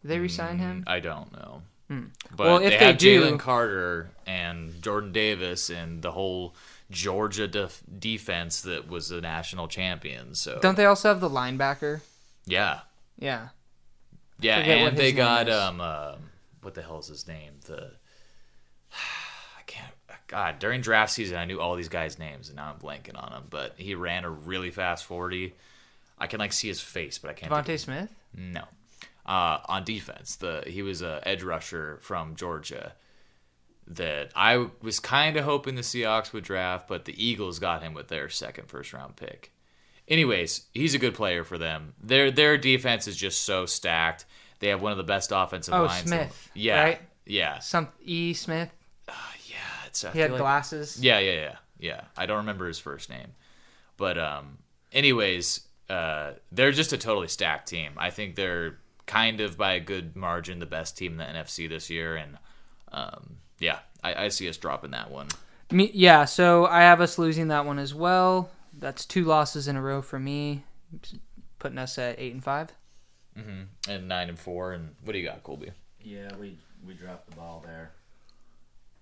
Did 0.03 0.07
they 0.09 0.19
resign 0.19 0.59
him? 0.59 0.83
I 0.85 0.99
don't 0.99 1.31
know. 1.33 1.63
Hmm. 1.87 2.03
But 2.35 2.45
Well, 2.45 2.57
if 2.59 2.77
they 2.79 2.85
have 2.85 2.97
do- 2.99 3.21
Jalen 3.23 3.39
Carter 3.39 4.11
and 4.27 4.81
Jordan 4.83 5.11
Davis 5.11 5.71
and 5.71 6.03
the 6.03 6.11
whole 6.11 6.55
Georgia 6.91 7.47
def- 7.47 7.81
defense 7.99 8.61
that 8.61 8.87
was 8.87 9.09
a 9.09 9.19
national 9.19 9.67
champion. 9.67 10.35
So 10.35 10.59
Don't 10.61 10.75
they 10.77 10.85
also 10.85 11.07
have 11.09 11.21
the 11.21 11.29
linebacker? 11.29 12.01
yeah, 12.45 12.81
Yeah. 13.17 13.49
yeah, 14.39 14.57
and 14.59 14.95
they 14.95 15.11
got 15.11 15.49
is. 15.49 15.55
um 15.55 15.81
uh, 15.81 16.17
what 16.61 16.75
the 16.75 16.83
hell 16.83 16.99
is 16.99 17.07
his 17.07 17.27
name? 17.27 17.53
The. 17.65 17.93
God, 20.33 20.59
during 20.59 20.81
draft 20.81 21.11
season, 21.13 21.37
I 21.37 21.45
knew 21.45 21.59
all 21.59 21.75
these 21.75 21.89
guys' 21.89 22.17
names, 22.19 22.47
and 22.49 22.55
now 22.57 22.71
I'm 22.73 22.79
blanking 22.79 23.15
on 23.21 23.31
them. 23.31 23.43
But 23.49 23.73
he 23.77 23.95
ran 23.95 24.23
a 24.25 24.29
really 24.29 24.71
fast 24.71 25.05
forty. 25.05 25.53
I 26.17 26.27
can 26.27 26.39
like 26.39 26.53
see 26.53 26.67
his 26.67 26.81
face, 26.81 27.17
but 27.17 27.29
I 27.29 27.33
can't. 27.33 27.51
DeVonta 27.51 27.79
Smith. 27.79 28.09
no. 28.35 28.63
Uh, 29.25 29.59
on 29.69 29.83
defense, 29.85 30.35
the 30.35 30.63
he 30.67 30.81
was 30.81 31.01
a 31.01 31.21
edge 31.25 31.43
rusher 31.43 31.97
from 32.01 32.35
Georgia 32.35 32.93
that 33.87 34.31
I 34.35 34.67
was 34.81 34.99
kind 34.99 35.37
of 35.37 35.45
hoping 35.45 35.75
the 35.75 35.81
Seahawks 35.81 36.33
would 36.33 36.43
draft, 36.43 36.87
but 36.87 37.05
the 37.05 37.23
Eagles 37.25 37.59
got 37.59 37.81
him 37.83 37.93
with 37.93 38.07
their 38.09 38.29
second 38.29 38.67
first 38.67 38.91
round 38.93 39.15
pick. 39.15 39.51
Anyways, 40.07 40.63
he's 40.73 40.93
a 40.93 40.97
good 40.99 41.13
player 41.13 41.43
for 41.43 41.57
them. 41.57 41.93
Their 42.01 42.31
their 42.31 42.57
defense 42.57 43.07
is 43.07 43.15
just 43.15 43.43
so 43.43 43.65
stacked. 43.65 44.25
They 44.59 44.67
have 44.69 44.81
one 44.81 44.91
of 44.91 44.97
the 44.97 45.03
best 45.03 45.31
offensive 45.33 45.73
Oh, 45.73 45.83
lines. 45.83 46.03
in 46.03 46.09
the- 46.09 46.15
Smith, 46.25 46.51
yeah, 46.53 46.83
right? 46.83 47.01
yeah, 47.25 47.59
Some 47.59 47.87
E 48.03 48.33
Smith. 48.33 48.69
yeah. 49.07 49.13
It's 49.93 50.03
I 50.03 50.09
He 50.11 50.19
had 50.19 50.31
like- 50.31 50.39
glasses. 50.39 50.97
yeah, 50.99 51.19
yeah, 51.19 51.33
yeah, 51.33 51.55
yeah. 51.77 52.01
I 52.17 52.25
don't 52.25 52.37
remember 52.37 52.67
his 52.67 52.79
first 52.79 53.11
name, 53.11 53.33
but 53.95 54.17
um, 54.17 54.57
anyways, 54.91 55.67
uh, 55.87 56.31
they're 56.51 56.71
just 56.71 56.93
a 56.93 56.97
totally 56.97 57.27
stacked 57.27 57.69
team. 57.69 57.91
I 57.97 58.09
think 58.09 58.35
they're 58.35 58.79
kind 59.05 59.39
of 59.39 59.55
by 59.55 59.73
a 59.73 59.79
good 59.79 60.15
margin 60.15 60.57
the 60.57 60.65
best 60.65 60.97
team 60.97 61.11
in 61.11 61.17
the 61.19 61.25
NFC 61.25 61.69
this 61.69 61.91
year, 61.91 62.15
and 62.15 62.39
um, 62.91 63.37
yeah, 63.59 63.79
I, 64.03 64.25
I 64.25 64.27
see 64.29 64.49
us 64.49 64.57
dropping 64.57 64.91
that 64.91 65.11
one. 65.11 65.27
Me, 65.69 65.91
yeah. 65.93 66.25
So 66.25 66.65
I 66.65 66.81
have 66.81 66.99
us 66.99 67.19
losing 67.19 67.49
that 67.49 67.65
one 67.67 67.77
as 67.77 67.93
well. 67.93 68.49
That's 68.75 69.05
two 69.05 69.25
losses 69.25 69.67
in 69.67 69.75
a 69.75 69.81
row 69.81 70.01
for 70.01 70.17
me, 70.19 70.63
putting 71.59 71.77
us 71.77 71.99
at 71.99 72.19
eight 72.19 72.33
and 72.33 72.43
five. 72.43 72.71
Mm-hmm. 73.37 73.91
And 73.91 74.07
nine 74.07 74.29
and 74.29 74.39
four. 74.39 74.73
And 74.73 74.95
what 75.03 75.13
do 75.13 75.19
you 75.19 75.25
got, 75.27 75.43
Colby? 75.43 75.69
Yeah, 76.01 76.29
we 76.39 76.57
we 76.83 76.95
dropped 76.95 77.29
the 77.29 77.35
ball 77.35 77.61
there. 77.63 77.91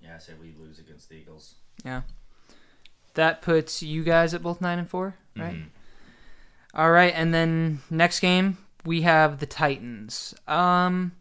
Yeah, 0.03 0.15
I 0.15 0.19
say 0.19 0.33
we 0.41 0.53
lose 0.59 0.79
against 0.79 1.09
the 1.09 1.15
Eagles. 1.15 1.55
Yeah. 1.85 2.01
That 3.13 3.41
puts 3.41 3.83
you 3.83 4.03
guys 4.03 4.33
at 4.33 4.41
both 4.43 4.61
nine 4.61 4.79
and 4.79 4.89
four, 4.89 5.15
right? 5.35 5.55
Mhm. 5.55 5.65
All 6.73 6.91
right, 6.91 7.13
and 7.15 7.33
then 7.33 7.81
next 7.89 8.19
game 8.21 8.57
we 8.85 9.01
have 9.01 9.39
the 9.39 9.45
Titans. 9.45 10.33
Um, 10.47 11.11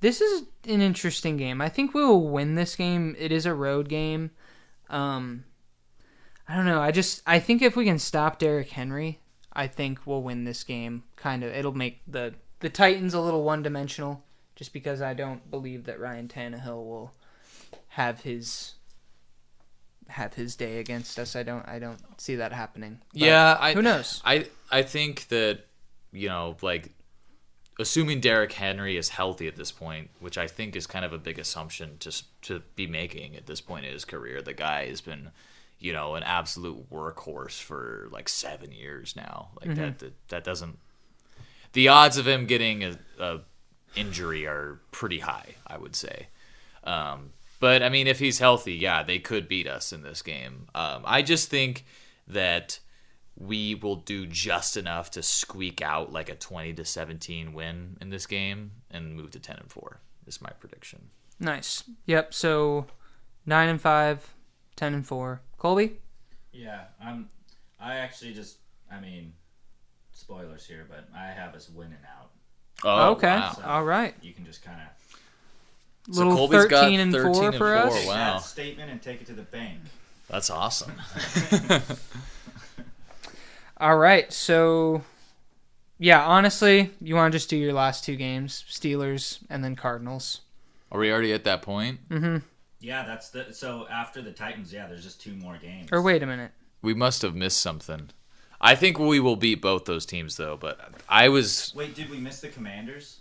this 0.00 0.20
is 0.20 0.44
an 0.68 0.80
interesting 0.80 1.36
game. 1.36 1.60
I 1.60 1.68
think 1.68 1.92
we 1.92 2.04
will 2.04 2.28
win 2.28 2.54
this 2.54 2.76
game. 2.76 3.16
It 3.18 3.32
is 3.32 3.46
a 3.46 3.54
road 3.54 3.88
game. 3.88 4.30
Um, 4.88 5.44
I 6.48 6.56
don't 6.56 6.66
know. 6.66 6.80
I 6.80 6.92
just 6.92 7.22
I 7.26 7.38
think 7.40 7.62
if 7.62 7.76
we 7.76 7.84
can 7.84 7.98
stop 7.98 8.38
Derrick 8.38 8.70
Henry, 8.70 9.20
I 9.52 9.66
think 9.66 10.06
we'll 10.06 10.22
win 10.22 10.44
this 10.44 10.62
game. 10.64 11.02
Kind 11.16 11.42
of, 11.44 11.52
it'll 11.52 11.72
make 11.76 12.00
the 12.06 12.34
the 12.60 12.70
Titans 12.70 13.12
a 13.14 13.20
little 13.20 13.42
one 13.42 13.62
dimensional. 13.62 14.24
Just 14.54 14.72
because 14.72 15.00
I 15.00 15.14
don't 15.14 15.50
believe 15.50 15.84
that 15.84 15.98
Ryan 15.98 16.28
Tannehill 16.28 16.84
will 16.84 17.12
have 18.00 18.22
his 18.22 18.74
have 20.08 20.34
his 20.34 20.56
day 20.56 20.78
against 20.78 21.18
us. 21.18 21.36
I 21.36 21.42
don't 21.42 21.66
I 21.68 21.78
don't 21.78 22.00
see 22.20 22.36
that 22.36 22.52
happening. 22.52 23.00
But 23.12 23.22
Yeah, 23.22 23.56
I, 23.60 23.74
who 23.74 23.82
knows? 23.82 24.20
I 24.24 24.46
I 24.70 24.82
think 24.82 25.28
that 25.28 25.66
you 26.12 26.28
know, 26.28 26.56
like 26.62 26.90
assuming 27.78 28.20
Derrick 28.20 28.52
Henry 28.52 28.96
is 28.96 29.10
healthy 29.10 29.46
at 29.46 29.56
this 29.56 29.70
point, 29.70 30.10
which 30.18 30.36
I 30.36 30.46
think 30.46 30.76
is 30.76 30.86
kind 30.86 31.04
of 31.04 31.12
a 31.12 31.18
big 31.18 31.38
assumption 31.38 31.96
to 32.00 32.22
to 32.42 32.62
be 32.74 32.86
making 32.86 33.36
at 33.36 33.46
this 33.46 33.60
point 33.60 33.86
in 33.86 33.92
his 33.92 34.04
career. 34.04 34.42
The 34.42 34.54
guy 34.54 34.86
has 34.86 35.00
been, 35.00 35.30
you 35.78 35.92
know, 35.92 36.14
an 36.14 36.22
absolute 36.22 36.90
workhorse 36.90 37.60
for 37.60 38.08
like 38.10 38.28
seven 38.28 38.72
years 38.72 39.14
now. 39.14 39.48
Like 39.60 39.76
that, 39.76 39.98
that 40.00 40.28
that 40.28 40.44
doesn't. 40.44 40.78
The 41.72 41.86
odds 41.86 42.16
of 42.16 42.26
him 42.26 42.46
getting 42.46 42.82
a, 42.82 42.98
a 43.20 43.40
injury 43.94 44.44
are 44.44 44.80
pretty 44.90 45.20
high, 45.20 45.54
I 45.64 45.78
would 45.78 45.94
say. 45.94 46.26
Um, 46.82 47.30
but 47.60 47.82
I 47.82 47.88
mean, 47.88 48.06
if 48.06 48.18
he's 48.18 48.38
healthy, 48.38 48.74
yeah, 48.74 49.02
they 49.02 49.18
could 49.18 49.46
beat 49.46 49.68
us 49.68 49.92
in 49.92 50.02
this 50.02 50.22
game. 50.22 50.66
Um, 50.74 51.02
I 51.04 51.22
just 51.22 51.50
think 51.50 51.84
that 52.26 52.80
we 53.36 53.74
will 53.74 53.96
do 53.96 54.26
just 54.26 54.76
enough 54.76 55.10
to 55.12 55.22
squeak 55.22 55.80
out 55.80 56.12
like 56.12 56.28
a 56.28 56.34
20 56.34 56.74
to 56.74 56.84
17 56.84 57.52
win 57.52 57.96
in 58.00 58.10
this 58.10 58.26
game 58.26 58.72
and 58.90 59.14
move 59.14 59.30
to 59.30 59.38
10 59.38 59.56
and 59.60 59.70
4. 59.70 60.00
Is 60.26 60.42
my 60.42 60.50
prediction. 60.50 61.10
Nice. 61.40 61.82
Yep. 62.06 62.34
So 62.34 62.86
nine 63.46 63.68
and 63.68 63.80
five, 63.80 64.34
10 64.76 64.94
and 64.94 65.06
four. 65.06 65.40
Colby. 65.58 65.98
Yeah, 66.52 66.84
I'm. 67.02 67.28
I 67.80 67.96
actually 67.96 68.34
just. 68.34 68.58
I 68.92 69.00
mean, 69.00 69.32
spoilers 70.12 70.66
here, 70.66 70.86
but 70.88 71.08
I 71.16 71.26
have 71.26 71.54
us 71.54 71.68
winning 71.70 71.98
out. 72.18 72.30
Oh, 72.84 73.12
okay. 73.12 73.28
wow. 73.28 73.56
All 73.64 73.84
right. 73.84 74.14
You 74.20 74.32
can 74.32 74.44
just 74.44 74.62
kind 74.62 74.78
of 74.80 75.18
So 76.10 76.18
Little 76.18 76.36
Colby's 76.36 76.66
got 76.66 76.82
13 76.82 77.00
and 77.00 77.12
13 77.12 77.34
4 77.34 77.44
and 77.44 77.54
for 77.54 77.58
four. 77.58 77.76
us. 77.76 77.92
Oh, 77.94 78.08
wow. 78.08 78.14
that 78.14 78.42
statement 78.42 78.90
and 78.90 79.02
take 79.02 79.20
it 79.20 79.26
to 79.26 79.32
the 79.32 79.42
bank. 79.42 79.78
That's 80.28 80.50
awesome. 80.50 80.92
All 83.78 83.96
right. 83.96 84.32
So, 84.32 85.02
yeah, 85.98 86.24
honestly, 86.26 86.90
you 87.00 87.14
want 87.14 87.32
to 87.32 87.38
just 87.38 87.50
do 87.50 87.56
your 87.56 87.72
last 87.72 88.04
two 88.04 88.16
games 88.16 88.64
Steelers 88.68 89.38
and 89.50 89.62
then 89.62 89.76
Cardinals. 89.76 90.40
Are 90.92 90.98
we 90.98 91.12
already 91.12 91.32
at 91.32 91.44
that 91.44 91.62
point? 91.62 92.08
Mm-hmm. 92.08 92.38
Yeah, 92.80 93.04
that's 93.04 93.28
the. 93.30 93.52
So 93.52 93.86
after 93.90 94.22
the 94.22 94.32
Titans, 94.32 94.72
yeah, 94.72 94.86
there's 94.86 95.04
just 95.04 95.20
two 95.20 95.34
more 95.34 95.58
games. 95.58 95.90
Or 95.92 96.02
wait 96.02 96.22
a 96.22 96.26
minute. 96.26 96.52
We 96.82 96.94
must 96.94 97.22
have 97.22 97.34
missed 97.34 97.60
something. 97.60 98.10
I 98.60 98.74
think 98.74 98.98
we 98.98 99.20
will 99.20 99.36
beat 99.36 99.62
both 99.62 99.84
those 99.84 100.04
teams 100.04 100.36
though, 100.36 100.56
but 100.56 100.78
I 101.08 101.28
was 101.28 101.72
Wait, 101.74 101.94
did 101.94 102.10
we 102.10 102.18
miss 102.18 102.40
the 102.40 102.48
Commanders? 102.48 103.20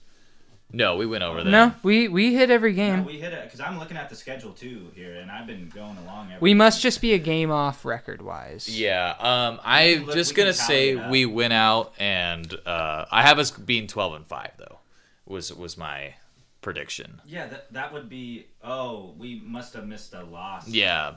No, 0.71 0.97
we 0.97 1.05
went 1.05 1.23
over 1.23 1.43
that. 1.43 1.49
No, 1.49 1.73
we, 1.83 2.07
we 2.07 2.33
hit 2.35 2.49
every 2.49 2.71
No, 2.71 2.75
game. 2.75 3.05
we 3.05 3.19
hit 3.19 3.33
it 3.33 3.43
because 3.45 3.59
I'm 3.59 3.79
looking 3.79 3.97
at 3.97 4.09
the 4.09 4.15
schedule 4.15 4.51
too 4.51 4.91
here, 4.95 5.15
and 5.15 5.31
I've 5.31 5.47
been 5.47 5.69
going 5.69 5.97
along. 5.97 6.27
Every 6.27 6.39
We 6.39 6.53
must 6.53 6.81
just 6.81 7.01
be 7.01 7.13
a 7.13 7.17
game 7.17 7.51
off 7.51 7.85
record 7.85 8.21
wise. 8.21 8.69
Yeah, 8.69 9.15
um, 9.19 9.59
I'm 9.63 10.05
Look, 10.05 10.15
just 10.15 10.35
gonna 10.35 10.53
say 10.53 10.95
we 11.09 11.25
went 11.25 11.53
out, 11.53 11.93
and 11.99 12.53
uh, 12.65 13.05
I 13.11 13.23
have 13.23 13.39
us 13.39 13.51
being 13.51 13.87
12 13.87 14.13
and 14.13 14.27
five 14.27 14.51
though. 14.57 14.79
Was 15.25 15.53
was 15.53 15.77
my 15.77 16.15
prediction? 16.61 17.21
Yeah, 17.25 17.47
that 17.47 17.73
that 17.73 17.93
would 17.93 18.09
be. 18.09 18.47
Oh, 18.63 19.13
we 19.17 19.41
must 19.43 19.73
have 19.73 19.87
missed 19.87 20.13
a 20.13 20.23
loss. 20.23 20.67
Yeah, 20.67 21.15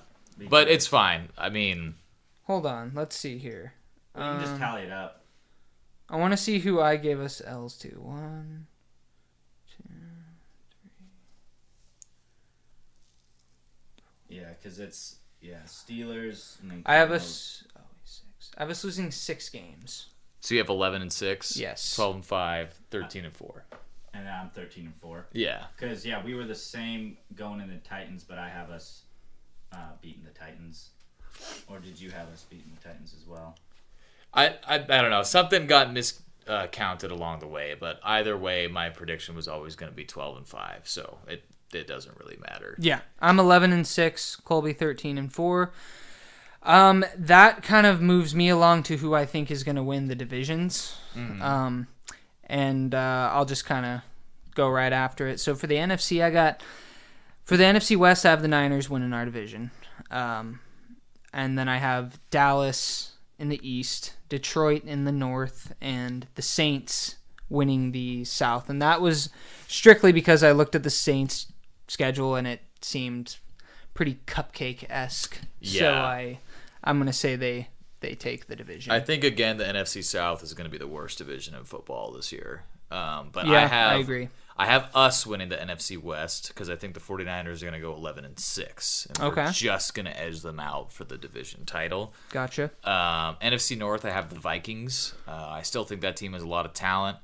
but 0.48 0.68
it's 0.68 0.86
fine. 0.86 1.28
I 1.36 1.48
mean, 1.50 1.94
Hold 2.44 2.66
on. 2.66 2.92
Let's 2.94 3.16
see 3.16 3.38
here. 3.38 3.74
We 4.14 4.20
can 4.22 4.40
just 4.40 4.52
Um, 4.54 4.58
tally 4.58 4.82
it 4.82 4.92
up. 4.92 5.24
I 6.10 6.16
want 6.16 6.32
to 6.32 6.36
see 6.36 6.58
who 6.58 6.80
I 6.80 6.96
gave 6.96 7.20
us 7.20 7.40
L's 7.44 7.76
to. 7.78 7.88
One. 8.00 8.66
Yeah, 14.32 14.48
because 14.58 14.78
it's 14.78 15.16
yeah 15.40 15.62
Steelers. 15.66 16.60
And 16.62 16.70
then 16.70 16.82
I 16.86 16.94
have 16.94 17.08
Cardinals. 17.08 17.22
us. 17.22 17.64
Oh, 17.76 17.80
wait, 17.90 17.98
six. 18.04 18.50
I 18.56 18.60
have 18.62 18.70
us 18.70 18.84
losing 18.84 19.10
six 19.10 19.48
games. 19.48 20.06
so 20.40 20.54
you 20.54 20.60
have 20.60 20.68
11 20.70 21.02
and 21.02 21.12
six. 21.12 21.56
Yes. 21.56 21.94
12 21.94 22.14
and 22.16 22.24
five, 22.24 22.74
13 22.90 23.24
and 23.26 23.36
four. 23.36 23.64
and 24.14 24.28
I'm 24.28 24.50
13 24.50 24.86
and 24.86 24.94
four. 24.96 25.26
Yeah. 25.32 25.64
Because 25.76 26.04
yeah, 26.06 26.24
we 26.24 26.34
were 26.34 26.44
the 26.44 26.54
same 26.54 27.16
going 27.34 27.60
in 27.60 27.68
the 27.68 27.76
Titans, 27.76 28.24
but 28.24 28.38
I 28.38 28.48
have 28.48 28.70
us 28.70 29.02
uh, 29.72 29.92
beating 30.00 30.24
the 30.24 30.38
Titans. 30.38 30.90
Or 31.68 31.78
did 31.78 32.00
you 32.00 32.10
have 32.10 32.28
us 32.28 32.44
beating 32.48 32.72
the 32.76 32.88
Titans 32.88 33.14
as 33.20 33.26
well? 33.26 33.56
I, 34.34 34.48
I, 34.66 34.74
I 34.76 34.78
don't 34.78 35.10
know. 35.10 35.22
Something 35.22 35.66
got 35.66 35.92
miscounted 35.92 37.10
along 37.10 37.40
the 37.40 37.46
way, 37.46 37.74
but 37.78 37.98
either 38.04 38.36
way, 38.36 38.66
my 38.66 38.90
prediction 38.90 39.34
was 39.34 39.48
always 39.48 39.74
going 39.76 39.90
to 39.90 39.96
be 39.96 40.04
12 40.04 40.36
and 40.38 40.46
5, 40.46 40.80
so 40.84 41.18
it, 41.26 41.44
it 41.74 41.86
doesn't 41.86 42.18
really 42.18 42.38
matter. 42.48 42.76
Yeah, 42.78 43.00
I'm 43.20 43.38
11 43.38 43.72
and 43.72 43.86
six. 43.86 44.36
Colby 44.36 44.72
13 44.72 45.18
and 45.18 45.32
four. 45.32 45.72
Um, 46.62 47.04
that 47.16 47.62
kind 47.62 47.86
of 47.86 48.00
moves 48.00 48.34
me 48.34 48.48
along 48.48 48.84
to 48.84 48.96
who 48.98 49.14
I 49.14 49.26
think 49.26 49.50
is 49.50 49.64
going 49.64 49.76
to 49.76 49.82
win 49.82 50.08
the 50.08 50.14
divisions. 50.14 50.96
Um, 51.42 51.88
and 52.44 52.94
uh, 52.94 53.30
I'll 53.32 53.44
just 53.44 53.64
kind 53.64 53.84
of 53.84 54.00
go 54.54 54.68
right 54.68 54.92
after 54.92 55.26
it. 55.26 55.40
So 55.40 55.54
for 55.54 55.66
the 55.66 55.74
NFC, 55.76 56.22
I 56.22 56.30
got 56.30 56.62
for 57.44 57.56
the 57.56 57.64
NFC 57.64 57.96
West, 57.96 58.24
I 58.24 58.30
have 58.30 58.42
the 58.42 58.48
Niners 58.48 58.88
winning 58.88 59.12
our 59.12 59.24
division. 59.24 59.70
Um, 60.10 60.60
and 61.32 61.58
then 61.58 61.68
I 61.68 61.78
have 61.78 62.20
Dallas 62.30 63.12
in 63.38 63.48
the 63.48 63.68
East, 63.68 64.14
Detroit 64.28 64.84
in 64.84 65.04
the 65.04 65.12
North, 65.12 65.74
and 65.80 66.26
the 66.34 66.42
Saints 66.42 67.16
winning 67.48 67.92
the 67.92 68.24
South. 68.24 68.70
And 68.70 68.80
that 68.80 69.00
was 69.00 69.30
strictly 69.66 70.12
because 70.12 70.42
I 70.42 70.52
looked 70.52 70.74
at 70.74 70.82
the 70.82 70.90
Saints 70.90 71.51
schedule 71.92 72.34
and 72.34 72.46
it 72.46 72.60
seemed 72.80 73.36
pretty 73.94 74.18
cupcake 74.26 74.84
esque. 74.88 75.38
Yeah. 75.60 75.80
So 75.80 75.92
I 75.94 76.38
I'm 76.82 76.98
gonna 76.98 77.12
say 77.12 77.36
they 77.36 77.68
they 78.00 78.14
take 78.16 78.46
the 78.48 78.56
division. 78.56 78.90
I 78.92 78.98
think, 78.98 79.22
again, 79.22 79.58
the 79.58 79.64
NFC 79.64 80.02
South 80.02 80.42
is 80.42 80.54
going 80.54 80.64
to 80.64 80.70
be 80.72 80.76
the 80.76 80.88
worst 80.88 81.18
division 81.18 81.54
in 81.54 81.62
football 81.62 82.10
this 82.10 82.32
year. 82.32 82.64
Um, 82.90 83.28
but 83.30 83.46
Yeah, 83.46 83.62
I 83.62 83.66
have 83.66 83.92
I 83.92 83.96
agree. 83.98 84.28
I 84.56 84.66
have 84.66 84.90
us 84.92 85.24
winning 85.24 85.48
the 85.50 85.56
NFC 85.56 85.96
West 85.96 86.48
because 86.48 86.68
I 86.68 86.74
think 86.74 86.94
the 86.94 87.00
49ers 87.00 87.62
are 87.62 87.66
going 87.66 87.72
to 87.74 87.78
go 87.78 87.94
11 87.94 88.24
and 88.24 88.36
6 88.38 89.06
and 89.06 89.20
Okay. 89.20 89.44
we're 89.44 89.52
just 89.52 89.94
going 89.94 90.06
to 90.06 90.20
edge 90.20 90.40
them 90.40 90.58
out 90.58 90.90
for 90.92 91.04
the 91.04 91.16
division 91.16 91.64
title. 91.64 92.12
gotcha. 92.30 92.64
Um, 92.82 93.36
NFC 93.40 93.78
North, 93.78 94.04
I 94.04 94.10
have 94.10 94.30
the 94.30 94.38
Vikings. 94.38 95.14
Uh, 95.28 95.30
I 95.50 95.62
still 95.62 95.84
think 95.84 96.00
that 96.00 96.16
team 96.16 96.32
has 96.32 96.42
a 96.42 96.48
lot 96.48 96.66
of 96.66 96.74
talent. 96.74 97.18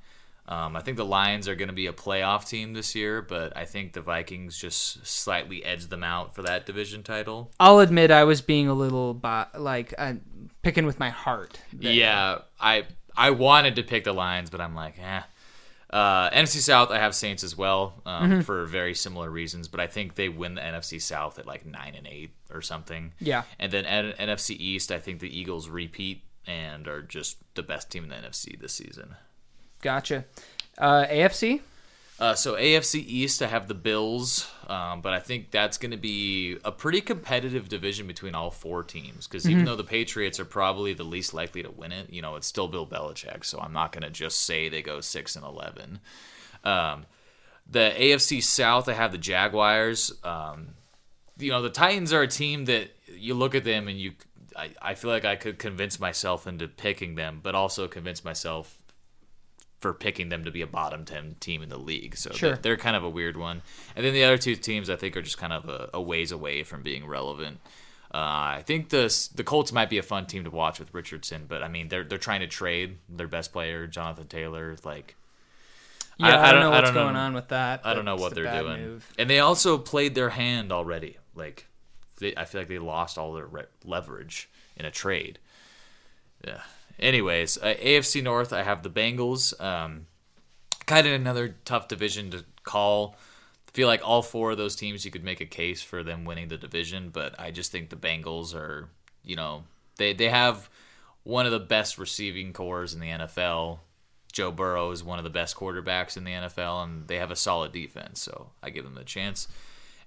Um, 0.49 0.76
I 0.76 0.80
think 0.80 0.96
the 0.96 1.05
Lions 1.05 1.46
are 1.46 1.55
going 1.55 1.68
to 1.68 1.74
be 1.74 1.86
a 1.88 1.92
playoff 1.92 2.49
team 2.49 2.72
this 2.72 2.94
year, 2.94 3.20
but 3.20 3.55
I 3.55 3.66
think 3.66 3.92
the 3.92 4.01
Vikings 4.01 4.57
just 4.59 5.07
slightly 5.07 5.62
edge 5.62 5.88
them 5.88 6.03
out 6.03 6.34
for 6.34 6.40
that 6.40 6.64
division 6.64 7.03
title. 7.03 7.53
I'll 7.61 7.80
admit 7.80 8.11
I 8.11 8.24
was 8.24 8.40
being 8.40 8.66
a 8.66 8.72
little 8.72 9.12
bi- 9.12 9.46
like 9.59 9.92
uh, 9.99 10.14
picking 10.62 10.86
with 10.86 10.99
my 10.99 11.11
heart. 11.11 11.61
there. 11.74 11.92
Yeah, 11.92 12.38
I 12.59 12.86
I 13.14 13.30
wanted 13.32 13.76
to 13.76 13.82
pick 13.82 14.05
the 14.05 14.14
Lions, 14.14 14.49
but 14.49 14.61
I'm 14.62 14.74
like, 14.74 14.99
eh. 14.99 15.20
Uh, 15.90 16.28
NFC 16.30 16.59
South, 16.61 16.90
I 16.90 16.99
have 16.99 17.14
Saints 17.14 17.42
as 17.42 17.57
well 17.57 18.03
um, 18.05 18.42
for 18.42 18.66
very 18.66 18.94
similar 18.94 19.30
reasons, 19.30 19.68
but 19.68 19.80
I 19.80 19.86
think 19.86 20.16
they 20.16 20.28
win 20.28 20.55
the 20.55 20.61
NFC 20.61 21.01
South 21.01 21.38
at 21.38 21.46
like 21.46 21.64
nine 21.64 21.94
and 21.94 22.07
eight 22.07 22.30
or 22.53 22.61
something. 22.62 23.12
Yeah. 23.18 23.42
and 23.59 23.72
then 23.72 23.84
N- 23.86 24.12
NFC 24.18 24.51
East, 24.59 24.92
I 24.92 24.99
think 24.99 25.20
the 25.20 25.34
Eagles 25.38 25.68
repeat 25.70 26.24
and 26.46 26.86
are 26.88 27.01
just 27.03 27.38
the 27.55 27.62
best 27.62 27.90
team 27.90 28.05
in 28.05 28.11
the 28.11 28.16
NFC 28.16 28.59
this 28.61 28.74
season. 28.74 29.16
Gotcha. 29.81 30.24
Uh, 30.76 31.07
AFC. 31.07 31.61
Uh, 32.20 32.35
so 32.35 32.55
AFC 32.55 32.97
East, 32.97 33.43
I 33.43 33.47
have 33.47 33.68
the 33.68 33.74
Bills, 33.74 34.51
um, 34.66 35.03
but 35.03 35.12
I 35.12 35.20
think 35.20 35.53
that's 35.53 35.79
going 35.79 35.93
to 35.93 35.97
be 35.97 36.59
a 36.64 36.72
pretty 36.72 37.01
competitive 37.01 37.68
division 37.68 38.09
between 38.09 38.35
all 38.35 38.51
four 38.51 38.83
teams. 38.83 39.29
Because 39.29 39.49
even 39.49 39.64
though 39.64 39.76
the 39.76 39.85
Patriots 39.85 40.41
are 40.41 40.45
probably 40.45 40.95
the 40.95 41.05
least 41.05 41.33
likely 41.33 41.62
to 41.62 41.70
win 41.70 41.93
it, 41.93 42.11
you 42.11 42.20
know, 42.20 42.35
it's 42.35 42.49
still 42.49 42.66
Bill 42.66 42.87
Belichick. 42.87 43.45
So 43.45 43.61
I'm 43.61 43.72
not 43.72 43.93
going 43.93 44.03
to 44.03 44.11
just 44.11 44.41
say 44.41 44.68
they 44.68 44.83
go 44.83 45.01
six 45.01 45.37
and 45.37 45.45
eleven. 45.45 46.01
Um, 46.64 47.07
the 47.70 47.93
AFC 47.97 48.43
South, 48.43 48.89
I 48.89 48.95
have 48.95 49.12
the 49.12 49.18
Jaguars. 49.18 50.12
Um, 50.24 50.70
you 51.39 51.53
know, 51.53 51.62
the 51.62 51.70
Titans 51.70 52.12
are 52.12 52.22
a 52.22 52.29
team 52.29 52.64
that 52.64 52.91
you 53.07 53.35
look 53.35 53.55
at 53.55 53.62
them 53.62 53.87
and 53.87 53.99
you, 53.99 54.12
I, 54.57 54.70
I 54.83 54.95
feel 54.95 55.11
like 55.11 55.24
I 55.24 55.37
could 55.37 55.59
convince 55.59 56.01
myself 56.01 56.49
into 56.49 56.66
picking 56.66 57.14
them, 57.14 57.39
but 57.43 57.55
also 57.55 57.87
convince 57.87 58.24
myself 58.24 58.78
for 59.81 59.95
picking 59.95 60.29
them 60.29 60.45
to 60.45 60.51
be 60.51 60.61
a 60.62 60.66
bottom 60.66 61.05
10 61.05 61.37
team 61.41 61.62
in 61.62 61.68
the 61.68 61.79
league. 61.79 62.16
So 62.16 62.31
Sure. 62.33 62.51
they're, 62.51 62.59
they're 62.59 62.76
kind 62.76 62.97
of 62.97 63.05
a 63.05 63.09
weird 63.11 63.37
one. 63.37 63.62
And 63.95 64.05
then 64.05 64.12
the 64.12 64.24
other 64.24 64.37
two 64.39 64.57
teams 64.57 64.91
I 64.91 64.97
think 64.97 65.16
are 65.16 65.22
just 65.22 65.39
kind 65.39 65.53
of 65.53 65.68
a, 65.68 65.91
a 65.95 66.01
ways 66.03 66.33
away 66.33 66.64
from 66.64 66.83
being 66.83 67.07
relevant. 67.07 67.61
Uh, 68.12 68.16
I 68.59 68.62
think 68.66 68.89
the 68.89 69.03
the 69.35 69.45
Colts 69.45 69.70
might 69.70 69.91
be 69.91 69.99
a 69.99 70.03
fun 70.03 70.24
team 70.26 70.45
to 70.45 70.51
watch 70.51 70.79
with 70.79 70.95
Richardson, 70.95 71.45
but 71.47 71.62
I 71.62 71.68
mean 71.68 71.89
they're 71.89 72.05
they're 72.05 72.16
trying 72.16 72.41
to 72.41 72.47
trade 72.47 72.97
their 73.09 73.29
best 73.29 73.53
player 73.53 73.87
Jonathan 73.87 74.26
Taylor. 74.26 74.76
Like 74.83 75.14
Yeah, 76.18 76.29
I- 76.29 76.31
I, 76.31 76.49
I 76.49 76.53
don't 76.53 76.61
know 76.62 76.70
what's 76.70 76.85
don't 76.89 76.95
know. 76.95 77.03
going 77.05 77.16
on 77.16 77.35
with 77.35 77.49
that. 77.49 77.83
I 77.85 77.93
don't 77.93 78.07
know 78.07 78.16
what 78.16 78.35
they're 78.35 78.51
doing, 78.62 78.81
move. 78.83 79.12
and 79.18 79.29
they 79.29 79.41
also 79.41 79.76
played 79.76 80.14
their 80.14 80.31
hand 80.31 80.72
already. 80.72 81.18
Like 81.35 81.66
they, 82.18 82.35
I 82.35 82.47
feel 82.47 82.62
like 82.62 82.68
they 82.68 82.79
lost 82.79 83.18
all 83.18 83.35
their 83.35 83.47
re- 83.47 83.66
leverage 83.85 84.49
in 84.74 84.87
a 84.87 84.91
trade. 84.91 85.39
Yeah. 86.47 86.62
Anyways, 86.99 87.59
uh, 87.59 87.74
AFC 87.80 88.22
North, 88.22 88.53
I 88.53 88.62
have 88.62 88.82
the 88.82 88.90
Bengals. 88.90 89.59
Um, 89.61 90.07
kind 90.86 91.07
of 91.07 91.12
another 91.12 91.57
tough 91.64 91.86
division 91.88 92.30
to 92.30 92.44
call. 92.64 93.16
I 93.68 93.70
feel 93.72 93.86
like 93.86 94.01
all 94.03 94.22
four 94.22 94.53
of 94.53 94.59
those 94.59 94.74
teams, 94.74 95.05
you 95.05 95.11
could 95.11 95.22
make 95.22 95.40
a 95.40 95.46
case 95.46 95.82
for 95.82 96.03
them 96.03 96.24
winning 96.24 96.49
the 96.49 96.57
division, 96.57 97.11
but 97.11 97.38
I 97.38 97.51
just 97.51 97.70
think 97.70 97.90
the 97.90 97.96
Bengals 97.96 98.55
are, 98.55 98.88
you 99.22 99.36
know, 99.36 99.64
they 99.96 100.12
they 100.12 100.28
have 100.28 100.68
one 101.22 101.46
of 101.46 101.53
the 101.53 101.61
best 101.61 101.99
receiving 101.99 102.53
cores 102.53 102.94
in 102.94 103.01
the 103.01 103.09
NFL. 103.09 103.80
Joe 104.32 104.51
Burrow 104.51 104.90
is 104.90 105.05
one 105.05 105.18
of 105.18 105.24
the 105.24 105.30
best 105.30 105.57
quarterbacks 105.57 106.16
in 106.16 106.24
the 106.24 106.32
NFL, 106.32 106.84
and 106.84 107.09
they 107.09 107.16
have 107.16 107.30
a 107.30 107.36
solid 107.36 107.72
defense, 107.72 108.20
so 108.20 108.51
I 108.62 108.70
give 108.70 108.84
them 108.84 108.96
a 108.96 109.05
chance. 109.05 109.49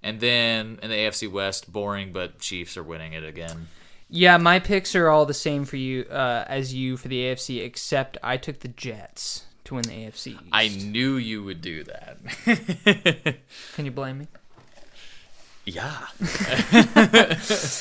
And 0.04 0.20
then 0.20 0.80
in 0.82 0.90
the 0.90 0.96
AFC 0.96 1.32
West, 1.32 1.72
boring, 1.72 2.12
but 2.12 2.40
Chiefs 2.40 2.76
are 2.76 2.84
winning 2.84 3.14
it 3.14 3.24
again. 3.24 3.68
Yeah, 4.14 4.36
my 4.36 4.60
picks 4.60 4.94
are 4.94 5.08
all 5.08 5.26
the 5.26 5.34
same 5.34 5.64
for 5.64 5.78
you 5.78 6.04
uh, 6.04 6.44
as 6.48 6.74
you 6.74 6.98
for 6.98 7.08
the 7.08 7.24
AFC, 7.24 7.64
except 7.64 8.18
I 8.22 8.36
took 8.36 8.60
the 8.60 8.68
Jets 8.68 9.46
to 9.64 9.76
win 9.76 9.84
the 9.84 9.92
AFC. 9.92 10.28
East. 10.34 10.42
I 10.52 10.68
knew 10.68 11.16
you 11.16 11.44
would 11.46 11.62
do 11.62 11.86
that. 11.86 12.18
Can 13.74 13.86
you 13.86 13.92
blame 13.92 14.20
me? 14.20 14.28
yeah. 15.66 16.08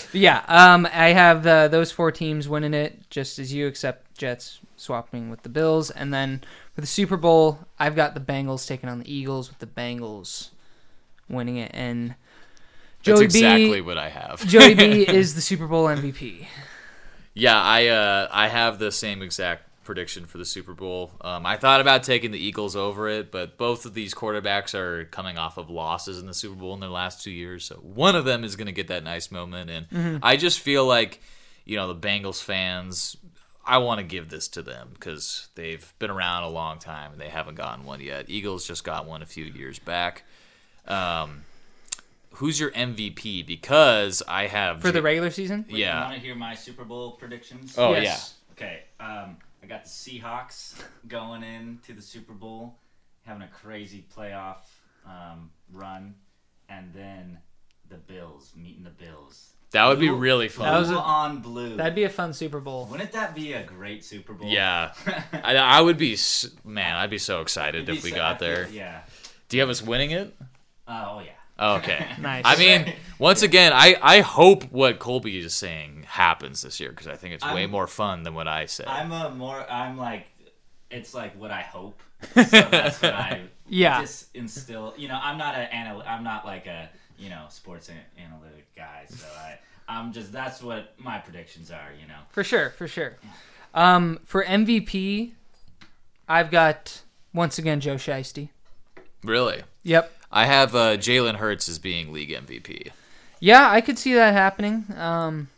yeah, 0.12 0.44
um, 0.46 0.86
I 0.92 1.08
have 1.08 1.44
uh, 1.44 1.66
those 1.66 1.90
four 1.90 2.12
teams 2.12 2.48
winning 2.48 2.74
it, 2.74 3.10
just 3.10 3.40
as 3.40 3.52
you, 3.52 3.66
except 3.66 4.16
Jets 4.16 4.60
swapping 4.76 5.30
with 5.30 5.42
the 5.42 5.48
Bills. 5.48 5.90
And 5.90 6.14
then 6.14 6.42
for 6.74 6.80
the 6.80 6.86
Super 6.86 7.16
Bowl, 7.16 7.58
I've 7.78 7.96
got 7.96 8.14
the 8.14 8.20
Bengals 8.20 8.68
taking 8.68 8.88
on 8.88 9.00
the 9.00 9.12
Eagles, 9.12 9.48
with 9.48 9.58
the 9.58 9.66
Bengals 9.66 10.50
winning 11.28 11.56
it. 11.56 11.72
And 11.74 12.14
That's 13.04 13.20
exactly 13.20 13.76
B, 13.76 13.80
what 13.80 13.98
I 13.98 14.08
have. 14.08 14.46
Joey 14.46 14.74
B 14.74 15.02
is 15.08 15.34
the 15.34 15.40
Super 15.40 15.66
Bowl 15.66 15.86
MVP. 15.86 16.46
Yeah, 17.34 17.60
I 17.60 17.86
uh, 17.86 18.28
I 18.30 18.48
have 18.48 18.78
the 18.78 18.92
same 18.92 19.22
exact 19.22 19.64
prediction 19.84 20.26
for 20.26 20.38
the 20.38 20.44
Super 20.44 20.74
Bowl. 20.74 21.10
Um, 21.20 21.44
I 21.44 21.56
thought 21.56 21.80
about 21.80 22.02
taking 22.02 22.30
the 22.30 22.38
Eagles 22.38 22.76
over 22.76 23.08
it, 23.08 23.32
but 23.32 23.56
both 23.56 23.86
of 23.86 23.94
these 23.94 24.14
quarterbacks 24.14 24.74
are 24.74 25.06
coming 25.06 25.38
off 25.38 25.56
of 25.56 25.70
losses 25.70 26.20
in 26.20 26.26
the 26.26 26.34
Super 26.34 26.54
Bowl 26.54 26.74
in 26.74 26.80
their 26.80 26.90
last 26.90 27.24
two 27.24 27.30
years, 27.30 27.64
so 27.64 27.76
one 27.76 28.14
of 28.14 28.24
them 28.24 28.44
is 28.44 28.56
going 28.56 28.66
to 28.66 28.72
get 28.72 28.88
that 28.88 29.02
nice 29.02 29.30
moment. 29.30 29.70
And 29.70 30.20
I 30.22 30.36
just 30.36 30.60
feel 30.60 30.86
like, 30.86 31.20
you 31.64 31.76
know, 31.76 31.92
the 31.92 32.08
Bengals 32.08 32.42
fans. 32.42 33.16
I 33.64 33.78
want 33.78 33.98
to 33.98 34.04
give 34.04 34.30
this 34.30 34.48
to 34.48 34.62
them 34.62 34.90
because 34.94 35.48
they've 35.54 35.92
been 35.98 36.10
around 36.10 36.44
a 36.44 36.48
long 36.48 36.78
time 36.78 37.12
and 37.12 37.20
they 37.20 37.28
haven't 37.28 37.56
gotten 37.56 37.84
one 37.84 38.00
yet. 38.00 38.26
Eagles 38.28 38.66
just 38.66 38.84
got 38.84 39.06
one 39.06 39.22
a 39.22 39.26
few 39.26 39.44
years 39.44 39.78
back. 39.78 40.24
Um, 40.86 41.44
who's 42.34 42.58
your 42.60 42.70
MVP? 42.70 43.46
Because 43.46 44.22
I 44.28 44.46
have 44.46 44.80
For 44.82 44.92
the 44.92 45.02
regular 45.02 45.30
season? 45.30 45.64
Wait, 45.68 45.78
Yeah. 45.78 45.98
You 45.98 46.04
want 46.10 46.14
to 46.14 46.20
hear 46.20 46.34
my 46.34 46.54
Super 46.54 46.84
Bowl 46.84 47.12
predictions? 47.12 47.76
Oh 47.78 47.92
Yes. 47.94 48.34
Okay. 48.52 48.82
Um, 48.98 49.36
I 49.62 49.66
got 49.66 49.84
the 49.84 49.90
Seahawks 49.90 50.74
going 51.08 51.42
into 51.42 51.92
the 51.92 52.02
Super 52.02 52.32
Bowl, 52.32 52.76
having 53.22 53.42
a 53.42 53.48
crazy 53.48 54.04
playoff 54.16 54.58
um, 55.06 55.50
run, 55.72 56.14
and 56.68 56.92
then 56.94 57.38
the 57.88 57.96
Bills 57.96 58.52
meeting 58.56 58.84
the 58.84 58.90
Bills. 58.90 59.52
That 59.72 59.86
would 59.86 60.00
be 60.00 60.10
really 60.10 60.48
fun. 60.48 60.66
That 60.66 60.78
was 60.78 60.88
blue 60.88 60.96
a- 60.98 61.00
on 61.00 61.38
blue. 61.38 61.76
That'd 61.76 61.94
be 61.94 62.02
a 62.04 62.08
fun 62.10 62.32
Super 62.32 62.58
Bowl. 62.58 62.86
Wouldn't 62.90 63.12
that 63.12 63.34
be 63.36 63.52
a 63.52 63.62
great 63.62 64.04
Super 64.04 64.32
Bowl? 64.32 64.48
Yeah, 64.48 64.92
I, 65.32 65.54
I 65.56 65.80
would 65.80 65.96
be 65.96 66.16
man. 66.64 66.96
I'd 66.96 67.10
be 67.10 67.18
so 67.18 67.40
excited 67.40 67.84
It'd 67.84 67.96
if 67.98 68.02
we 68.04 68.10
so- 68.10 68.16
got 68.16 68.36
I 68.36 68.38
feel- 68.38 68.48
there. 68.48 68.68
Yeah. 68.70 69.00
Do 69.48 69.56
you 69.56 69.60
have 69.62 69.70
us 69.70 69.80
winning 69.82 70.10
it? 70.10 70.36
Uh, 70.88 71.06
oh 71.08 71.20
yeah. 71.24 71.30
Oh, 71.60 71.74
okay. 71.76 72.06
Nice. 72.20 72.42
I 72.46 72.56
mean, 72.56 72.94
once 73.18 73.42
again, 73.42 73.72
I 73.74 73.96
I 74.02 74.20
hope 74.20 74.64
what 74.72 74.98
Colby 74.98 75.38
is 75.38 75.54
saying 75.54 76.04
happens 76.08 76.62
this 76.62 76.80
year 76.80 76.90
because 76.90 77.06
I 77.06 77.16
think 77.16 77.34
it's 77.34 77.44
way 77.44 77.60
I'm- 77.62 77.70
more 77.70 77.86
fun 77.86 78.22
than 78.24 78.34
what 78.34 78.48
I 78.48 78.66
said. 78.66 78.86
I'm 78.88 79.12
a 79.12 79.30
more. 79.30 79.64
I'm 79.70 79.96
like. 79.96 80.26
It's 80.90 81.14
like 81.14 81.38
what 81.38 81.50
I 81.52 81.60
hope. 81.62 82.00
So 82.34 82.42
that's 82.42 83.00
what 83.00 83.14
I 83.14 83.42
Yeah. 83.68 84.00
just 84.00 84.34
instill. 84.34 84.92
You 84.96 85.06
know, 85.08 85.18
I'm 85.22 85.38
not 85.38 85.54
an 85.54 85.68
anal. 85.72 86.02
I'm 86.04 86.24
not 86.24 86.44
like 86.44 86.66
a 86.66 86.88
you 87.18 87.28
know 87.30 87.44
sports 87.48 87.88
an- 87.88 87.94
analytic 88.18 88.66
guy. 88.74 89.04
So 89.08 89.26
I. 89.38 89.58
I'm 89.88 90.12
just. 90.12 90.32
That's 90.32 90.62
what 90.62 90.94
my 90.98 91.18
predictions 91.18 91.70
are. 91.70 91.90
You 92.00 92.08
know. 92.08 92.18
For 92.30 92.42
sure, 92.42 92.70
for 92.70 92.88
sure. 92.88 93.18
Um, 93.74 94.18
for 94.24 94.44
MVP, 94.44 95.32
I've 96.28 96.50
got 96.50 97.02
once 97.32 97.58
again 97.58 97.78
Joe 97.80 97.94
Shiesty. 97.96 98.48
really, 99.22 99.62
Yep. 99.82 100.12
I 100.30 100.46
have 100.46 100.74
uh, 100.74 100.96
Jalen 100.96 101.36
Hurts 101.36 101.68
as 101.68 101.78
being 101.78 102.12
league 102.12 102.30
MVP. 102.30 102.90
Yeah, 103.40 103.70
I 103.70 103.80
could 103.80 103.98
see 103.98 104.14
that 104.14 104.32
happening. 104.32 104.84
Um, 104.96 105.48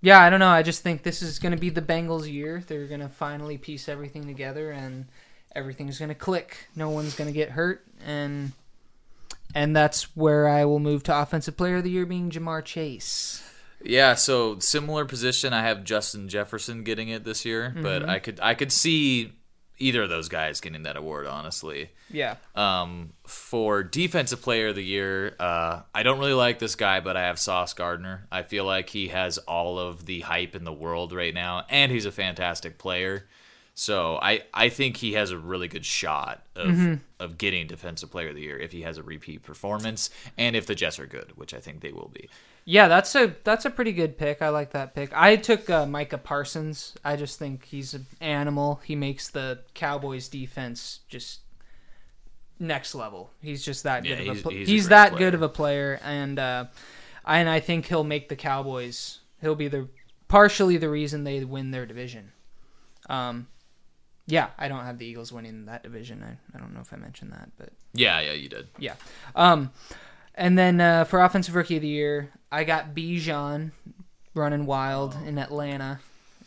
yeah, 0.00 0.20
I 0.20 0.30
don't 0.30 0.40
know. 0.40 0.48
I 0.48 0.62
just 0.62 0.82
think 0.82 1.02
this 1.02 1.22
is 1.22 1.38
going 1.38 1.52
to 1.52 1.58
be 1.58 1.70
the 1.70 1.82
Bengals' 1.82 2.30
year. 2.30 2.62
They're 2.66 2.86
going 2.86 3.00
to 3.00 3.08
finally 3.08 3.58
piece 3.58 3.88
everything 3.88 4.26
together, 4.26 4.70
and 4.70 5.06
everything's 5.54 5.98
going 5.98 6.08
to 6.08 6.14
click. 6.14 6.68
No 6.74 6.90
one's 6.90 7.14
going 7.14 7.28
to 7.28 7.34
get 7.34 7.50
hurt, 7.50 7.84
and 8.04 8.52
and 9.54 9.74
that's 9.74 10.16
where 10.16 10.48
I 10.48 10.64
will 10.64 10.78
move 10.78 11.02
to 11.04 11.20
Offensive 11.20 11.56
Player 11.56 11.76
of 11.76 11.84
the 11.84 11.90
Year, 11.90 12.06
being 12.06 12.30
Ja'Marr 12.30 12.64
Chase. 12.64 13.42
Yeah, 13.82 14.14
so 14.14 14.58
similar 14.58 15.04
position. 15.04 15.52
I 15.52 15.62
have 15.62 15.84
Justin 15.84 16.28
Jefferson 16.28 16.82
getting 16.82 17.08
it 17.08 17.24
this 17.24 17.44
year, 17.44 17.74
but 17.80 18.08
I 18.08 18.18
could 18.18 18.40
I 18.42 18.54
could 18.54 18.72
see 18.72 19.32
either 19.78 20.02
of 20.02 20.08
those 20.08 20.28
guys 20.28 20.60
getting 20.60 20.82
that 20.82 20.96
award. 20.96 21.26
Honestly, 21.26 21.90
Yeah. 22.10 22.36
Um, 22.54 23.12
for 23.26 23.82
defensive 23.82 24.42
player 24.42 24.68
of 24.68 24.74
the 24.74 24.84
year, 24.84 25.34
uh, 25.38 25.82
I 25.94 26.02
don't 26.02 26.18
really 26.18 26.32
like 26.32 26.58
this 26.58 26.74
guy, 26.74 27.00
but 27.00 27.16
I 27.16 27.22
have 27.26 27.38
Sauce 27.38 27.74
Gardner. 27.74 28.26
I 28.32 28.42
feel 28.42 28.64
like 28.64 28.90
he 28.90 29.08
has 29.08 29.38
all 29.38 29.78
of 29.78 30.06
the 30.06 30.20
hype 30.20 30.54
in 30.56 30.64
the 30.64 30.72
world 30.72 31.12
right 31.12 31.34
now, 31.34 31.64
and 31.68 31.92
he's 31.92 32.06
a 32.06 32.12
fantastic 32.12 32.78
player. 32.78 33.26
So 33.74 34.18
I, 34.20 34.42
I 34.52 34.70
think 34.70 34.96
he 34.96 35.12
has 35.12 35.30
a 35.30 35.38
really 35.38 35.68
good 35.68 35.84
shot 35.84 36.42
of 36.56 36.98
of 37.20 37.38
getting 37.38 37.68
defensive 37.68 38.10
player 38.10 38.30
of 38.30 38.34
the 38.34 38.42
year 38.42 38.58
if 38.58 38.72
he 38.72 38.82
has 38.82 38.98
a 38.98 39.02
repeat 39.04 39.42
performance 39.44 40.10
and 40.36 40.56
if 40.56 40.66
the 40.66 40.74
Jets 40.74 40.98
are 40.98 41.06
good, 41.06 41.32
which 41.36 41.54
I 41.54 41.60
think 41.60 41.80
they 41.80 41.92
will 41.92 42.10
be. 42.12 42.28
Yeah, 42.70 42.86
that's 42.88 43.14
a 43.14 43.34
that's 43.44 43.64
a 43.64 43.70
pretty 43.70 43.92
good 43.92 44.18
pick. 44.18 44.42
I 44.42 44.50
like 44.50 44.72
that 44.72 44.94
pick. 44.94 45.10
I 45.16 45.36
took 45.36 45.70
uh, 45.70 45.86
Micah 45.86 46.18
Parsons. 46.18 46.94
I 47.02 47.16
just 47.16 47.38
think 47.38 47.64
he's 47.64 47.94
an 47.94 48.04
animal. 48.20 48.82
He 48.84 48.94
makes 48.94 49.28
the 49.30 49.60
Cowboys 49.72 50.28
defense 50.28 51.00
just 51.08 51.40
next 52.58 52.94
level. 52.94 53.30
He's 53.40 53.64
just 53.64 53.84
that 53.84 54.04
Yeah, 54.04 54.16
good 54.16 54.20
of 54.20 54.26
he's- 54.26 54.38
a 54.38 54.42
pl- 54.42 54.50
he's 54.52 54.68
he's, 54.68 54.88
that 54.88 55.12
player. 55.12 55.18
good 55.18 55.34
of 55.34 55.40
a 55.40 55.48
player, 55.48 55.98
and 56.04 56.38
uh, 56.38 56.66
and 57.24 57.48
I 57.48 57.60
think 57.60 57.86
he'll 57.86 58.04
make 58.04 58.28
the 58.28 58.36
Cowboys. 58.36 59.20
He'll 59.40 59.54
be 59.54 59.68
the 59.68 59.88
partially 60.28 60.76
the 60.76 60.90
reason 60.90 61.24
they 61.24 61.42
win 61.44 61.70
their 61.70 61.86
division. 61.86 62.32
Um, 63.08 63.46
yeah, 64.26 64.48
I 64.58 64.68
don't 64.68 64.84
have 64.84 64.98
the 64.98 65.06
Eagles 65.06 65.32
winning 65.32 65.64
that 65.66 65.82
division. 65.82 66.22
I, 66.22 66.36
I 66.54 66.60
don't 66.60 66.74
know 66.74 66.80
if 66.80 66.92
I 66.92 66.96
mentioned 66.96 67.32
that, 67.32 67.48
but 67.56 67.70
Yeah, 67.94 68.20
yeah, 68.20 68.32
you 68.32 68.50
did. 68.50 68.68
yeah. 68.78 68.96
Um, 69.34 69.70
and 70.34 70.58
then 70.58 70.82
uh, 70.82 71.04
for 71.04 71.22
offensive 71.22 71.54
rookie 71.54 71.76
of 71.76 71.82
the 71.82 71.88
year, 71.88 72.30
I 72.50 72.64
got 72.64 72.94
Bijan 72.94 73.70
running 74.34 74.66
wild 74.66 75.16
in 75.26 75.38
Atlanta 75.38 76.00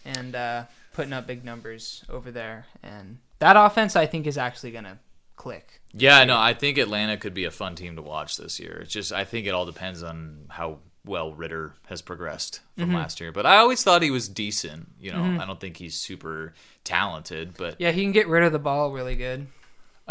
and 0.06 0.36
uh, 0.36 0.64
putting 0.94 1.14
up 1.14 1.28
big 1.28 1.44
numbers 1.46 2.04
over 2.10 2.32
there. 2.32 2.66
And 2.82 3.18
that 3.40 3.56
offense, 3.58 3.96
I 3.96 4.06
think, 4.06 4.26
is 4.28 4.38
actually 4.38 4.72
gonna 4.72 5.00
click. 5.36 5.82
Yeah, 5.94 6.24
no, 6.24 6.38
I 6.38 6.54
think 6.54 6.78
Atlanta 6.78 7.18
could 7.18 7.34
be 7.34 7.46
a 7.46 7.52
fun 7.52 7.76
team 7.76 7.96
to 7.98 8.02
watch 8.02 8.38
this 8.38 8.60
year. 8.60 8.80
It's 8.84 8.94
just 8.94 9.12
I 9.12 9.26
think 9.26 9.46
it 9.48 9.52
all 9.52 9.66
depends 9.66 10.04
on 10.04 10.46
how 10.50 10.80
well 11.04 11.34
Ridder 11.34 11.74
has 11.88 12.02
progressed 12.02 12.62
from 12.78 12.86
Mm-hmm. 12.90 12.96
last 12.96 13.20
year. 13.20 13.32
But 13.32 13.46
I 13.48 13.58
always 13.58 13.84
thought 13.84 14.02
he 14.04 14.12
was 14.12 14.30
decent. 14.30 14.88
You 15.00 15.12
know, 15.12 15.24
I 15.42 15.46
don't 15.46 15.60
think 15.60 15.78
he's 15.78 15.96
super 15.96 16.54
talented. 16.84 17.56
But 17.58 17.76
Yeah, 17.80 17.92
he 17.92 18.04
can 18.04 18.12
get 18.12 18.28
rid 18.28 18.44
of 18.44 18.52
the 18.52 18.60
ball 18.60 18.92
really 18.92 19.16
good. 19.16 19.48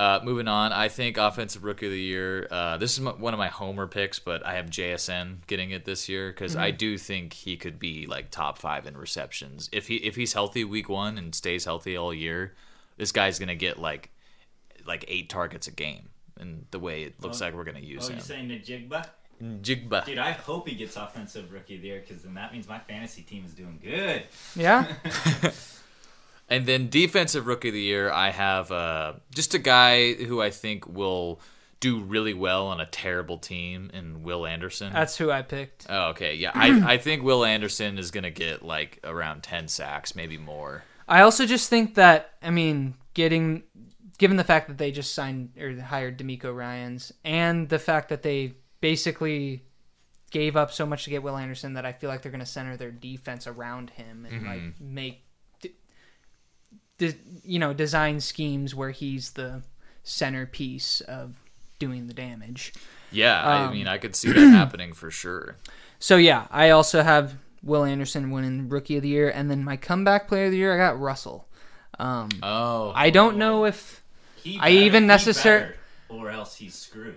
Uh, 0.00 0.18
moving 0.24 0.48
on, 0.48 0.72
I 0.72 0.88
think 0.88 1.18
offensive 1.18 1.62
rookie 1.62 1.84
of 1.86 1.92
the 1.92 2.00
year. 2.00 2.48
Uh, 2.50 2.78
this 2.78 2.98
is 2.98 3.06
m- 3.06 3.20
one 3.20 3.34
of 3.34 3.38
my 3.38 3.48
homer 3.48 3.86
picks, 3.86 4.18
but 4.18 4.44
I 4.46 4.54
have 4.54 4.66
JSN 4.70 5.46
getting 5.46 5.72
it 5.72 5.84
this 5.84 6.08
year 6.08 6.30
because 6.30 6.52
Mm-hmm. 6.52 6.62
I 6.62 6.70
do 6.70 6.96
think 6.96 7.34
he 7.34 7.56
could 7.58 7.78
be 7.78 8.06
like 8.06 8.30
top 8.30 8.56
five 8.56 8.86
in 8.86 8.96
receptions 8.96 9.68
if 9.72 9.88
he 9.88 9.96
if 9.96 10.16
he's 10.16 10.32
healthy 10.32 10.64
week 10.64 10.88
one 10.88 11.18
and 11.18 11.34
stays 11.34 11.66
healthy 11.66 11.96
all 11.96 12.14
year. 12.14 12.54
This 12.96 13.12
guy's 13.12 13.38
gonna 13.38 13.54
get 13.54 13.78
like 13.78 14.08
like 14.86 15.04
eight 15.06 15.28
targets 15.28 15.66
a 15.68 15.70
game, 15.70 16.08
and 16.38 16.64
the 16.70 16.78
way 16.78 17.02
it 17.02 17.20
looks 17.20 17.42
Oh. 17.42 17.44
like 17.44 17.54
we're 17.54 17.64
gonna 17.64 17.80
use 17.80 18.04
Oh, 18.04 18.08
him. 18.08 18.16
you're 18.16 18.24
saying 18.24 18.48
Njigba? 18.48 19.06
Jigba. 19.42 20.04
Dude, 20.06 20.18
I 20.18 20.32
hope 20.32 20.68
he 20.68 20.74
gets 20.74 20.96
offensive 20.96 21.52
rookie 21.52 21.76
of 21.76 21.82
the 21.82 21.88
year 21.88 22.04
because 22.06 22.22
then 22.22 22.34
that 22.34 22.52
means 22.52 22.66
my 22.68 22.78
fantasy 22.78 23.22
team 23.22 23.44
is 23.46 23.52
doing 23.54 23.78
good. 23.82 24.22
Yeah, 24.56 24.86
And 26.50 26.66
then 26.66 26.88
defensive 26.88 27.46
rookie 27.46 27.68
of 27.68 27.74
the 27.74 27.80
year, 27.80 28.10
I 28.10 28.30
have 28.30 28.72
uh, 28.72 29.14
just 29.32 29.54
a 29.54 29.58
guy 29.58 30.14
who 30.14 30.42
I 30.42 30.50
think 30.50 30.86
will 30.88 31.40
do 31.78 32.00
really 32.00 32.34
well 32.34 32.66
on 32.66 32.80
a 32.80 32.86
terrible 32.86 33.38
team 33.38 33.90
in 33.94 34.22
Will 34.22 34.44
Anderson. 34.44 34.92
that's 34.92 35.16
who 35.16 35.30
I 35.30 35.42
picked. 35.42 35.86
oh, 35.88 36.08
okay. 36.10 36.34
Yeah, 36.34 36.50
I, 36.54 36.82
I 36.94 36.98
think 36.98 37.22
Will 37.22 37.44
Anderson 37.44 37.98
is 37.98 38.10
going 38.10 38.24
to 38.24 38.30
get 38.30 38.62
like 38.62 38.98
around 39.04 39.42
10 39.42 39.68
sacks, 39.68 40.14
maybe 40.14 40.36
more. 40.36 40.84
I 41.08 41.22
also 41.22 41.46
just 41.46 41.70
think 41.70 41.94
that 41.94 42.34
I 42.42 42.50
mean, 42.50 42.94
getting 43.14 43.62
given 44.18 44.36
the 44.36 44.44
fact 44.44 44.68
that 44.68 44.76
they 44.76 44.92
just 44.92 45.14
signed 45.14 45.56
or 45.58 45.80
hired 45.80 46.18
DeMeco 46.18 46.54
Ryans 46.54 47.12
and 47.24 47.68
the 47.68 47.78
fact 47.78 48.10
that 48.10 48.22
they 48.22 48.52
basically 48.80 49.64
gave 50.30 50.56
up 50.56 50.72
so 50.72 50.84
much 50.84 51.04
to 51.04 51.10
get 51.10 51.22
Will 51.22 51.36
Anderson 51.36 51.74
that 51.74 51.86
I 51.86 51.92
feel 51.92 52.10
like 52.10 52.22
they're 52.22 52.30
going 52.30 52.40
to 52.40 52.46
center 52.46 52.76
their 52.76 52.90
defense 52.90 53.46
around 53.46 53.90
him 53.90 54.26
and 54.30 54.46
like 54.46 54.80
make 54.80 55.24
d- 57.00 57.12
d- 57.12 57.18
you 57.44 57.58
know 57.58 57.72
design 57.72 58.20
schemes 58.20 58.74
where 58.74 58.90
he's 58.92 59.32
the 59.32 59.62
centerpiece 60.04 61.00
of 61.02 61.34
doing 61.78 62.06
the 62.06 62.14
damage. 62.14 62.72
Yeah, 63.10 63.42
I 63.42 63.64
Um, 63.64 63.72
mean, 63.72 63.88
I 63.88 63.98
could 63.98 64.14
see 64.14 64.30
that 64.32 64.38
happening 64.50 64.92
for 64.92 65.10
sure. 65.10 65.56
So 65.98 66.16
yeah, 66.16 66.46
I 66.50 66.70
also 66.70 67.02
have 67.02 67.34
Will 67.62 67.84
Anderson 67.84 68.30
winning 68.30 68.68
Rookie 68.68 68.96
of 68.96 69.02
the 69.02 69.08
Year, 69.08 69.30
and 69.30 69.50
then 69.50 69.64
my 69.64 69.76
comeback 69.76 70.28
Player 70.28 70.44
of 70.46 70.50
the 70.52 70.58
Year, 70.58 70.74
I 70.74 70.78
got 70.78 71.00
Russell. 71.00 71.48
Um, 71.98 72.28
Oh. 72.42 72.92
I 72.94 73.10
don't 73.10 73.36
know 73.36 73.64
if 73.64 74.02
He 74.36 74.58
I 74.58 74.70
even 74.70 75.02
he 75.04 75.08
necessar- 75.08 75.44
better, 75.44 75.76
or 76.08 76.30
else 76.30 76.56
he's 76.56 76.74
screwed. 76.74 77.16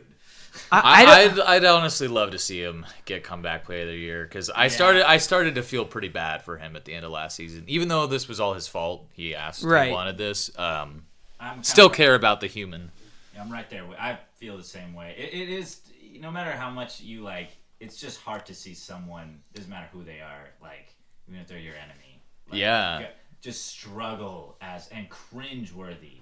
I, 0.72 0.80
I 0.80 1.02
I, 1.02 1.28
don't, 1.28 1.40
I'd, 1.40 1.46
I'd 1.64 1.66
honestly 1.66 2.08
love 2.08 2.32
to 2.32 2.40
see 2.40 2.62
him 2.62 2.86
get 3.06 3.24
comeback 3.24 3.66
player 3.66 3.82
of 3.84 3.88
the 3.90 3.96
year 3.98 4.24
because 4.24 4.50
I 4.50 4.68
started 4.68 5.08
I 5.10 5.18
started 5.18 5.56
to 5.56 5.64
feel 5.64 5.86
pretty 5.86 6.10
bad 6.10 6.44
for 6.44 6.58
him 6.58 6.76
at 6.76 6.86
the 6.86 6.94
end 6.94 7.06
of 7.06 7.12
last 7.12 7.36
season, 7.36 7.64
even 7.68 7.88
though 7.88 8.06
this 8.08 8.28
was 8.28 8.40
all 8.40 8.54
his 8.54 8.68
fault. 8.68 9.08
He 9.14 9.34
asked, 9.36 9.64
Right. 9.64 9.88
he 9.88 9.94
wanted 9.94 10.18
this. 10.18 10.50
Um, 10.58 11.04
I'm 11.40 11.54
kinda 11.56 11.64
still 11.64 11.88
right- 11.88 11.96
care 11.98 12.16
about 12.16 12.40
the 12.42 12.48
human. 12.48 12.92
I'm 13.40 13.52
right 13.52 13.68
there. 13.70 13.84
I 14.00 14.20
feel 14.38 14.58
the 14.58 14.64
same 14.64 14.94
way. 14.94 15.16
It, 15.18 15.34
it 15.34 15.50
is 15.50 15.80
no 16.20 16.30
matter 16.30 16.52
how 16.52 16.70
much 16.70 17.02
you 17.02 17.22
like. 17.22 17.50
it's 17.80 18.00
just 18.00 18.22
hard 18.22 18.46
to 18.46 18.54
see 18.56 18.74
someone. 18.74 19.40
Doesn't 19.54 19.70
matter 19.70 19.88
who 19.92 20.04
they 20.04 20.22
are, 20.22 20.50
like 20.62 20.94
even 21.28 21.40
if 21.42 21.48
they're 21.48 21.58
your 21.58 21.76
enemy. 21.76 22.22
Like, 22.50 22.60
Yeah. 22.60 23.08
Just 23.42 23.66
struggle 23.66 24.56
as 24.62 24.88
and 24.90 25.10
cringe 25.10 25.74
worthy. 25.74 26.22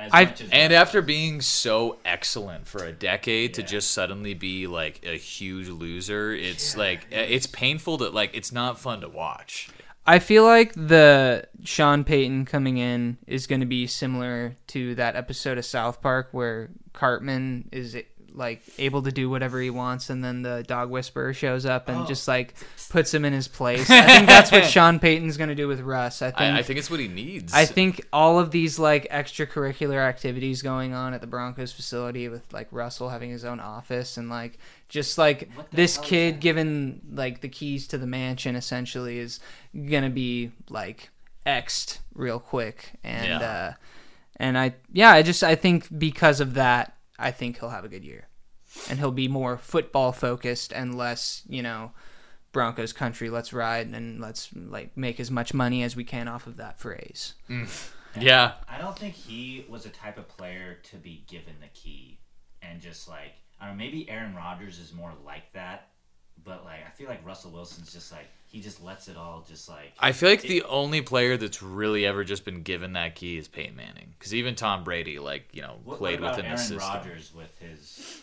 As 0.00 0.10
I- 0.12 0.24
much 0.24 0.40
as 0.40 0.48
And 0.50 0.72
Russ 0.72 0.80
after 0.80 1.02
being 1.02 1.40
so 1.40 1.98
excellent 2.04 2.66
for 2.66 2.84
a 2.84 2.92
decade 2.92 3.54
to 3.54 3.62
just 3.62 3.90
suddenly 3.90 4.34
be 4.34 4.66
like 4.66 5.00
a 5.04 5.16
huge 5.16 5.68
loser, 5.68 6.32
it's 6.32 6.76
like 6.76 7.06
eh, 7.12 7.20
it's 7.22 7.46
painful 7.46 7.98
to 7.98 8.10
like 8.10 8.30
it's 8.34 8.52
not 8.52 8.78
fun 8.78 9.00
to 9.02 9.08
watch. 9.08 9.68
I 10.06 10.18
feel 10.18 10.44
like 10.44 10.72
the 10.74 11.46
Sean 11.62 12.04
Payton 12.04 12.46
coming 12.46 12.78
in 12.78 13.18
is 13.26 13.46
going 13.46 13.60
to 13.60 13.66
be 13.66 13.86
similar 13.86 14.56
to 14.68 14.94
that 14.96 15.14
episode 15.14 15.58
of 15.58 15.64
South 15.64 16.00
Park 16.00 16.28
where 16.32 16.70
Cartman 16.94 17.68
is 17.70 17.96
like 18.34 18.62
able 18.78 19.02
to 19.02 19.10
do 19.12 19.28
whatever 19.28 19.60
he 19.60 19.70
wants, 19.70 20.10
and 20.10 20.22
then 20.24 20.42
the 20.42 20.62
dog 20.66 20.90
whisperer 20.90 21.34
shows 21.34 21.66
up 21.66 21.88
and 21.88 21.98
Oh. 22.02 22.06
just 22.06 22.26
like 22.28 22.54
puts 22.90 23.12
him 23.12 23.24
in 23.24 23.32
his 23.32 23.48
place. 23.48 23.90
I 23.90 24.06
think 24.06 24.26
that's 24.28 24.52
what 24.52 24.64
Sean 24.74 24.98
Payton's 24.98 25.36
going 25.36 25.48
to 25.48 25.54
do 25.54 25.66
with 25.68 25.80
Russ. 25.80 26.22
I 26.22 26.30
think. 26.30 26.40
I, 26.40 26.58
I 26.58 26.62
think 26.62 26.78
it's 26.78 26.90
what 26.90 27.00
he 27.00 27.08
needs. 27.08 27.52
I 27.52 27.64
think 27.64 28.06
all 28.12 28.38
of 28.38 28.50
these 28.50 28.78
like 28.78 29.08
extracurricular 29.10 29.98
activities 29.98 30.62
going 30.62 30.92
on 30.92 31.14
at 31.14 31.20
the 31.20 31.26
Broncos 31.26 31.72
facility 31.72 32.28
with 32.28 32.52
like 32.52 32.68
Russell 32.70 33.08
having 33.08 33.30
his 33.30 33.44
own 33.44 33.60
office 33.60 34.16
and 34.16 34.28
like 34.30 34.58
just 34.88 35.18
like 35.18 35.48
this 35.72 35.98
kid 35.98 36.36
that? 36.36 36.40
given 36.40 37.00
like 37.12 37.40
the 37.40 37.48
keys 37.48 37.86
to 37.88 37.98
the 37.98 38.06
mansion 38.06 38.56
essentially 38.56 39.18
is 39.18 39.38
gonna 39.88 40.10
be 40.10 40.50
like 40.68 41.10
xed 41.46 41.98
real 42.14 42.38
quick 42.40 42.92
and 43.04 43.26
Yeah. 43.26 43.38
uh 43.38 43.72
and 44.36 44.58
I 44.58 44.74
yeah 44.92 45.10
I 45.12 45.22
just 45.22 45.42
I 45.44 45.54
think 45.54 45.86
because 45.96 46.40
of 46.40 46.54
that 46.54 46.96
I 47.20 47.30
think 47.30 47.58
he'll 47.58 47.70
have 47.70 47.84
a 47.84 47.88
good 47.88 48.04
year. 48.04 48.28
And 48.88 48.98
he'll 48.98 49.10
be 49.10 49.28
more 49.28 49.58
football 49.58 50.12
focused 50.12 50.72
and 50.72 50.96
less 50.96 51.42
you 51.48 51.62
know 51.62 51.92
Broncos 52.52 52.92
country 52.92 53.30
let's 53.30 53.52
ride 53.52 53.88
and 53.88 54.20
let's 54.20 54.50
like 54.54 54.96
make 54.96 55.20
as 55.20 55.30
much 55.30 55.54
money 55.54 55.82
as 55.82 55.96
we 55.96 56.04
can 56.04 56.28
off 56.28 56.46
of 56.46 56.56
that 56.56 56.78
phrase. 56.78 57.34
Mm. 57.48 57.68
yeah, 58.18 58.54
I 58.68 58.78
don't 58.78 58.98
think 58.98 59.14
he 59.14 59.66
was 59.68 59.86
a 59.86 59.90
type 59.90 60.18
of 60.18 60.28
player 60.28 60.78
to 60.90 60.96
be 60.96 61.24
given 61.28 61.54
the 61.60 61.68
key 61.68 62.20
and 62.62 62.80
just 62.80 63.08
like 63.08 63.34
I 63.60 63.66
don't 63.66 63.76
know, 63.76 63.84
maybe 63.84 64.08
Aaron 64.08 64.34
Rodgers 64.34 64.78
is 64.78 64.92
more 64.92 65.12
like 65.24 65.52
that, 65.52 65.88
but 66.44 66.64
like 66.64 66.80
I 66.86 66.90
feel 66.90 67.08
like 67.08 67.24
Russell 67.26 67.50
Wilson's 67.50 67.92
just 67.92 68.10
like 68.12 68.28
he 68.50 68.60
just 68.60 68.82
lets 68.82 69.06
it 69.08 69.16
all 69.16 69.44
just 69.48 69.68
like 69.68 69.92
I 69.98 70.12
feel 70.12 70.28
like 70.28 70.42
the 70.42 70.64
only 70.64 71.00
player 71.00 71.36
that's 71.36 71.62
really 71.62 72.04
ever 72.04 72.24
just 72.24 72.44
been 72.44 72.62
given 72.62 72.94
that 72.94 73.14
key 73.14 73.38
is 73.38 73.48
Peyton 73.48 73.76
Manning, 73.76 74.14
because 74.18 74.34
even 74.34 74.54
Tom 74.56 74.84
Brady, 74.84 75.18
like 75.18 75.48
you 75.52 75.62
know, 75.62 75.76
what, 75.84 75.98
played 75.98 76.20
what 76.20 76.30
about 76.30 76.36
within 76.36 76.46
Aaron 76.46 76.56
the 76.56 76.62
system. 76.62 76.78
Rodgers 76.78 77.32
with 77.34 77.58
his 77.60 78.20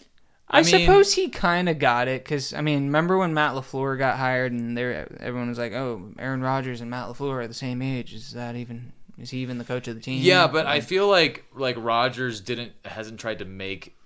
I, 0.50 0.60
I 0.60 0.64
mean- 0.64 0.86
suppose 0.86 1.14
he 1.14 1.30
kind 1.30 1.68
of 1.68 1.80
got 1.80 2.08
it 2.08 2.24
because 2.24 2.54
I 2.54 2.62
mean, 2.62 2.86
remember 2.86 3.18
when 3.18 3.34
Matt 3.34 3.54
LaFleur 3.54 3.98
got 3.98 4.18
hired 4.18 4.52
and 4.52 4.78
there 4.78 5.08
everyone 5.20 5.50
was 5.50 5.58
like, 5.58 5.74
"Oh, 5.74 6.12
Aaron 6.20 6.42
Rodgers 6.42 6.82
and 6.82 6.90
Matt 6.90 7.08
LaFleur 7.08 7.44
are 7.44 7.48
the 7.48 7.54
same 7.54 7.82
age. 7.82 8.14
Is 8.14 8.32
that 8.32 8.56
even? 8.56 8.94
Is 9.18 9.32
he 9.32 9.40
even 9.40 9.58
the 9.58 9.66
coach 9.66 9.88
of 9.88 9.96
the 9.96 10.02
team?" 10.02 10.22
Yeah, 10.22 10.48
but 10.48 10.66
I 10.66 10.80
feel 10.80 11.08
like 11.08 11.46
like 11.54 11.76
Rodgers 11.78 12.40
didn't 12.40 12.74
hasn't 12.86 13.20
tried 13.20 13.40
to 13.40 13.46
make 13.46 13.97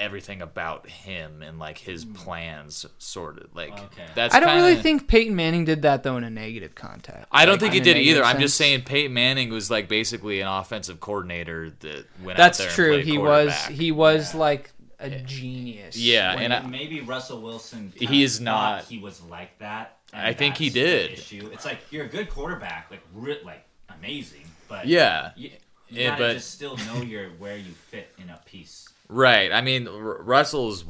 everything 0.00 0.42
about 0.42 0.88
him 0.88 1.42
and 1.42 1.58
like 1.58 1.78
his 1.78 2.04
hmm. 2.04 2.14
plans 2.14 2.86
sorted. 2.98 3.48
Like 3.54 3.72
Okay. 3.72 4.06
that's 4.14 4.34
I 4.34 4.40
don't 4.40 4.56
really 4.56 4.70
kinda- 4.70 4.82
think 4.82 5.08
Peyton 5.08 5.36
Manning 5.36 5.64
did 5.64 5.82
that 5.82 6.02
though 6.02 6.16
in 6.16 6.24
a 6.24 6.30
negative 6.30 6.74
context. 6.74 7.26
I 7.30 7.44
don't 7.44 7.54
Like, 7.54 7.60
think 7.60 7.74
he 7.74 7.80
did 7.80 7.96
either. 7.96 8.20
negative 8.20 8.24
I'm 8.24 8.40
just 8.40 8.56
saying 8.56 8.82
Peyton 8.82 9.12
Manning 9.12 9.50
was 9.50 9.70
like 9.70 9.88
basically 9.88 10.40
an 10.40 10.48
offensive 10.48 10.98
coordinator 11.00 11.70
that 11.80 12.06
went 12.24 12.36
that's 12.38 12.60
out 12.60 12.64
there 12.64 12.72
true. 12.74 12.94
And 12.96 13.04
He 13.04 13.18
was 13.18 13.54
he 13.66 13.92
was 13.92 14.34
Yeah. 14.34 14.40
like 14.40 14.72
a 14.98 15.10
genius. 15.10 15.96
Yeah, 15.96 16.34
When 16.34 16.44
and 16.44 16.52
I, 16.54 16.60
maybe 16.66 17.00
Russell 17.00 17.40
Wilson 17.40 17.92
He 17.96 18.22
is 18.22 18.40
not- 18.40 18.84
he 18.84 18.98
was 18.98 19.22
like 19.22 19.58
that. 19.58 19.96
I 20.12 20.32
think 20.32 20.56
he 20.56 20.70
did. 20.70 21.12
Issue. 21.12 21.50
It's 21.52 21.64
like 21.64 21.78
you're 21.90 22.04
a 22.04 22.08
good 22.08 22.28
quarterback, 22.28 22.88
like 22.90 23.00
ri- 23.14 23.40
like 23.44 23.64
amazing, 23.88 24.44
but 24.68 24.86
yeah, 24.86 25.30
you, 25.36 25.50
you 25.88 26.02
Yeah, 26.02 26.10
gotta 26.10 26.22
but- 26.24 26.32
just 26.34 26.50
still 26.50 26.76
know 26.78 27.00
your 27.02 27.28
where 27.38 27.56
you 27.56 27.72
fit 27.90 28.08
in 28.18 28.28
a 28.28 28.40
piece. 28.44 28.88
Right. 29.10 29.52
I 29.52 29.60
mean, 29.60 29.86
R- 29.88 30.22
Russell's 30.22 30.84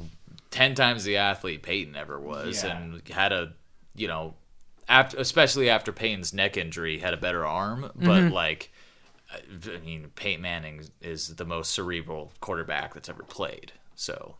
ten 0.50 0.74
times 0.74 1.04
the 1.04 1.16
athlete 1.16 1.62
Peyton 1.62 1.96
ever 1.96 2.18
was, 2.20 2.62
Yeah. 2.62 2.76
and 2.76 3.08
had 3.08 3.32
a 3.32 3.52
you 3.94 4.06
know, 4.08 4.34
after, 4.88 5.16
especially 5.18 5.68
after 5.68 5.90
Peyton's 5.92 6.32
neck 6.32 6.56
injury, 6.56 6.98
had 6.98 7.12
a 7.14 7.16
better 7.18 7.44
arm, 7.44 7.90
but 7.94 8.04
Mm-hmm. 8.04 8.32
like. 8.34 8.72
I 9.32 9.78
mean, 9.84 10.10
Peyton 10.16 10.42
Manning 10.42 10.82
is 11.00 11.36
the 11.36 11.44
most 11.44 11.70
cerebral 11.70 12.32
quarterback 12.40 12.94
that's 12.94 13.08
ever 13.08 13.22
played. 13.22 13.70
So, 13.94 14.38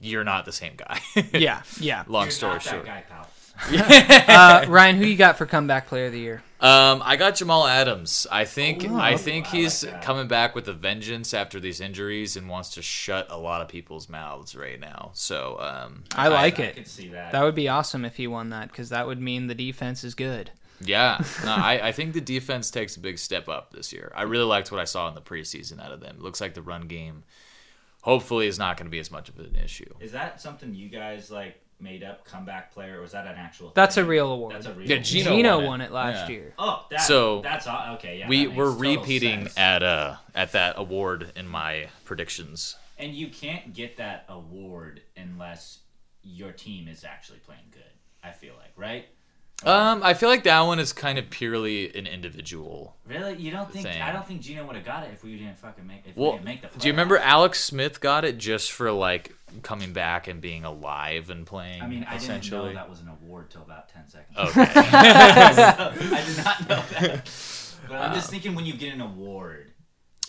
you're 0.00 0.24
not 0.24 0.46
the 0.46 0.52
same 0.52 0.76
guy. 0.76 0.98
yeah, 1.34 1.60
yeah. 1.78 2.04
Long 2.06 2.24
You're 2.24 2.30
story 2.30 2.52
not 2.54 2.64
that 2.64 2.70
short. 2.70 2.86
guy, 2.86 3.04
pal. 3.06 3.28
Uh, 4.28 4.64
Ryan, 4.68 4.96
who 4.96 5.06
you 5.06 5.16
got 5.16 5.38
for 5.38 5.46
comeback 5.46 5.86
player 5.86 6.06
of 6.06 6.12
the 6.12 6.20
year? 6.20 6.42
Um, 6.60 7.02
I 7.04 7.16
got 7.16 7.36
Jamal 7.36 7.66
Adams. 7.66 8.26
I 8.30 8.44
think 8.44 8.84
Oh, 8.88 8.96
I 8.96 9.10
I 9.10 9.16
think 9.16 9.46
like 9.46 9.54
he's 9.54 9.80
that. 9.82 10.02
coming 10.02 10.26
back 10.26 10.54
with 10.54 10.68
a 10.68 10.72
vengeance 10.72 11.32
after 11.34 11.60
these 11.60 11.80
injuries 11.80 12.36
and 12.36 12.48
wants 12.48 12.70
to 12.70 12.82
shut 12.82 13.26
a 13.30 13.36
lot 13.36 13.60
of 13.62 13.68
people's 13.68 14.08
mouths 14.08 14.54
right 14.56 14.80
now. 14.80 15.10
So, 15.14 15.58
um, 15.60 16.04
I 16.14 16.28
like 16.28 16.58
I 16.60 16.64
it. 16.64 16.76
could 16.76 16.86
see 16.88 17.08
that. 17.08 17.32
That 17.32 17.42
would 17.42 17.54
be 17.54 17.68
awesome 17.68 18.04
if 18.04 18.16
he 18.16 18.26
won 18.26 18.50
that 18.50 18.68
because 18.68 18.88
that 18.88 19.06
would 19.06 19.20
mean 19.20 19.46
the 19.48 19.54
defense 19.54 20.02
is 20.04 20.14
good. 20.14 20.50
yeah, 20.80 21.22
no, 21.44 21.52
I, 21.54 21.88
I 21.88 21.92
think 21.92 22.14
the 22.14 22.20
defense 22.22 22.70
takes 22.70 22.96
a 22.96 23.00
big 23.00 23.18
step 23.18 23.48
up 23.48 23.72
this 23.72 23.92
year. 23.92 24.12
I 24.14 24.22
really 24.22 24.44
liked 24.44 24.70
what 24.72 24.80
I 24.80 24.84
saw 24.84 25.08
in 25.08 25.14
the 25.14 25.20
preseason 25.22 25.78
out 25.82 25.92
of 25.92 26.00
them. 26.00 26.16
It 26.16 26.22
looks 26.22 26.40
like 26.40 26.54
the 26.54 26.62
run 26.62 26.86
game, 26.88 27.24
hopefully, 28.02 28.46
is 28.46 28.58
not 28.58 28.76
going 28.76 28.86
to 28.86 28.90
be 28.90 28.98
as 28.98 29.10
much 29.10 29.28
of 29.28 29.38
an 29.38 29.56
issue. 29.62 29.92
Is 30.00 30.12
that 30.12 30.40
something 30.40 30.74
you 30.74 30.88
guys 30.88 31.30
like 31.30 31.60
made 31.78 32.02
up 32.02 32.24
comeback 32.24 32.72
player, 32.72 32.98
or 32.98 33.02
was 33.02 33.12
that 33.12 33.26
an 33.26 33.36
actual? 33.36 33.72
That's 33.74 33.96
a 33.96 34.04
real 34.04 34.30
award. 34.32 34.54
That's 34.54 34.66
a 34.66 34.72
real. 34.72 34.88
Yeah, 34.88 34.94
award. 34.96 35.04
Geno 35.04 35.30
Geno, 35.36 35.54
won 35.56 35.64
it. 35.64 35.66
won 35.68 35.80
it 35.82 35.92
last 35.92 36.28
Yeah. 36.30 36.36
year. 36.36 36.54
Oh, 36.58 36.86
that, 36.90 37.00
So, 37.02 37.42
that's 37.42 37.66
aw- 37.66 37.94
okay. 37.94 38.18
Yeah, 38.20 38.28
we 38.28 38.44
that 38.44 38.48
makes 38.50 38.56
we're 38.58 38.70
repeating 38.70 39.40
sense. 39.42 39.58
at 39.58 39.82
uh 39.82 40.16
at 40.34 40.52
that 40.52 40.74
award 40.78 41.32
in 41.36 41.46
my 41.48 41.88
predictions. 42.04 42.76
and 42.98 43.14
you 43.14 43.28
can't 43.28 43.74
get 43.74 43.98
that 43.98 44.24
award 44.28 45.02
unless 45.18 45.80
your 46.22 46.50
team 46.52 46.88
is 46.88 47.04
actually 47.04 47.38
playing 47.40 47.60
good. 47.70 47.82
I 48.24 48.32
feel 48.32 48.54
like, 48.58 48.72
right? 48.76 49.06
Um, 49.64 50.02
I 50.02 50.12
feel 50.12 50.28
like 50.28 50.44
that 50.44 50.60
one 50.62 50.78
is 50.78 50.92
kind 50.92 51.18
of 51.18 51.30
purely 51.30 51.94
an 51.96 52.06
individual 52.06 52.94
Really, 53.06 53.36
you 53.36 53.50
don't 53.50 53.70
think? 53.70 53.86
Thing. 53.86 54.02
I 54.02 54.12
don't 54.12 54.26
think 54.26 54.42
Geno 54.42 54.66
would 54.66 54.76
have 54.76 54.84
got 54.84 55.04
it 55.04 55.10
if 55.14 55.24
we 55.24 55.36
didn't 55.38 55.58
fucking 55.58 55.86
make. 55.86 56.02
If 56.06 56.14
we 56.16 56.22
Well, 56.22 56.32
didn't 56.32 56.44
make 56.44 56.60
the. 56.62 56.78
do 56.78 56.86
you 56.88 56.92
remember. 56.92 57.16
Alex 57.18 57.62
Smith 57.64 58.00
got 58.00 58.24
it 58.26 58.36
just 58.38 58.70
for 58.72 58.90
like 58.92 59.34
coming 59.62 59.92
back 59.92 60.28
and 60.28 60.40
being 60.40 60.64
alive 60.64 61.30
and 61.30 61.46
playing? 61.46 61.82
I 61.82 61.86
mean, 61.86 62.06
I 62.08 62.18
didn't 62.18 62.50
know 62.50 62.72
that 62.72 62.88
was 62.90 63.00
an 63.00 63.08
award 63.08 63.50
till 63.50 63.62
about 63.62 63.88
ten 63.88 64.06
seconds. 64.08 64.36
Okay. 64.36 64.60
I 64.74 66.24
did 66.26 66.44
not 66.44 66.68
know 66.68 66.82
that. 67.00 67.30
But 67.88 67.96
I'm 68.00 68.14
just 68.14 68.30
thinking 68.30 68.56
when 68.56 68.66
you 68.66 68.72
get 68.72 68.92
an 68.94 69.00
award. 69.00 69.70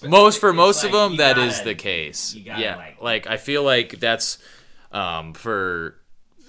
most 0.03 0.39
for 0.39 0.53
most 0.53 0.83
of 0.83 0.91
them, 0.91 1.17
that 1.17 1.39
is 1.39 1.55
gotta- 1.55 1.69
the 1.69 1.75
case. 1.75 2.35
gotta, 2.45 2.61
yeah, 2.61 2.75
like- 2.75 3.01
like, 3.01 3.27
I 3.27 3.37
feel 3.37 3.63
like 3.63 3.99
that's 3.99 4.37
um, 4.91 5.33
for 5.33 5.95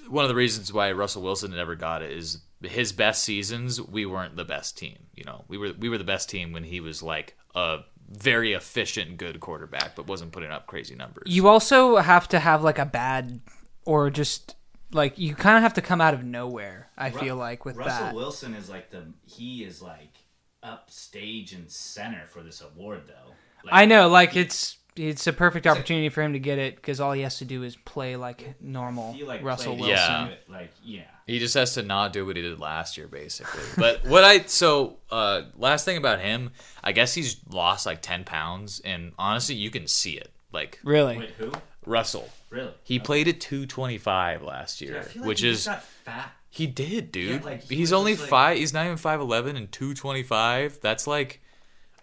one 0.08 0.24
of 0.24 0.28
the 0.28 0.34
reasons 0.34 0.70
why 0.70 0.92
Russell 0.92 1.22
Wilson 1.22 1.52
never 1.52 1.74
got 1.76 2.02
it 2.02 2.12
is 2.12 2.40
his 2.62 2.92
best 2.92 3.24
seasons. 3.24 3.80
We 3.80 4.04
weren't 4.04 4.36
the 4.36 4.44
best 4.44 4.76
team. 4.76 4.98
You 5.14 5.24
know, 5.24 5.44
we 5.48 5.56
were 5.56 5.72
we 5.78 5.88
were 5.88 5.96
the 5.96 6.04
best 6.04 6.28
team 6.28 6.52
when 6.52 6.64
he 6.64 6.80
was 6.80 7.02
like 7.02 7.38
a 7.54 7.78
very 8.08 8.52
efficient, 8.52 9.18
good 9.18 9.40
quarterback, 9.40 9.94
but 9.94 10.06
wasn't 10.06 10.32
putting 10.32 10.50
up 10.50 10.66
crazy 10.66 10.94
numbers. 10.94 11.24
You 11.26 11.48
also 11.48 11.96
have 11.96 12.28
to 12.28 12.38
have 12.38 12.62
like 12.62 12.78
a 12.78 12.86
bad 12.86 13.40
or 13.84 14.10
just 14.10 14.56
like 14.92 15.18
you 15.18 15.34
kind 15.34 15.56
of 15.56 15.62
have 15.62 15.74
to 15.74 15.82
come 15.82 16.00
out 16.00 16.14
of 16.14 16.24
nowhere. 16.24 16.88
I 16.96 17.08
Ru- 17.10 17.20
feel 17.20 17.36
like 17.36 17.64
with 17.64 17.76
Russell 17.76 18.06
that. 18.06 18.14
Wilson 18.14 18.54
is 18.54 18.70
like 18.70 18.90
the 18.90 19.04
he 19.26 19.62
is 19.64 19.82
like 19.82 20.14
upstage 20.62 21.52
and 21.52 21.70
center 21.70 22.26
for 22.26 22.42
this 22.42 22.62
award 22.62 23.02
though. 23.06 23.32
Like, 23.64 23.74
I 23.74 23.84
know, 23.84 24.08
like 24.08 24.36
it's 24.36 24.77
it's 24.98 25.26
a 25.26 25.32
perfect 25.32 25.66
opportunity 25.66 26.08
for 26.08 26.22
him 26.22 26.32
to 26.34 26.38
get 26.38 26.58
it 26.58 26.76
because 26.76 27.00
all 27.00 27.12
he 27.12 27.22
has 27.22 27.38
to 27.38 27.44
do 27.44 27.62
is 27.62 27.76
play 27.76 28.16
like 28.16 28.54
normal 28.60 29.12
he 29.12 29.24
like 29.24 29.42
Russell 29.42 29.74
Wilson. 29.76 29.88
Yeah. 29.96 30.28
Like 30.48 30.70
yeah. 30.84 31.02
He 31.26 31.38
just 31.38 31.54
has 31.54 31.74
to 31.74 31.82
not 31.82 32.12
do 32.12 32.24
what 32.26 32.36
he 32.36 32.42
did 32.42 32.58
last 32.58 32.96
year, 32.96 33.06
basically. 33.06 33.60
But 33.76 34.04
what 34.06 34.24
I 34.24 34.40
so 34.44 34.96
uh, 35.10 35.42
last 35.56 35.84
thing 35.84 35.96
about 35.98 36.20
him, 36.20 36.50
I 36.82 36.92
guess 36.92 37.14
he's 37.14 37.36
lost 37.50 37.84
like 37.86 38.00
ten 38.02 38.24
pounds, 38.24 38.80
and 38.84 39.12
honestly, 39.18 39.54
you 39.54 39.70
can 39.70 39.86
see 39.86 40.12
it. 40.14 40.30
Like 40.52 40.78
Really, 40.82 41.18
Wait, 41.18 41.30
who? 41.38 41.52
Russell, 41.84 42.28
Really? 42.50 42.72
he 42.82 42.98
played 42.98 43.28
at 43.28 43.40
two 43.40 43.66
twenty 43.66 43.98
five 43.98 44.42
last 44.42 44.78
Dude, 44.78 44.88
year, 44.88 44.98
I 45.00 45.02
feel 45.02 45.22
like 45.22 45.28
which 45.28 45.40
he 45.42 45.48
is 45.50 45.64
just 45.64 45.68
got 45.68 45.82
fat. 45.84 46.32
he 46.48 46.66
did, 46.66 47.12
dude. 47.12 47.44
like, 47.44 47.62
he 47.64 47.76
he's 47.76 47.92
only 47.92 48.16
like- 48.16 48.28
five. 48.28 48.56
He's 48.58 48.72
not 48.72 48.86
even 48.86 48.96
five 48.96 49.20
eleven 49.20 49.56
and 49.56 49.70
two 49.70 49.92
twenty 49.92 50.22
five. 50.22 50.78
That's 50.80 51.06
like 51.06 51.42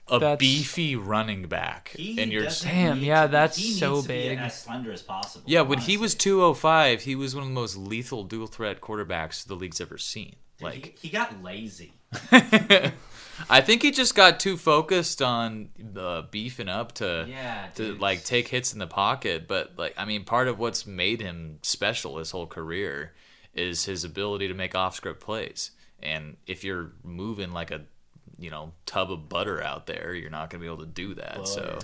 a 0.07 0.19
That's- 0.19 0.37
beefy 0.39 0.95
running 0.95 1.47
back, 1.47 1.89
He 1.97 2.21
and 2.21 2.31
you're 2.31 2.43
doesn't 2.43 2.69
Damn, 2.69 2.99
yeah, 3.03 3.25
to 3.25 3.31
that's 3.31 3.57
he 3.57 3.73
so 3.73 3.93
needs 3.95 4.03
to 4.03 4.07
be 4.09 4.13
big. 4.29 4.37
as 4.39 4.61
slender 4.61 4.91
as 4.91 5.01
possible. 5.01 5.45
yeah. 5.47 5.61
When 5.61 5.79
he 5.79 5.97
was 5.97 6.13
two 6.13 6.43
oh 6.43 6.53
five, 6.53 7.01
he 7.03 7.15
was 7.15 7.33
one 7.33 7.43
of 7.43 7.49
the 7.49 7.55
most 7.55 7.75
lethal 7.75 8.23
dual 8.23 8.47
threat 8.47 8.81
quarterbacks 8.81 9.45
the 9.45 9.55
league's 9.55 9.81
ever 9.81 9.97
seen. 9.97 10.35
Dude, 10.57 10.63
Like 10.65 10.85
he, 10.99 11.07
he 11.07 11.09
got 11.09 11.41
lazy. 11.43 11.93
I 13.49 13.59
think 13.61 13.81
he 13.81 13.91
just 13.91 14.15
got 14.15 14.39
too 14.39 14.55
focused 14.57 15.21
on 15.21 15.69
uh, 15.97 16.21
beefing 16.31 16.69
up 16.69 16.93
to 16.93 17.25
Yeah, 17.27 17.67
to 17.75 17.91
dude. 17.91 17.99
like 17.99 18.23
take 18.23 18.47
hits 18.47 18.71
in 18.73 18.79
the 18.79 18.87
pocket. 18.87 19.47
But 19.47 19.73
like, 19.77 19.93
I 19.97 20.05
mean, 20.05 20.23
part 20.23 20.47
of 20.47 20.57
what's 20.59 20.85
made 20.87 21.21
him 21.21 21.59
special 21.61 22.17
his 22.17 22.31
whole 22.31 22.47
career 22.47 23.13
is 23.53 23.85
his 23.85 24.03
ability 24.03 24.47
to 24.47 24.53
make 24.53 24.75
off 24.75 24.95
script 24.95 25.19
plays. 25.21 25.71
And 26.01 26.37
if 26.47 26.63
you're 26.63 26.91
moving 27.03 27.51
like 27.51 27.71
a 27.71 27.81
you 28.39 28.49
know 28.49 28.73
tub 28.85 29.11
of 29.11 29.29
butter 29.29 29.61
out 29.61 29.87
there, 29.87 30.13
you're 30.13 30.29
not 30.29 30.49
going 30.49 30.61
to 30.61 30.67
be 30.67 30.73
able 30.73 30.85
to 30.85 30.91
do 30.91 31.13
that. 31.15 31.47
So 31.47 31.79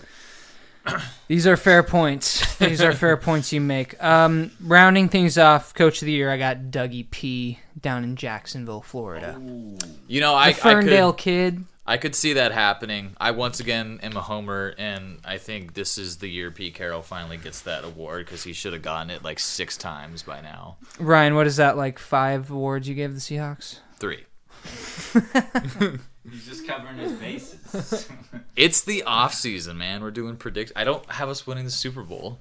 These 1.28 1.48
are 1.48 1.58
fair 1.58 1.84
points. 1.84 2.56
These 2.58 2.82
are 2.82 2.92
fair 2.94 3.18
points 3.18 3.54
you 3.54 3.62
make. 3.62 4.02
Um, 4.04 4.52
rounding 4.62 5.10
things 5.10 5.38
off, 5.38 5.74
coach 5.74 6.02
of 6.02 6.06
the 6.08 6.12
year, 6.12 6.32
I 6.32 6.38
got 6.38 6.58
Dougie 6.72 7.10
P 7.10 7.60
down 7.80 8.04
in 8.04 8.16
Jacksonville, 8.16 8.82
Florida. 8.82 9.38
Ooh. 9.40 9.78
you 10.08 10.22
know, 10.22 10.32
The 10.32 10.38
I 10.40 10.48
I 10.48 10.54
Ferndale 10.54 11.14
could, 11.14 11.20
kid. 11.20 11.64
I 11.86 11.98
could 11.98 12.16
see 12.16 12.34
that 12.34 12.52
happening. 12.52 13.16
I 13.20 13.32
once 13.32 13.60
again 13.60 14.00
am 14.02 14.16
a 14.16 14.22
homer, 14.22 14.74
and 14.78 15.20
I 15.26 15.38
think 15.38 15.74
this 15.74 15.98
is 15.98 16.18
the 16.18 16.28
year 16.28 16.52
Pete 16.52 16.74
Carroll 16.76 17.02
finally 17.02 17.38
gets 17.38 17.62
that 17.62 17.84
award 17.84 18.26
because 18.26 18.44
he 18.44 18.54
should 18.54 18.74
have 18.74 18.82
gotten 18.82 19.10
it 19.10 19.24
like 19.24 19.40
six 19.40 19.78
times 19.78 20.24
by 20.24 20.42
now. 20.42 20.78
Ryan, 21.00 21.36
what 21.36 21.48
is 21.48 21.58
that 21.58 21.78
like? 21.78 22.00
Five 22.00 22.50
awards 22.52 22.88
you 22.88 22.96
gave 22.96 23.14
the 23.14 23.20
Seahawks? 23.20 23.80
Three. 24.00 24.26
He's 26.30 26.46
just 26.46 26.68
covering 26.68 26.98
his 26.98 27.14
bases. 27.14 28.10
It's 28.56 28.82
the 28.82 29.04
off 29.04 29.34
season, 29.34 29.78
man. 29.78 30.02
We're 30.02 30.12
doing 30.12 30.36
predict. 30.36 30.74
I 30.76 30.84
don't 30.84 31.04
have 31.12 31.30
us 31.30 31.48
winning 31.48 31.66
the 31.66 31.72
Super 31.72 32.04
Bowl. 32.04 32.38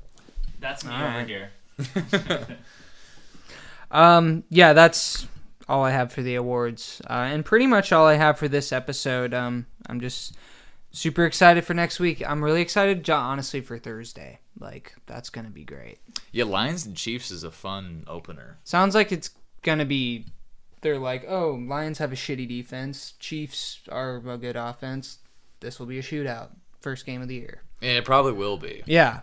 That's 0.59 0.85
me 0.85 0.93
All 0.93 0.99
over 0.99 1.07
right. 1.07 1.27
here. 1.27 1.51
Um, 3.91 4.45
yeah, 4.51 4.73
that's 4.73 5.27
all 5.69 5.85
I 5.85 5.91
have 5.91 6.13
for 6.13 6.23
the 6.23 6.37
awards, 6.37 7.01
uh, 7.09 7.29
and 7.31 7.45
pretty 7.45 7.67
much 7.67 7.93
all 7.93 8.07
I 8.07 8.15
have 8.15 8.39
for 8.39 8.49
this 8.49 8.73
episode. 8.73 9.35
Um, 9.35 9.67
I'm 9.87 10.01
just 10.01 10.37
super 10.93 11.25
excited 11.25 11.65
for 11.65 11.75
next 11.75 11.99
week. 12.01 12.23
I'm 12.25 12.43
really 12.45 12.63
excited, 12.63 13.09
honestly, 13.11 13.61
for 13.61 13.79
Thursday. 13.79 14.39
Like 14.59 14.95
that's 15.07 15.31
gonna 15.31 15.51
be 15.51 15.65
great. 15.65 15.99
Yeah, 16.33 16.45
Lions 16.45 16.87
and 16.87 16.97
Chiefs 16.97 17.31
is 17.31 17.45
a 17.45 17.51
fun 17.51 18.05
opener. 18.07 18.59
Sounds 18.65 18.95
like 18.95 19.11
it's 19.11 19.31
gonna 19.63 19.85
be. 19.87 20.27
They're 20.83 20.99
like, 20.99 21.25
oh, 21.29 21.53
Lions 21.61 21.99
have 21.99 22.13
a 22.13 22.17
shitty 22.17 22.49
defense. 22.49 23.15
Chiefs 23.19 23.81
are 23.91 24.17
a 24.17 24.39
good 24.39 24.57
offense. 24.57 25.19
This 25.61 25.79
will 25.79 25.87
be 25.87 25.99
a 25.99 26.03
shootout. 26.03 26.51
First 26.81 27.05
game 27.05 27.21
of 27.21 27.29
the 27.29 27.35
year. 27.35 27.63
And 27.83 27.99
it 27.99 28.05
probably 28.05 28.33
will 28.33 28.57
be. 28.57 28.83
Yeah, 28.87 29.21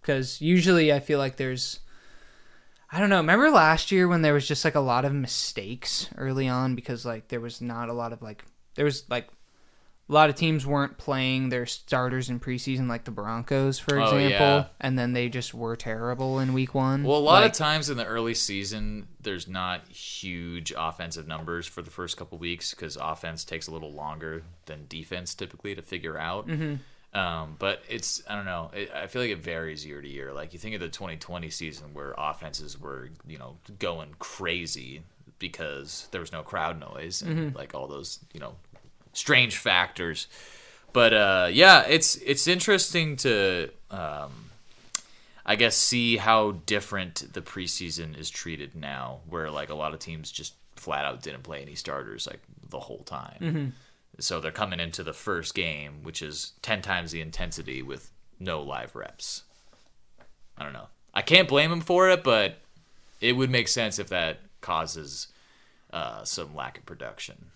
because 0.00 0.40
usually 0.40 0.92
I 0.92 1.00
feel 1.00 1.18
like 1.18 1.36
there's. 1.36 1.80
I 2.90 3.00
don't 3.00 3.10
know. 3.10 3.16
Remember 3.16 3.50
last 3.50 3.90
year 3.90 4.06
when 4.06 4.22
there 4.22 4.34
was 4.34 4.46
just 4.46 4.64
like 4.64 4.76
a 4.76 4.80
lot 4.80 5.04
of 5.04 5.12
mistakes 5.12 6.08
early 6.16 6.48
on 6.48 6.74
because 6.74 7.04
like 7.04 7.28
there 7.28 7.40
was 7.40 7.60
not 7.60 7.88
a 7.88 7.92
lot 7.92 8.12
of 8.12 8.22
like 8.22 8.44
there 8.76 8.84
was 8.84 9.08
like 9.10 9.28
a 10.08 10.12
lot 10.12 10.28
of 10.28 10.36
teams 10.36 10.66
weren't 10.66 10.98
playing 10.98 11.48
their 11.48 11.64
starters 11.64 12.28
in 12.28 12.38
preseason 12.38 12.88
like 12.88 13.04
the 13.04 13.10
Broncos 13.10 13.78
for 13.78 13.98
Oh, 13.98 14.04
example 14.04 14.46
yeah. 14.46 14.64
and 14.80 14.98
then 14.98 15.12
they 15.14 15.28
just 15.30 15.54
were 15.54 15.76
terrible 15.76 16.38
in 16.40 16.52
week 16.52 16.74
1. 16.74 17.04
Well, 17.04 17.16
a 17.16 17.20
lot 17.20 17.42
Like, 17.42 17.52
of 17.52 17.56
times 17.56 17.88
in 17.88 17.96
the 17.96 18.04
early 18.04 18.34
season, 18.34 19.06
there's 19.20 19.48
not 19.48 19.88
huge 19.88 20.72
offensive 20.76 21.26
numbers 21.26 21.66
for 21.66 21.80
the 21.80 21.90
first 21.90 22.16
couple 22.18 22.36
weeks 22.38 22.74
because 22.74 22.96
offense 23.00 23.44
takes 23.44 23.66
a 23.66 23.70
little 23.70 23.92
longer 23.92 24.42
than 24.66 24.84
defense 24.88 25.34
typically 25.34 25.74
to 25.74 25.80
figure 25.82 26.18
out. 26.18 26.48
Mm-hmm. 26.48 26.74
Um, 27.18 27.54
but 27.60 27.82
it's 27.88 28.22
I 28.28 28.34
don't 28.34 28.44
know. 28.44 28.72
It, 28.74 28.90
I 28.92 29.06
feel 29.06 29.22
like 29.22 29.30
it 29.30 29.38
varies 29.38 29.86
year 29.86 30.02
to 30.02 30.08
year. 30.08 30.32
Like 30.32 30.52
you 30.52 30.58
think 30.58 30.74
of 30.74 30.80
the 30.80 30.88
2020 30.88 31.48
season 31.48 31.94
where 31.94 32.12
offenses 32.18 32.78
were 32.78 33.08
you 33.26 33.38
know 33.38 33.56
going 33.78 34.16
crazy 34.18 35.02
because 35.38 36.08
there 36.10 36.20
was 36.20 36.32
no 36.32 36.42
crowd 36.42 36.78
noise 36.80 37.22
and 37.22 37.38
Mm-hmm. 37.38 37.56
like 37.56 37.74
all 37.74 37.86
those 37.86 38.18
you 38.32 38.40
know 38.40 38.56
strange 39.14 39.56
factors. 39.56 40.26
But 40.92 41.14
uh, 41.14 41.48
yeah, 41.50 41.84
it's 41.88 42.16
it's 42.16 42.46
interesting 42.46 43.16
to 43.16 43.70
um, 43.90 44.50
I 45.44 45.56
guess 45.56 45.76
see 45.76 46.18
how 46.18 46.52
different 46.66 47.32
the 47.32 47.40
preseason 47.42 48.16
is 48.18 48.30
treated 48.30 48.76
now, 48.76 49.20
where 49.28 49.50
like 49.50 49.70
a 49.70 49.74
lot 49.74 49.92
of 49.94 49.98
teams 50.00 50.30
just 50.30 50.54
flat 50.76 51.04
out 51.04 51.22
didn't 51.22 51.42
play 51.42 51.62
any 51.62 51.74
starters 51.74 52.26
like 52.26 52.40
the 52.68 52.80
whole 52.80 53.02
time. 53.04 53.36
So 54.20 54.38
they're 54.38 54.52
coming 54.52 54.78
into 54.78 55.02
the 55.02 55.12
first 55.12 55.54
game, 55.54 56.02
which 56.04 56.22
is 56.22 56.52
ten 56.62 56.82
times 56.82 57.10
the 57.10 57.20
intensity 57.20 57.82
with 57.82 58.10
no 58.38 58.62
live 58.62 58.94
reps. 58.94 59.42
I 60.56 60.62
don't 60.62 60.72
know. 60.72 60.88
I 61.12 61.22
can't 61.22 61.48
blame 61.48 61.70
them 61.70 61.80
for 61.80 62.10
it, 62.10 62.22
but 62.22 62.58
it 63.20 63.32
would 63.32 63.50
make 63.50 63.66
sense 63.66 63.98
if 63.98 64.08
that 64.10 64.38
causes 64.60 65.28
uh, 65.92 66.22
some 66.24 66.54
lack 66.54 66.78
of 66.78 66.86
production. 66.86 67.46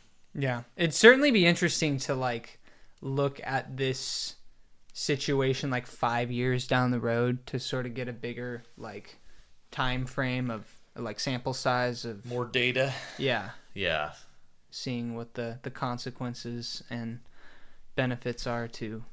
Yeah, 0.41 0.63
it'd 0.77 0.95
certainly 0.95 1.31
be 1.33 1.45
interesting 1.45 1.99
to 1.99 2.15
like 2.15 2.61
look 3.03 3.41
at 3.43 3.77
this 3.77 4.37
situation 4.93 5.71
like 5.71 5.87
five 5.87 6.31
years 6.31 6.67
down 6.67 6.91
the 6.93 7.01
road 7.01 7.45
to 7.47 7.59
sort 7.59 7.87
of 7.87 7.95
get 7.95 8.09
a 8.09 8.13
bigger 8.13 8.63
like 8.77 9.17
time 9.71 10.07
frame 10.07 10.51
of 10.51 10.65
like 10.97 11.19
sample 11.21 11.55
size 11.55 12.05
of 12.05 12.25
More 12.25 12.45
data. 12.45 12.93
yeah, 13.19 13.51
Yeah. 13.75 14.13
seeing 14.71 15.15
what 15.17 15.35
the 15.35 15.59
the 15.63 15.71
consequences 15.71 16.83
and 16.91 17.21
benefits 17.97 18.47
are 18.47 18.69
to 18.69 19.05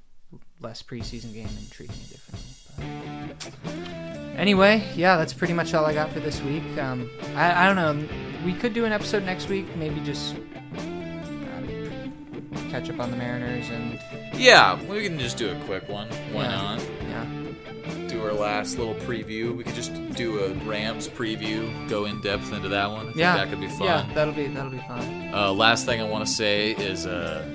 less 0.59 0.81
preseason 0.83 1.33
game 1.33 1.47
and 1.57 1.71
treating 1.71 1.95
it 1.95 2.09
differently. 2.11 2.51
But 3.63 4.39
anyway, 4.39 4.83
yeah, 4.95 5.17
that's 5.17 5.33
pretty 5.33 5.53
much 5.53 5.73
all 5.73 5.85
I 5.85 5.93
got 5.93 6.11
for 6.11 6.19
this 6.19 6.41
week. 6.41 6.63
Um, 6.77 7.09
I, 7.35 7.63
I 7.63 7.73
don't 7.73 7.75
know. 7.99 8.07
We 8.45 8.53
could 8.53 8.73
do 8.73 8.85
an 8.85 8.91
episode 8.91 9.23
next 9.23 9.49
week. 9.49 9.65
Maybe 9.75 10.01
just 10.01 10.35
catch 12.71 12.89
up 12.89 12.99
on 12.99 13.11
the 13.11 13.17
Mariners 13.17 13.69
and 13.69 13.99
Yeah, 14.33 14.81
we 14.83 15.03
can 15.03 15.17
just 15.19 15.37
do 15.37 15.49
a 15.51 15.55
quick 15.65 15.87
one. 15.89 16.07
Why 16.31 16.43
Yeah. 16.43 16.51
not? 16.51 16.81
yeah, 17.09 18.07
do 18.07 18.23
our 18.23 18.33
last 18.33 18.77
little 18.77 18.95
preview. 18.95 19.55
We 19.55 19.63
could 19.63 19.75
just 19.75 19.93
do 20.15 20.39
a 20.43 20.53
Rams 20.65 21.07
preview, 21.07 21.87
go 21.89 22.05
in 22.05 22.21
depth 22.21 22.51
into 22.53 22.69
that 22.69 22.89
one. 22.89 23.01
I 23.01 23.03
think 23.05 23.17
yeah, 23.17 23.37
that 23.37 23.49
could 23.49 23.59
be 23.61 23.67
fun. 23.67 23.83
Yeah, 23.87 24.05
that'll 24.13 24.33
be 24.33 24.47
that'll 24.47 24.71
be 24.71 24.79
fun. 24.79 25.31
Uh, 25.33 25.51
last 25.51 25.85
thing 25.85 26.01
I 26.01 26.05
want 26.07 26.25
to 26.25 26.31
say 26.31 26.71
is, 26.71 27.05
uh, 27.05 27.45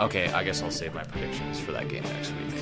okay, 0.00 0.28
I 0.32 0.44
guess 0.44 0.62
I'll 0.62 0.70
save 0.70 0.94
my 0.94 1.04
predictions 1.04 1.58
for 1.60 1.72
that 1.72 1.88
game 1.88 2.02
next 2.04 2.32
week. 2.32 2.54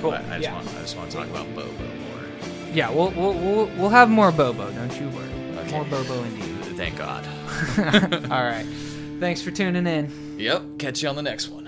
Cool. 0.00 0.12
I, 0.12 0.16
I 0.16 0.20
just 0.38 0.40
yeah. 0.42 0.54
want 0.54 0.68
I 0.68 0.80
just 0.80 0.96
want 0.96 1.10
to 1.10 1.16
talk 1.16 1.28
about 1.28 1.46
Bobo 1.54 1.68
more. 1.72 2.72
yeah, 2.72 2.90
we'll, 2.90 3.10
we'll 3.10 3.34
we'll 3.34 3.66
we'll 3.76 3.90
have 3.90 4.08
more 4.08 4.32
Bobo. 4.32 4.70
Don't 4.72 5.00
you 5.00 5.08
worry. 5.10 5.28
Okay. 5.58 5.72
More 5.72 5.84
Bobo 5.84 6.22
indeed. 6.24 6.46
Thank 6.76 6.96
God. 6.96 7.26
all 8.30 8.42
right. 8.42 8.64
Thanks 9.20 9.42
for 9.42 9.50
tuning 9.50 9.86
in. 9.86 10.10
Yep. 10.38 10.78
Catch 10.78 11.02
you 11.02 11.08
on 11.10 11.14
the 11.14 11.22
next 11.22 11.50
one. 11.50 11.59